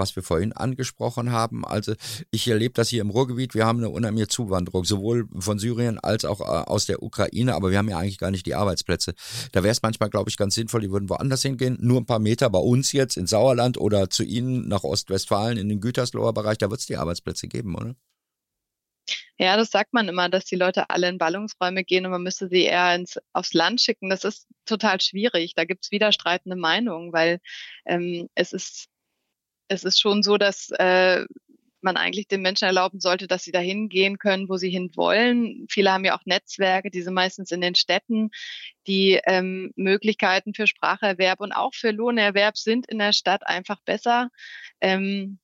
Was 0.00 0.16
wir 0.16 0.24
vorhin 0.24 0.52
angesprochen 0.52 1.30
haben. 1.30 1.64
Also 1.64 1.94
ich 2.32 2.48
erlebe 2.48 2.74
das 2.74 2.88
hier 2.88 3.02
im 3.02 3.10
Ruhrgebiet. 3.10 3.54
Wir 3.54 3.66
haben 3.66 3.78
eine 3.78 3.90
unheimliche 3.90 4.26
Zuwanderung, 4.26 4.84
sowohl 4.84 5.28
von 5.38 5.60
Syrien 5.60 6.00
als 6.00 6.24
auch 6.24 6.40
äh, 6.40 6.44
aus 6.44 6.86
der 6.86 7.02
Ukraine, 7.02 7.54
aber 7.54 7.70
wir 7.70 7.78
haben 7.78 7.88
ja 7.88 7.98
eigentlich 7.98 8.18
gar 8.18 8.32
nicht 8.32 8.46
die 8.46 8.56
Arbeitsplätze. 8.56 9.14
Da 9.52 9.62
wäre 9.62 9.72
es 9.72 9.82
manchmal, 9.82 10.10
glaube 10.10 10.30
ich, 10.30 10.36
ganz 10.36 10.56
sinnvoll, 10.56 10.80
die 10.80 10.90
würden 10.90 11.08
woanders 11.08 11.42
hingehen, 11.42 11.78
nur 11.80 12.00
ein 12.00 12.06
paar 12.06 12.18
Meter 12.18 12.50
bei 12.50 12.58
uns 12.58 12.90
jetzt 12.90 13.16
in 13.16 13.28
Sauerland 13.28 13.78
oder 13.78 14.10
zu 14.10 14.24
Ihnen 14.24 14.66
nach 14.66 14.82
Ostwestfalen 14.82 15.58
in 15.58 15.68
den 15.68 15.80
Gütersloher 15.80 16.32
Bereich. 16.32 16.58
Da 16.58 16.70
wird 16.70 16.80
es 16.80 16.86
die 16.86 16.96
Arbeitsplätze 16.96 17.46
geben, 17.46 17.76
oder? 17.76 17.94
Ja, 19.38 19.56
das 19.56 19.70
sagt 19.70 19.94
man 19.94 20.06
immer, 20.06 20.28
dass 20.28 20.44
die 20.44 20.56
Leute 20.56 20.90
alle 20.90 21.08
in 21.08 21.16
Ballungsräume 21.16 21.82
gehen 21.82 22.04
und 22.04 22.12
man 22.12 22.22
müsste 22.22 22.48
sie 22.48 22.64
eher 22.64 22.94
ins, 22.94 23.18
aufs 23.32 23.54
Land 23.54 23.80
schicken. 23.80 24.10
Das 24.10 24.24
ist 24.24 24.46
total 24.66 25.00
schwierig. 25.00 25.54
Da 25.54 25.64
gibt 25.64 25.84
es 25.84 25.90
widerstreitende 25.90 26.56
Meinungen, 26.56 27.10
weil 27.14 27.40
ähm, 27.86 28.28
es 28.34 28.52
ist 28.52 28.89
es 29.70 29.84
ist 29.84 30.00
schon 30.00 30.22
so, 30.22 30.36
dass 30.36 30.70
äh, 30.72 31.24
man 31.80 31.96
eigentlich 31.96 32.28
den 32.28 32.42
Menschen 32.42 32.64
erlauben 32.64 33.00
sollte, 33.00 33.26
dass 33.28 33.44
sie 33.44 33.52
dahin 33.52 33.88
gehen 33.88 34.18
können, 34.18 34.48
wo 34.48 34.56
sie 34.56 34.68
hin 34.68 34.90
wollen. 34.96 35.66
Viele 35.70 35.92
haben 35.92 36.04
ja 36.04 36.18
auch 36.18 36.26
Netzwerke, 36.26 36.90
die 36.90 37.02
sind 37.02 37.14
meistens 37.14 37.52
in 37.52 37.60
den 37.60 37.76
Städten. 37.76 38.30
Die 38.88 39.20
ähm, 39.24 39.72
Möglichkeiten 39.76 40.54
für 40.54 40.66
Spracherwerb 40.66 41.40
und 41.40 41.52
auch 41.52 41.72
für 41.72 41.92
Lohnerwerb 41.92 42.58
sind 42.58 42.86
in 42.86 42.98
der 42.98 43.12
Stadt 43.12 43.46
einfach 43.46 43.80
besser. 43.84 44.30
Ähm, 44.80 45.38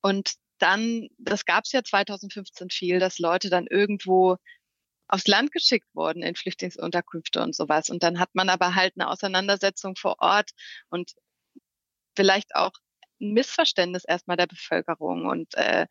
und 0.00 0.34
dann, 0.58 1.08
das 1.18 1.44
gab 1.44 1.64
es 1.64 1.72
ja 1.72 1.82
2015 1.82 2.70
viel, 2.70 3.00
dass 3.00 3.18
Leute 3.18 3.50
dann 3.50 3.66
irgendwo 3.66 4.36
aufs 5.08 5.26
Land 5.26 5.50
geschickt 5.52 5.88
wurden 5.92 6.22
in 6.22 6.36
Flüchtlingsunterkünfte 6.36 7.42
und 7.42 7.54
sowas. 7.56 7.90
Und 7.90 8.04
dann 8.04 8.20
hat 8.20 8.30
man 8.34 8.48
aber 8.48 8.76
halt 8.76 8.94
eine 8.96 9.08
Auseinandersetzung 9.08 9.96
vor 9.96 10.16
Ort 10.20 10.50
und 10.88 11.14
vielleicht 12.14 12.54
auch 12.54 12.72
ein 13.20 13.32
Missverständnis 13.32 14.04
erstmal 14.04 14.36
der 14.36 14.46
Bevölkerung 14.46 15.26
und 15.26 15.54
äh, 15.54 15.86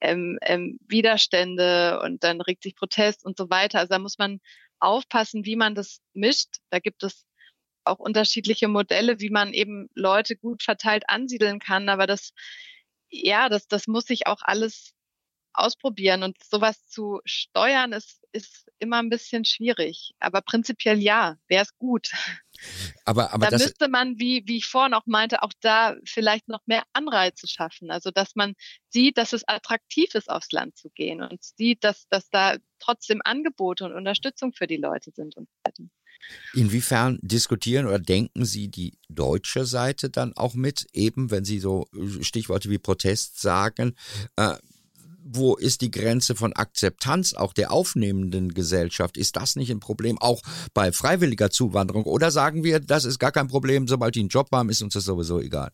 ähm, 0.00 0.38
ähm, 0.42 0.78
Widerstände 0.88 2.00
und 2.02 2.24
dann 2.24 2.40
regt 2.40 2.62
sich 2.62 2.76
Protest 2.76 3.24
und 3.24 3.36
so 3.36 3.50
weiter. 3.50 3.78
Also 3.80 3.90
da 3.90 3.98
muss 3.98 4.18
man 4.18 4.40
aufpassen, 4.80 5.44
wie 5.44 5.56
man 5.56 5.74
das 5.74 6.00
mischt. 6.14 6.56
Da 6.70 6.78
gibt 6.78 7.02
es 7.02 7.26
auch 7.84 7.98
unterschiedliche 7.98 8.68
Modelle, 8.68 9.20
wie 9.20 9.30
man 9.30 9.52
eben 9.52 9.88
Leute 9.94 10.36
gut 10.36 10.62
verteilt 10.62 11.04
ansiedeln 11.08 11.58
kann. 11.58 11.88
Aber 11.88 12.06
das, 12.06 12.32
ja, 13.10 13.48
das, 13.48 13.68
das 13.68 13.86
muss 13.86 14.04
sich 14.04 14.26
auch 14.26 14.40
alles 14.42 14.94
ausprobieren 15.52 16.22
und 16.22 16.36
sowas 16.42 16.86
zu 16.86 17.20
steuern 17.24 17.92
ist, 17.92 18.20
ist 18.32 18.70
immer 18.78 18.98
ein 18.98 19.10
bisschen 19.10 19.44
schwierig. 19.44 20.12
Aber 20.20 20.40
prinzipiell 20.40 20.98
ja, 20.98 21.36
wäre 21.48 21.64
es 21.64 21.76
gut. 21.78 22.10
Aber, 23.04 23.32
aber 23.32 23.48
da 23.48 23.58
müsste 23.58 23.88
man, 23.88 24.18
wie, 24.18 24.42
wie 24.46 24.58
ich 24.58 24.66
vorhin 24.66 24.94
auch 24.94 25.06
meinte, 25.06 25.42
auch 25.42 25.52
da 25.60 25.96
vielleicht 26.04 26.48
noch 26.48 26.60
mehr 26.66 26.82
Anreize 26.92 27.48
schaffen. 27.48 27.90
Also, 27.90 28.10
dass 28.10 28.36
man 28.36 28.54
sieht, 28.88 29.18
dass 29.18 29.32
es 29.32 29.46
attraktiv 29.48 30.14
ist, 30.14 30.30
aufs 30.30 30.52
Land 30.52 30.76
zu 30.76 30.90
gehen 30.90 31.22
und 31.22 31.42
sieht, 31.42 31.84
dass, 31.84 32.06
dass 32.08 32.28
da 32.30 32.56
trotzdem 32.78 33.20
Angebote 33.24 33.84
und 33.84 33.92
Unterstützung 33.94 34.52
für 34.52 34.66
die 34.66 34.76
Leute 34.76 35.10
sind 35.10 35.36
und 35.36 35.48
Inwiefern 36.52 37.18
diskutieren 37.22 37.86
oder 37.86 37.98
denken 37.98 38.44
Sie 38.44 38.68
die 38.68 38.98
deutsche 39.08 39.64
Seite 39.64 40.10
dann 40.10 40.36
auch 40.36 40.54
mit, 40.54 40.86
eben 40.92 41.30
wenn 41.30 41.44
Sie 41.44 41.60
so 41.60 41.86
Stichworte 42.20 42.70
wie 42.70 42.78
Protest 42.78 43.40
sagen, 43.40 43.96
äh, 44.36 44.56
wo 45.32 45.54
ist 45.56 45.80
die 45.80 45.90
Grenze 45.90 46.34
von 46.34 46.52
Akzeptanz 46.52 47.34
auch 47.34 47.52
der 47.52 47.70
aufnehmenden 47.70 48.52
Gesellschaft? 48.52 49.16
Ist 49.16 49.36
das 49.36 49.56
nicht 49.56 49.70
ein 49.70 49.80
Problem 49.80 50.18
auch 50.18 50.42
bei 50.74 50.92
freiwilliger 50.92 51.50
Zuwanderung? 51.50 52.04
Oder 52.04 52.30
sagen 52.30 52.64
wir, 52.64 52.80
das 52.80 53.04
ist 53.04 53.18
gar 53.18 53.32
kein 53.32 53.48
Problem, 53.48 53.86
sobald 53.86 54.14
die 54.14 54.20
einen 54.20 54.28
Job 54.28 54.48
haben, 54.52 54.70
ist 54.70 54.82
uns 54.82 54.94
das 54.94 55.04
sowieso 55.04 55.40
egal? 55.40 55.70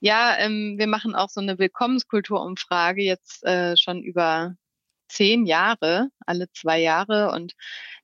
Ja, 0.00 0.36
ähm, 0.38 0.76
wir 0.78 0.86
machen 0.86 1.14
auch 1.14 1.28
so 1.28 1.40
eine 1.40 1.58
Willkommenskulturumfrage 1.58 3.02
jetzt 3.02 3.44
äh, 3.44 3.76
schon 3.76 4.02
über 4.02 4.54
zehn 5.08 5.44
Jahre, 5.44 6.08
alle 6.24 6.50
zwei 6.52 6.80
Jahre. 6.80 7.32
Und 7.32 7.54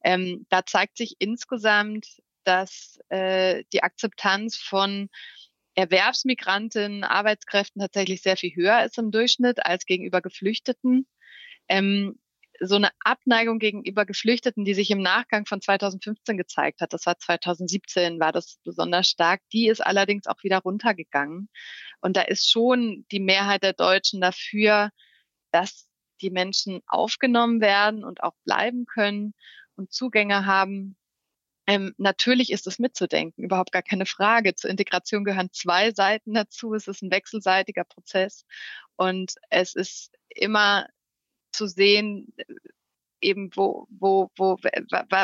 ähm, 0.03 0.46
da 0.50 0.66
zeigt 0.66 0.98
sich 0.98 1.16
insgesamt, 1.20 2.07
dass 2.44 2.98
äh, 3.09 3.64
die 3.72 3.83
Akzeptanz 3.83 4.57
von 4.57 5.09
Erwerbsmigrantinnen, 5.75 7.05
Arbeitskräften 7.05 7.81
tatsächlich 7.81 8.23
sehr 8.23 8.37
viel 8.37 8.55
höher 8.55 8.85
ist 8.85 8.99
im 8.99 9.11
Durchschnitt 9.11 9.65
als 9.65 9.87
gegenüber 9.87 10.21
Geflüchteten. 10.21 11.07
Ähm, 11.69 12.19
so 12.61 12.77
eine 12.77 12.91
Abneigung 13.01 13.59
gegenüber 13.59 14.07
Geflüchteten, 14.07 14.65
die 14.65 14.75
sich 14.75 14.91
im 14.91 15.03
Nachgang 15.03 15.47
von 15.47 15.61
2015 15.61 16.37
gezeigt 16.37 16.81
hat, 16.81 16.93
das 16.93 17.07
war 17.07 17.19
2017, 17.19 18.21
war 18.21 18.33
das 18.33 18.59
besonders 18.65 19.09
stark, 19.09 19.41
die 19.53 19.69
ist 19.69 19.85
allerdings 19.85 20.27
auch 20.27 20.43
wieder 20.43 20.59
runtergegangen. 20.59 21.49
Und 22.01 22.17
da 22.17 22.23
ist 22.23 22.51
schon 22.51 23.07
die 23.11 23.21
Mehrheit 23.21 23.63
der 23.63 23.73
Deutschen 23.73 24.21
dafür, 24.21 24.91
dass 25.51 25.89
die 26.21 26.31
Menschen 26.31 26.81
aufgenommen 26.87 27.61
werden 27.61 28.05
und 28.05 28.23
auch 28.23 28.35
bleiben 28.45 28.87
können 28.87 29.35
und 29.77 29.93
Zugänge 29.93 30.47
haben. 30.47 30.97
Ähm, 31.66 31.94
natürlich 31.96 32.50
ist 32.50 32.66
es 32.66 32.79
mitzudenken, 32.79 33.44
überhaupt 33.44 33.72
gar 33.72 33.83
keine 33.83 34.07
Frage. 34.07 34.55
Zur 34.55 34.70
Integration 34.70 35.24
gehören 35.24 35.50
zwei 35.53 35.92
Seiten 35.92 36.35
dazu. 36.35 36.74
Es 36.74 36.88
ist 36.88 37.03
ein 37.03 37.11
wechselseitiger 37.11 37.85
Prozess 37.85 38.44
und 38.96 39.35
es 39.50 39.74
ist 39.74 40.12
immer 40.29 40.87
zu 41.53 41.66
sehen, 41.66 42.35
eben 43.24 43.50
wo, 43.55 43.87
wo, 43.90 44.31
wo, 44.37 44.59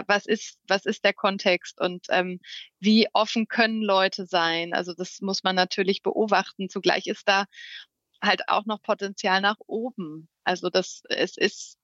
was 0.07 0.27
ist, 0.27 0.59
was 0.67 0.87
ist 0.87 1.05
der 1.05 1.13
Kontext 1.13 1.81
und 1.81 2.07
ähm, 2.09 2.41
wie 2.81 3.09
offen 3.13 3.47
können 3.47 3.83
Leute 3.83 4.27
sein. 4.27 4.73
Also 4.73 4.95
das 4.95 5.21
muss 5.21 5.43
man 5.43 5.55
natürlich 5.55 6.03
beobachten. 6.03 6.71
Zugleich 6.71 7.07
ist 7.07 7.29
da 7.29 7.45
halt 8.23 8.49
auch 8.49 8.67
noch 8.67 8.83
Potenzial 8.83 9.41
nach 9.41 9.59
oben. 9.67 10.29
Also 10.45 10.71
das, 10.71 11.03
es 11.09 11.37
ist, 11.37 11.79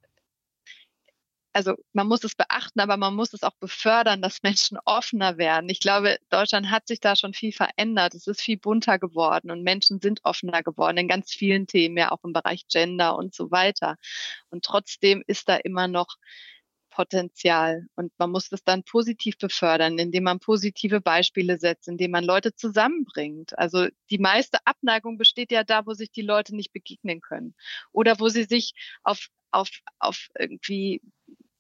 also 1.56 1.74
man 1.94 2.06
muss 2.06 2.22
es 2.22 2.34
beachten, 2.34 2.80
aber 2.80 2.98
man 2.98 3.14
muss 3.14 3.32
es 3.32 3.42
auch 3.42 3.56
befördern, 3.58 4.20
dass 4.20 4.42
Menschen 4.42 4.76
offener 4.84 5.38
werden. 5.38 5.70
Ich 5.70 5.80
glaube, 5.80 6.18
Deutschland 6.28 6.70
hat 6.70 6.86
sich 6.86 7.00
da 7.00 7.16
schon 7.16 7.32
viel 7.32 7.52
verändert. 7.52 8.14
Es 8.14 8.26
ist 8.26 8.42
viel 8.42 8.58
bunter 8.58 8.98
geworden 8.98 9.50
und 9.50 9.62
Menschen 9.62 9.98
sind 10.02 10.20
offener 10.22 10.62
geworden 10.62 10.98
in 10.98 11.08
ganz 11.08 11.32
vielen 11.32 11.66
Themen, 11.66 11.96
ja 11.96 12.12
auch 12.12 12.22
im 12.24 12.34
Bereich 12.34 12.68
Gender 12.68 13.16
und 13.16 13.34
so 13.34 13.50
weiter. 13.50 13.96
Und 14.50 14.66
trotzdem 14.66 15.24
ist 15.26 15.48
da 15.48 15.56
immer 15.56 15.88
noch 15.88 16.16
Potenzial. 16.90 17.86
Und 17.94 18.12
man 18.18 18.30
muss 18.30 18.50
das 18.50 18.62
dann 18.62 18.82
positiv 18.82 19.38
befördern, 19.38 19.98
indem 19.98 20.24
man 20.24 20.40
positive 20.40 21.00
Beispiele 21.00 21.58
setzt, 21.58 21.88
indem 21.88 22.10
man 22.10 22.24
Leute 22.24 22.54
zusammenbringt. 22.54 23.58
Also 23.58 23.86
die 24.10 24.18
meiste 24.18 24.58
Abneigung 24.66 25.16
besteht 25.16 25.52
ja 25.52 25.64
da, 25.64 25.86
wo 25.86 25.94
sich 25.94 26.10
die 26.10 26.22
Leute 26.22 26.54
nicht 26.54 26.72
begegnen 26.74 27.22
können 27.22 27.54
oder 27.92 28.20
wo 28.20 28.28
sie 28.28 28.44
sich 28.44 28.74
auf 29.02 29.28
auf, 29.56 29.70
auf 29.98 30.28
irgendwie 30.38 31.00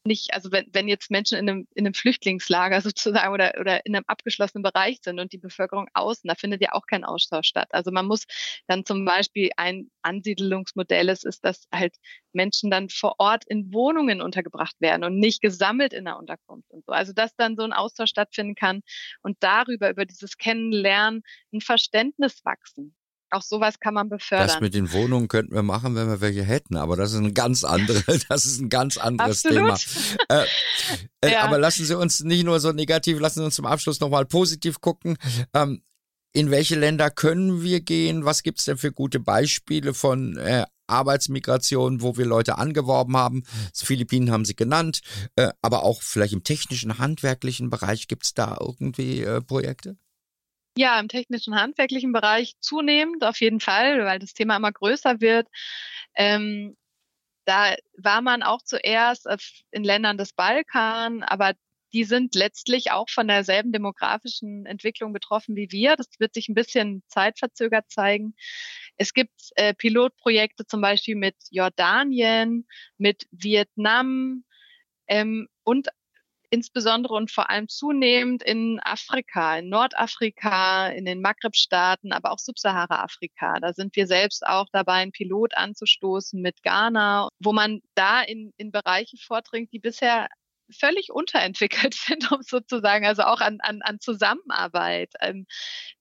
nicht, 0.06 0.34
also 0.34 0.50
wenn, 0.52 0.66
wenn 0.72 0.88
jetzt 0.88 1.10
Menschen 1.10 1.38
in 1.38 1.48
einem, 1.48 1.68
in 1.74 1.86
einem 1.86 1.94
Flüchtlingslager 1.94 2.80
sozusagen 2.82 3.32
oder, 3.32 3.54
oder 3.60 3.84
in 3.86 3.94
einem 3.94 4.04
abgeschlossenen 4.06 4.62
Bereich 4.62 4.98
sind 5.02 5.20
und 5.20 5.32
die 5.32 5.38
Bevölkerung 5.38 5.88
außen, 5.94 6.26
da 6.28 6.34
findet 6.34 6.62
ja 6.62 6.72
auch 6.72 6.86
kein 6.86 7.04
Austausch 7.04 7.46
statt. 7.48 7.68
Also 7.70 7.90
man 7.90 8.06
muss 8.06 8.24
dann 8.66 8.84
zum 8.84 9.04
Beispiel 9.04 9.50
ein 9.56 9.90
Ansiedelungsmodell 10.02 11.08
ist, 11.08 11.24
ist, 11.24 11.44
dass 11.44 11.66
halt 11.72 11.94
Menschen 12.32 12.70
dann 12.70 12.88
vor 12.88 13.16
Ort 13.18 13.44
in 13.46 13.72
Wohnungen 13.72 14.20
untergebracht 14.20 14.76
werden 14.80 15.04
und 15.04 15.18
nicht 15.18 15.40
gesammelt 15.42 15.92
in 15.92 16.04
der 16.04 16.18
Unterkunft 16.18 16.70
und 16.70 16.84
so. 16.84 16.92
Also 16.92 17.12
dass 17.12 17.36
dann 17.36 17.56
so 17.56 17.62
ein 17.62 17.72
Austausch 17.72 18.10
stattfinden 18.10 18.54
kann 18.54 18.82
und 19.22 19.36
darüber, 19.40 19.90
über 19.90 20.04
dieses 20.04 20.36
Kennenlernen, 20.38 21.22
ein 21.52 21.60
Verständnis 21.60 22.44
wachsen 22.44 22.95
auch 23.30 23.42
sowas 23.42 23.80
kann 23.80 23.94
man 23.94 24.08
befördern. 24.08 24.46
Das 24.48 24.60
mit 24.60 24.74
den 24.74 24.92
Wohnungen 24.92 25.28
könnten 25.28 25.54
wir 25.54 25.62
machen, 25.62 25.94
wenn 25.94 26.08
wir 26.08 26.20
welche 26.20 26.42
hätten, 26.42 26.76
aber 26.76 26.96
das 26.96 27.12
ist 27.12 27.18
ein 27.18 27.34
ganz 27.34 27.64
anderes, 27.64 28.04
das 28.28 28.46
ist 28.46 28.60
ein 28.60 28.68
ganz 28.68 28.96
anderes 28.96 29.42
Thema. 29.42 29.76
Äh, 30.28 30.44
äh, 31.20 31.32
ja. 31.32 31.42
Aber 31.42 31.58
lassen 31.58 31.84
Sie 31.84 31.96
uns 31.96 32.20
nicht 32.20 32.44
nur 32.44 32.60
so 32.60 32.72
negativ, 32.72 33.18
lassen 33.20 33.40
Sie 33.40 33.44
uns 33.44 33.56
zum 33.56 33.66
Abschluss 33.66 34.00
nochmal 34.00 34.26
positiv 34.26 34.80
gucken. 34.80 35.16
Ähm, 35.54 35.82
in 36.32 36.50
welche 36.50 36.76
Länder 36.78 37.10
können 37.10 37.62
wir 37.62 37.80
gehen? 37.80 38.26
Was 38.26 38.42
gibt 38.42 38.58
es 38.58 38.66
denn 38.66 38.76
für 38.76 38.92
gute 38.92 39.20
Beispiele 39.20 39.94
von 39.94 40.36
äh, 40.36 40.66
Arbeitsmigration, 40.86 42.02
wo 42.02 42.18
wir 42.18 42.26
Leute 42.26 42.58
angeworben 42.58 43.16
haben? 43.16 43.44
Das 43.72 43.82
Philippinen 43.82 44.30
haben 44.30 44.44
Sie 44.44 44.54
genannt, 44.54 45.00
äh, 45.36 45.48
aber 45.62 45.82
auch 45.82 46.02
vielleicht 46.02 46.34
im 46.34 46.44
technischen, 46.44 46.98
handwerklichen 46.98 47.70
Bereich 47.70 48.06
gibt 48.06 48.26
es 48.26 48.34
da 48.34 48.56
irgendwie 48.60 49.22
äh, 49.22 49.40
Projekte? 49.40 49.96
Ja, 50.78 51.00
im 51.00 51.08
technischen, 51.08 51.54
handwerklichen 51.58 52.12
Bereich 52.12 52.54
zunehmend 52.60 53.24
auf 53.24 53.40
jeden 53.40 53.60
Fall, 53.60 54.04
weil 54.04 54.18
das 54.18 54.34
Thema 54.34 54.56
immer 54.56 54.72
größer 54.72 55.20
wird. 55.20 55.48
Ähm, 56.14 56.76
da 57.46 57.76
war 57.96 58.22
man 58.22 58.42
auch 58.42 58.62
zuerst 58.62 59.26
in 59.70 59.84
Ländern 59.84 60.18
des 60.18 60.32
Balkan, 60.34 61.22
aber 61.22 61.54
die 61.92 62.04
sind 62.04 62.34
letztlich 62.34 62.90
auch 62.90 63.08
von 63.08 63.28
derselben 63.28 63.72
demografischen 63.72 64.66
Entwicklung 64.66 65.12
betroffen 65.14 65.56
wie 65.56 65.70
wir. 65.70 65.96
Das 65.96 66.08
wird 66.18 66.34
sich 66.34 66.48
ein 66.48 66.54
bisschen 66.54 67.02
zeitverzögert 67.08 67.90
zeigen. 67.90 68.34
Es 68.96 69.14
gibt 69.14 69.50
äh, 69.56 69.72
Pilotprojekte 69.72 70.66
zum 70.66 70.80
Beispiel 70.82 71.16
mit 71.16 71.36
Jordanien, 71.50 72.66
mit 72.98 73.26
Vietnam 73.30 74.44
ähm, 75.06 75.48
und 75.62 75.88
insbesondere 76.56 77.12
und 77.12 77.30
vor 77.30 77.50
allem 77.50 77.68
zunehmend 77.68 78.42
in 78.42 78.80
Afrika, 78.82 79.58
in 79.58 79.68
Nordafrika, 79.68 80.88
in 80.88 81.04
den 81.04 81.20
Maghreb-Staaten, 81.20 82.12
aber 82.12 82.32
auch 82.32 82.38
Subsahara-Afrika. 82.38 83.60
Da 83.60 83.74
sind 83.74 83.94
wir 83.94 84.06
selbst 84.06 84.46
auch 84.46 84.66
dabei, 84.72 84.94
einen 84.94 85.12
Pilot 85.12 85.54
anzustoßen 85.54 86.40
mit 86.40 86.62
Ghana, 86.62 87.28
wo 87.40 87.52
man 87.52 87.82
da 87.94 88.22
in, 88.22 88.54
in 88.56 88.70
Bereiche 88.70 89.18
vordringt, 89.18 89.70
die 89.72 89.78
bisher 89.78 90.28
völlig 90.72 91.12
unterentwickelt 91.12 91.94
sind, 92.08 92.32
um 92.32 92.40
sozusagen, 92.40 93.04
also 93.04 93.22
auch 93.24 93.40
an, 93.40 93.58
an, 93.60 93.82
an 93.82 94.00
Zusammenarbeit. 94.00 95.12
Ähm, 95.20 95.46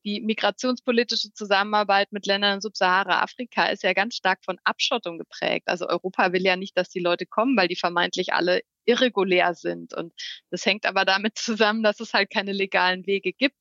die 0.06 0.22
migrationspolitische 0.22 1.34
Zusammenarbeit 1.34 2.13
mit 2.13 2.26
Ländern 2.26 2.56
in 2.56 2.62
Subsahara-Afrika 2.62 3.65
ist 3.65 3.84
ja 3.84 3.91
ganz 3.91 4.15
stark 4.15 4.39
von 4.46 4.58
Abschottung 4.63 5.18
geprägt. 5.18 5.68
Also 5.68 5.88
Europa 5.89 6.32
will 6.32 6.44
ja 6.44 6.56
nicht, 6.56 6.78
dass 6.78 6.89
die 6.89 7.02
Leute 7.02 7.26
kommen, 7.26 7.58
weil 7.58 7.68
die 7.68 7.76
vermeintlich 7.76 8.32
alle 8.32 8.62
irregulär 8.86 9.54
sind. 9.56 9.93
Und 9.93 10.13
das 10.50 10.65
hängt 10.65 10.86
aber 10.86 11.06
damit 11.06 11.38
zusammen, 11.38 11.84
dass 11.84 12.00
es 12.00 12.13
halt 12.13 12.30
keine 12.30 12.54
legalen 12.54 13.06
Wege 13.06 13.34
gibt. 13.34 13.58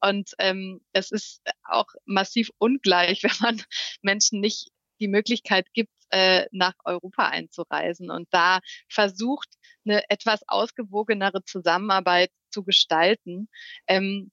Und 0.00 0.30
ähm, 0.38 0.80
es 0.92 1.10
ist 1.10 1.42
auch 1.64 1.88
massiv 2.04 2.50
ungleich, 2.58 3.22
wenn 3.24 3.36
man 3.40 3.62
Menschen 4.02 4.40
nicht 4.40 4.70
die 5.00 5.08
Möglichkeit 5.08 5.66
gibt, 5.72 5.92
äh, 6.10 6.46
nach 6.52 6.74
Europa 6.84 7.28
einzureisen 7.28 8.10
und 8.10 8.28
da 8.32 8.60
versucht, 8.88 9.48
eine 9.84 10.08
etwas 10.10 10.42
ausgewogenere 10.46 11.42
Zusammenarbeit 11.44 12.30
zu 12.50 12.64
gestalten. 12.64 13.48
Ähm, 13.86 14.30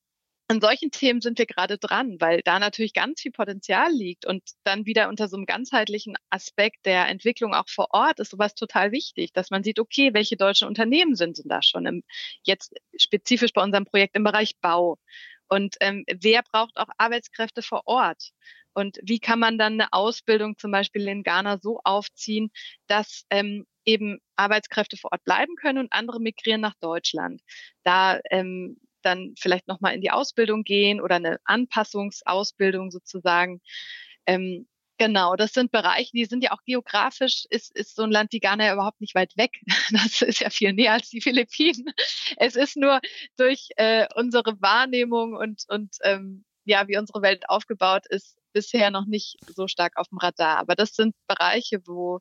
an 0.49 0.61
solchen 0.61 0.91
Themen 0.91 1.19
sind 1.19 1.39
wir 1.39 1.45
gerade 1.45 1.77
dran, 1.77 2.17
weil 2.19 2.41
da 2.43 2.59
natürlich 2.59 2.93
ganz 2.93 3.21
viel 3.21 3.31
Potenzial 3.31 3.91
liegt 3.91 4.25
und 4.25 4.43
dann 4.63 4.85
wieder 4.85 5.09
unter 5.09 5.27
so 5.27 5.35
einem 5.35 5.45
ganzheitlichen 5.45 6.15
Aspekt 6.29 6.85
der 6.85 7.07
Entwicklung 7.09 7.53
auch 7.53 7.67
vor 7.67 7.87
Ort 7.91 8.19
ist 8.19 8.31
sowas 8.31 8.55
total 8.55 8.91
wichtig, 8.91 9.33
dass 9.33 9.49
man 9.49 9.63
sieht, 9.63 9.79
okay, 9.79 10.13
welche 10.13 10.37
deutschen 10.37 10.67
Unternehmen 10.67 11.15
sind 11.15 11.37
denn 11.37 11.49
da 11.49 11.61
schon 11.61 11.85
im, 11.85 12.03
jetzt 12.43 12.73
spezifisch 12.97 13.51
bei 13.53 13.61
unserem 13.61 13.85
Projekt 13.85 14.15
im 14.15 14.23
Bereich 14.23 14.57
Bau 14.61 14.97
und 15.49 15.75
ähm, 15.81 16.05
wer 16.07 16.43
braucht 16.43 16.77
auch 16.77 16.89
Arbeitskräfte 16.97 17.61
vor 17.61 17.81
Ort 17.85 18.31
und 18.73 18.99
wie 19.03 19.19
kann 19.19 19.39
man 19.39 19.57
dann 19.57 19.73
eine 19.73 19.91
Ausbildung 19.91 20.57
zum 20.57 20.71
Beispiel 20.71 21.07
in 21.07 21.23
Ghana 21.23 21.57
so 21.59 21.81
aufziehen, 21.83 22.51
dass 22.87 23.25
ähm, 23.29 23.65
eben 23.85 24.19
Arbeitskräfte 24.35 24.97
vor 24.97 25.11
Ort 25.11 25.23
bleiben 25.23 25.55
können 25.55 25.79
und 25.79 25.93
andere 25.93 26.19
migrieren 26.19 26.61
nach 26.61 26.75
Deutschland. 26.79 27.41
Da 27.83 28.19
ähm, 28.29 28.77
dann 29.01 29.33
vielleicht 29.37 29.67
nochmal 29.67 29.93
in 29.95 30.01
die 30.01 30.11
Ausbildung 30.11 30.63
gehen 30.63 31.01
oder 31.01 31.15
eine 31.15 31.39
Anpassungsausbildung 31.45 32.91
sozusagen. 32.91 33.61
Ähm, 34.25 34.67
Genau, 34.99 35.35
das 35.35 35.53
sind 35.53 35.71
Bereiche, 35.71 36.09
die 36.13 36.25
sind 36.25 36.43
ja 36.43 36.51
auch 36.53 36.63
geografisch, 36.65 37.45
ist, 37.51 37.75
ist 37.75 37.95
so 37.95 38.01
ein 38.01 38.11
Land 38.11 38.33
wie 38.33 38.39
Ghana 38.39 38.65
ja 38.65 38.73
überhaupt 38.73 38.99
nicht 38.99 39.13
weit 39.13 39.37
weg. 39.37 39.61
Das 39.91 40.21
ist 40.21 40.39
ja 40.39 40.49
viel 40.49 40.73
näher 40.73 40.93
als 40.93 41.09
die 41.09 41.21
Philippinen. 41.21 41.93
Es 42.37 42.55
ist 42.55 42.77
nur 42.77 42.99
durch 43.37 43.69
äh, 43.77 44.07
unsere 44.15 44.59
Wahrnehmung 44.59 45.35
und, 45.35 45.63
und 45.67 45.95
ähm, 46.03 46.45
ja, 46.65 46.87
wie 46.87 46.97
unsere 46.97 47.21
Welt 47.21 47.47
aufgebaut 47.47 48.07
ist, 48.09 48.37
bisher 48.53 48.89
noch 48.89 49.05
nicht 49.05 49.37
so 49.55 49.67
stark 49.67 49.97
auf 49.97 50.07
dem 50.09 50.17
Radar. 50.17 50.57
Aber 50.57 50.75
das 50.75 50.95
sind 50.95 51.15
Bereiche, 51.27 51.85
wo 51.85 52.19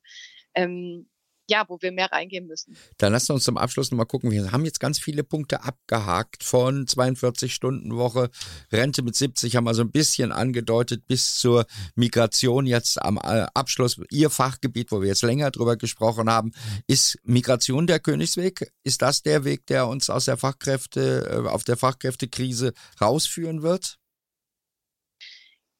ähm, 0.54 1.08
ja, 1.48 1.64
wo 1.68 1.78
wir 1.80 1.92
mehr 1.92 2.10
reingehen 2.10 2.46
müssen. 2.46 2.76
Dann 2.98 3.12
lassen 3.12 3.28
wir 3.28 3.34
uns 3.34 3.44
zum 3.44 3.56
Abschluss 3.56 3.90
nochmal 3.90 4.06
gucken. 4.06 4.30
Wir 4.30 4.52
haben 4.52 4.64
jetzt 4.64 4.80
ganz 4.80 4.98
viele 4.98 5.24
Punkte 5.24 5.62
abgehakt 5.62 6.42
von 6.42 6.86
42-Stunden-Woche, 6.86 8.30
Rente 8.72 9.02
mit 9.02 9.16
70 9.16 9.56
haben 9.56 9.64
wir 9.64 9.74
so 9.74 9.82
ein 9.82 9.90
bisschen 9.90 10.32
angedeutet, 10.32 11.06
bis 11.06 11.36
zur 11.36 11.66
Migration 11.94 12.66
jetzt 12.66 13.00
am 13.00 13.16
äh, 13.16 13.46
Abschluss. 13.54 14.00
Ihr 14.10 14.30
Fachgebiet, 14.30 14.90
wo 14.92 15.00
wir 15.00 15.08
jetzt 15.08 15.22
länger 15.22 15.50
drüber 15.50 15.76
gesprochen 15.76 16.28
haben, 16.30 16.52
ist 16.86 17.18
Migration 17.24 17.86
der 17.86 18.00
Königsweg? 18.00 18.72
Ist 18.84 19.02
das 19.02 19.22
der 19.22 19.44
Weg, 19.44 19.66
der 19.66 19.86
uns 19.86 20.10
aus 20.10 20.26
der 20.26 20.36
Fachkräfte, 20.36 21.44
äh, 21.44 21.48
auf 21.48 21.64
der 21.64 21.76
Fachkräftekrise 21.76 22.72
rausführen 23.00 23.62
wird? 23.62 23.98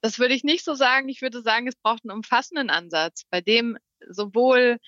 Das 0.03 0.19
würde 0.19 0.35
ich 0.35 0.45
nicht 0.45 0.65
so 0.65 0.75
sagen. 0.75 1.09
Ich 1.09 1.23
würde 1.23 1.43
sagen, 1.43 1.67
es 1.67 1.75
braucht 1.75 2.05
einen 2.05 2.17
umfassenden 2.17 2.71
Ansatz, 2.71 3.25
bei 3.31 3.41
dem 3.41 3.77
sowohl 4.09 4.79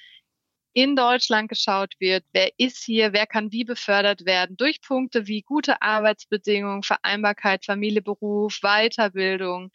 in 0.80 0.94
Deutschland 0.94 1.48
geschaut 1.48 1.94
wird, 1.98 2.24
wer 2.32 2.50
ist 2.56 2.84
hier, 2.84 3.12
wer 3.12 3.26
kann 3.26 3.50
wie 3.50 3.64
befördert 3.64 4.24
werden, 4.26 4.56
durch 4.56 4.80
Punkte 4.80 5.26
wie 5.26 5.42
gute 5.42 5.82
Arbeitsbedingungen, 5.82 6.84
Vereinbarkeit, 6.84 7.64
Familie, 7.64 8.00
Beruf, 8.00 8.60
Weiterbildung, 8.62 9.72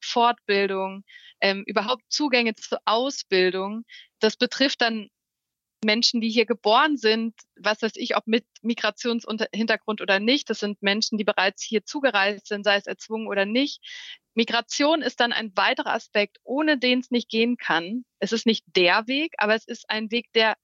Fortbildung, 0.00 1.02
ähm, 1.40 1.64
überhaupt 1.66 2.04
Zugänge 2.10 2.54
zur 2.54 2.78
Ausbildung. 2.84 3.84
Das 4.20 4.36
betrifft 4.36 4.82
dann 4.82 5.08
Menschen, 5.86 6.20
die 6.20 6.28
hier 6.28 6.44
geboren 6.44 6.98
sind, 6.98 7.34
was 7.56 7.80
weiß 7.80 7.92
ich, 7.94 8.16
ob 8.16 8.26
mit 8.26 8.44
Migrationshintergrund 8.60 10.02
oder 10.02 10.20
nicht. 10.20 10.50
Das 10.50 10.60
sind 10.60 10.82
Menschen, 10.82 11.16
die 11.16 11.24
bereits 11.24 11.62
hier 11.62 11.86
zugereist 11.86 12.48
sind, 12.48 12.64
sei 12.64 12.76
es 12.76 12.86
erzwungen 12.86 13.28
oder 13.28 13.46
nicht. 13.46 13.80
Migration 14.34 15.00
ist 15.00 15.20
dann 15.20 15.32
ein 15.32 15.56
weiterer 15.56 15.94
Aspekt, 15.94 16.38
ohne 16.44 16.76
den 16.76 16.98
es 16.98 17.10
nicht 17.10 17.30
gehen 17.30 17.56
kann. 17.56 18.04
Es 18.18 18.32
ist 18.32 18.44
nicht 18.44 18.64
der 18.66 19.06
Weg, 19.06 19.32
aber 19.38 19.54
es 19.54 19.66
ist 19.66 19.88
ein 19.88 20.10
Weg, 20.10 20.30
der 20.34 20.56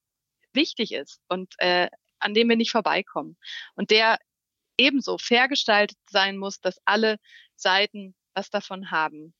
wichtig 0.52 0.92
ist 0.92 1.20
und 1.28 1.54
äh, 1.58 1.88
an 2.18 2.34
dem 2.34 2.48
wir 2.50 2.56
nicht 2.56 2.72
vorbeikommen. 2.72 3.38
Und 3.74 3.90
der 3.90 4.18
ebenso 4.76 5.16
fair 5.18 5.48
gestaltet 5.48 5.98
sein 6.10 6.36
muss, 6.36 6.60
dass 6.60 6.80
alle 6.84 7.16
Seiten 7.56 8.14
was 8.34 8.50
davon 8.50 8.90
haben. 8.90 9.34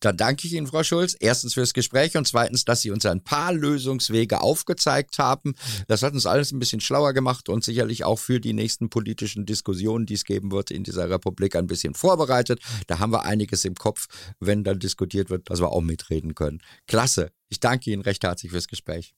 Dann 0.00 0.16
danke 0.16 0.46
ich 0.46 0.52
Ihnen, 0.52 0.66
Frau 0.66 0.82
Schulz, 0.82 1.16
erstens 1.18 1.54
fürs 1.54 1.72
Gespräch 1.72 2.16
und 2.16 2.26
zweitens, 2.26 2.64
dass 2.64 2.82
Sie 2.82 2.90
uns 2.90 3.06
ein 3.06 3.22
paar 3.22 3.52
Lösungswege 3.52 4.40
aufgezeigt 4.40 5.18
haben. 5.18 5.54
Das 5.88 6.02
hat 6.02 6.12
uns 6.12 6.26
alles 6.26 6.52
ein 6.52 6.58
bisschen 6.58 6.80
schlauer 6.80 7.12
gemacht 7.12 7.48
und 7.48 7.64
sicherlich 7.64 8.04
auch 8.04 8.18
für 8.18 8.40
die 8.40 8.52
nächsten 8.52 8.90
politischen 8.90 9.46
Diskussionen, 9.46 10.06
die 10.06 10.14
es 10.14 10.24
geben 10.24 10.50
wird 10.52 10.70
in 10.70 10.84
dieser 10.84 11.08
Republik, 11.10 11.56
ein 11.56 11.66
bisschen 11.66 11.94
vorbereitet. 11.94 12.60
Da 12.86 12.98
haben 12.98 13.12
wir 13.12 13.24
einiges 13.24 13.64
im 13.64 13.74
Kopf, 13.74 14.06
wenn 14.40 14.64
dann 14.64 14.78
diskutiert 14.78 15.30
wird, 15.30 15.50
dass 15.50 15.60
wir 15.60 15.70
auch 15.70 15.80
mitreden 15.80 16.34
können. 16.34 16.60
Klasse. 16.86 17.30
Ich 17.48 17.60
danke 17.60 17.90
Ihnen 17.90 18.02
recht 18.02 18.24
herzlich 18.24 18.52
fürs 18.52 18.68
Gespräch. 18.68 19.14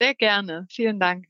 Sehr 0.00 0.14
gerne. 0.14 0.66
Vielen 0.70 0.98
Dank. 0.98 1.29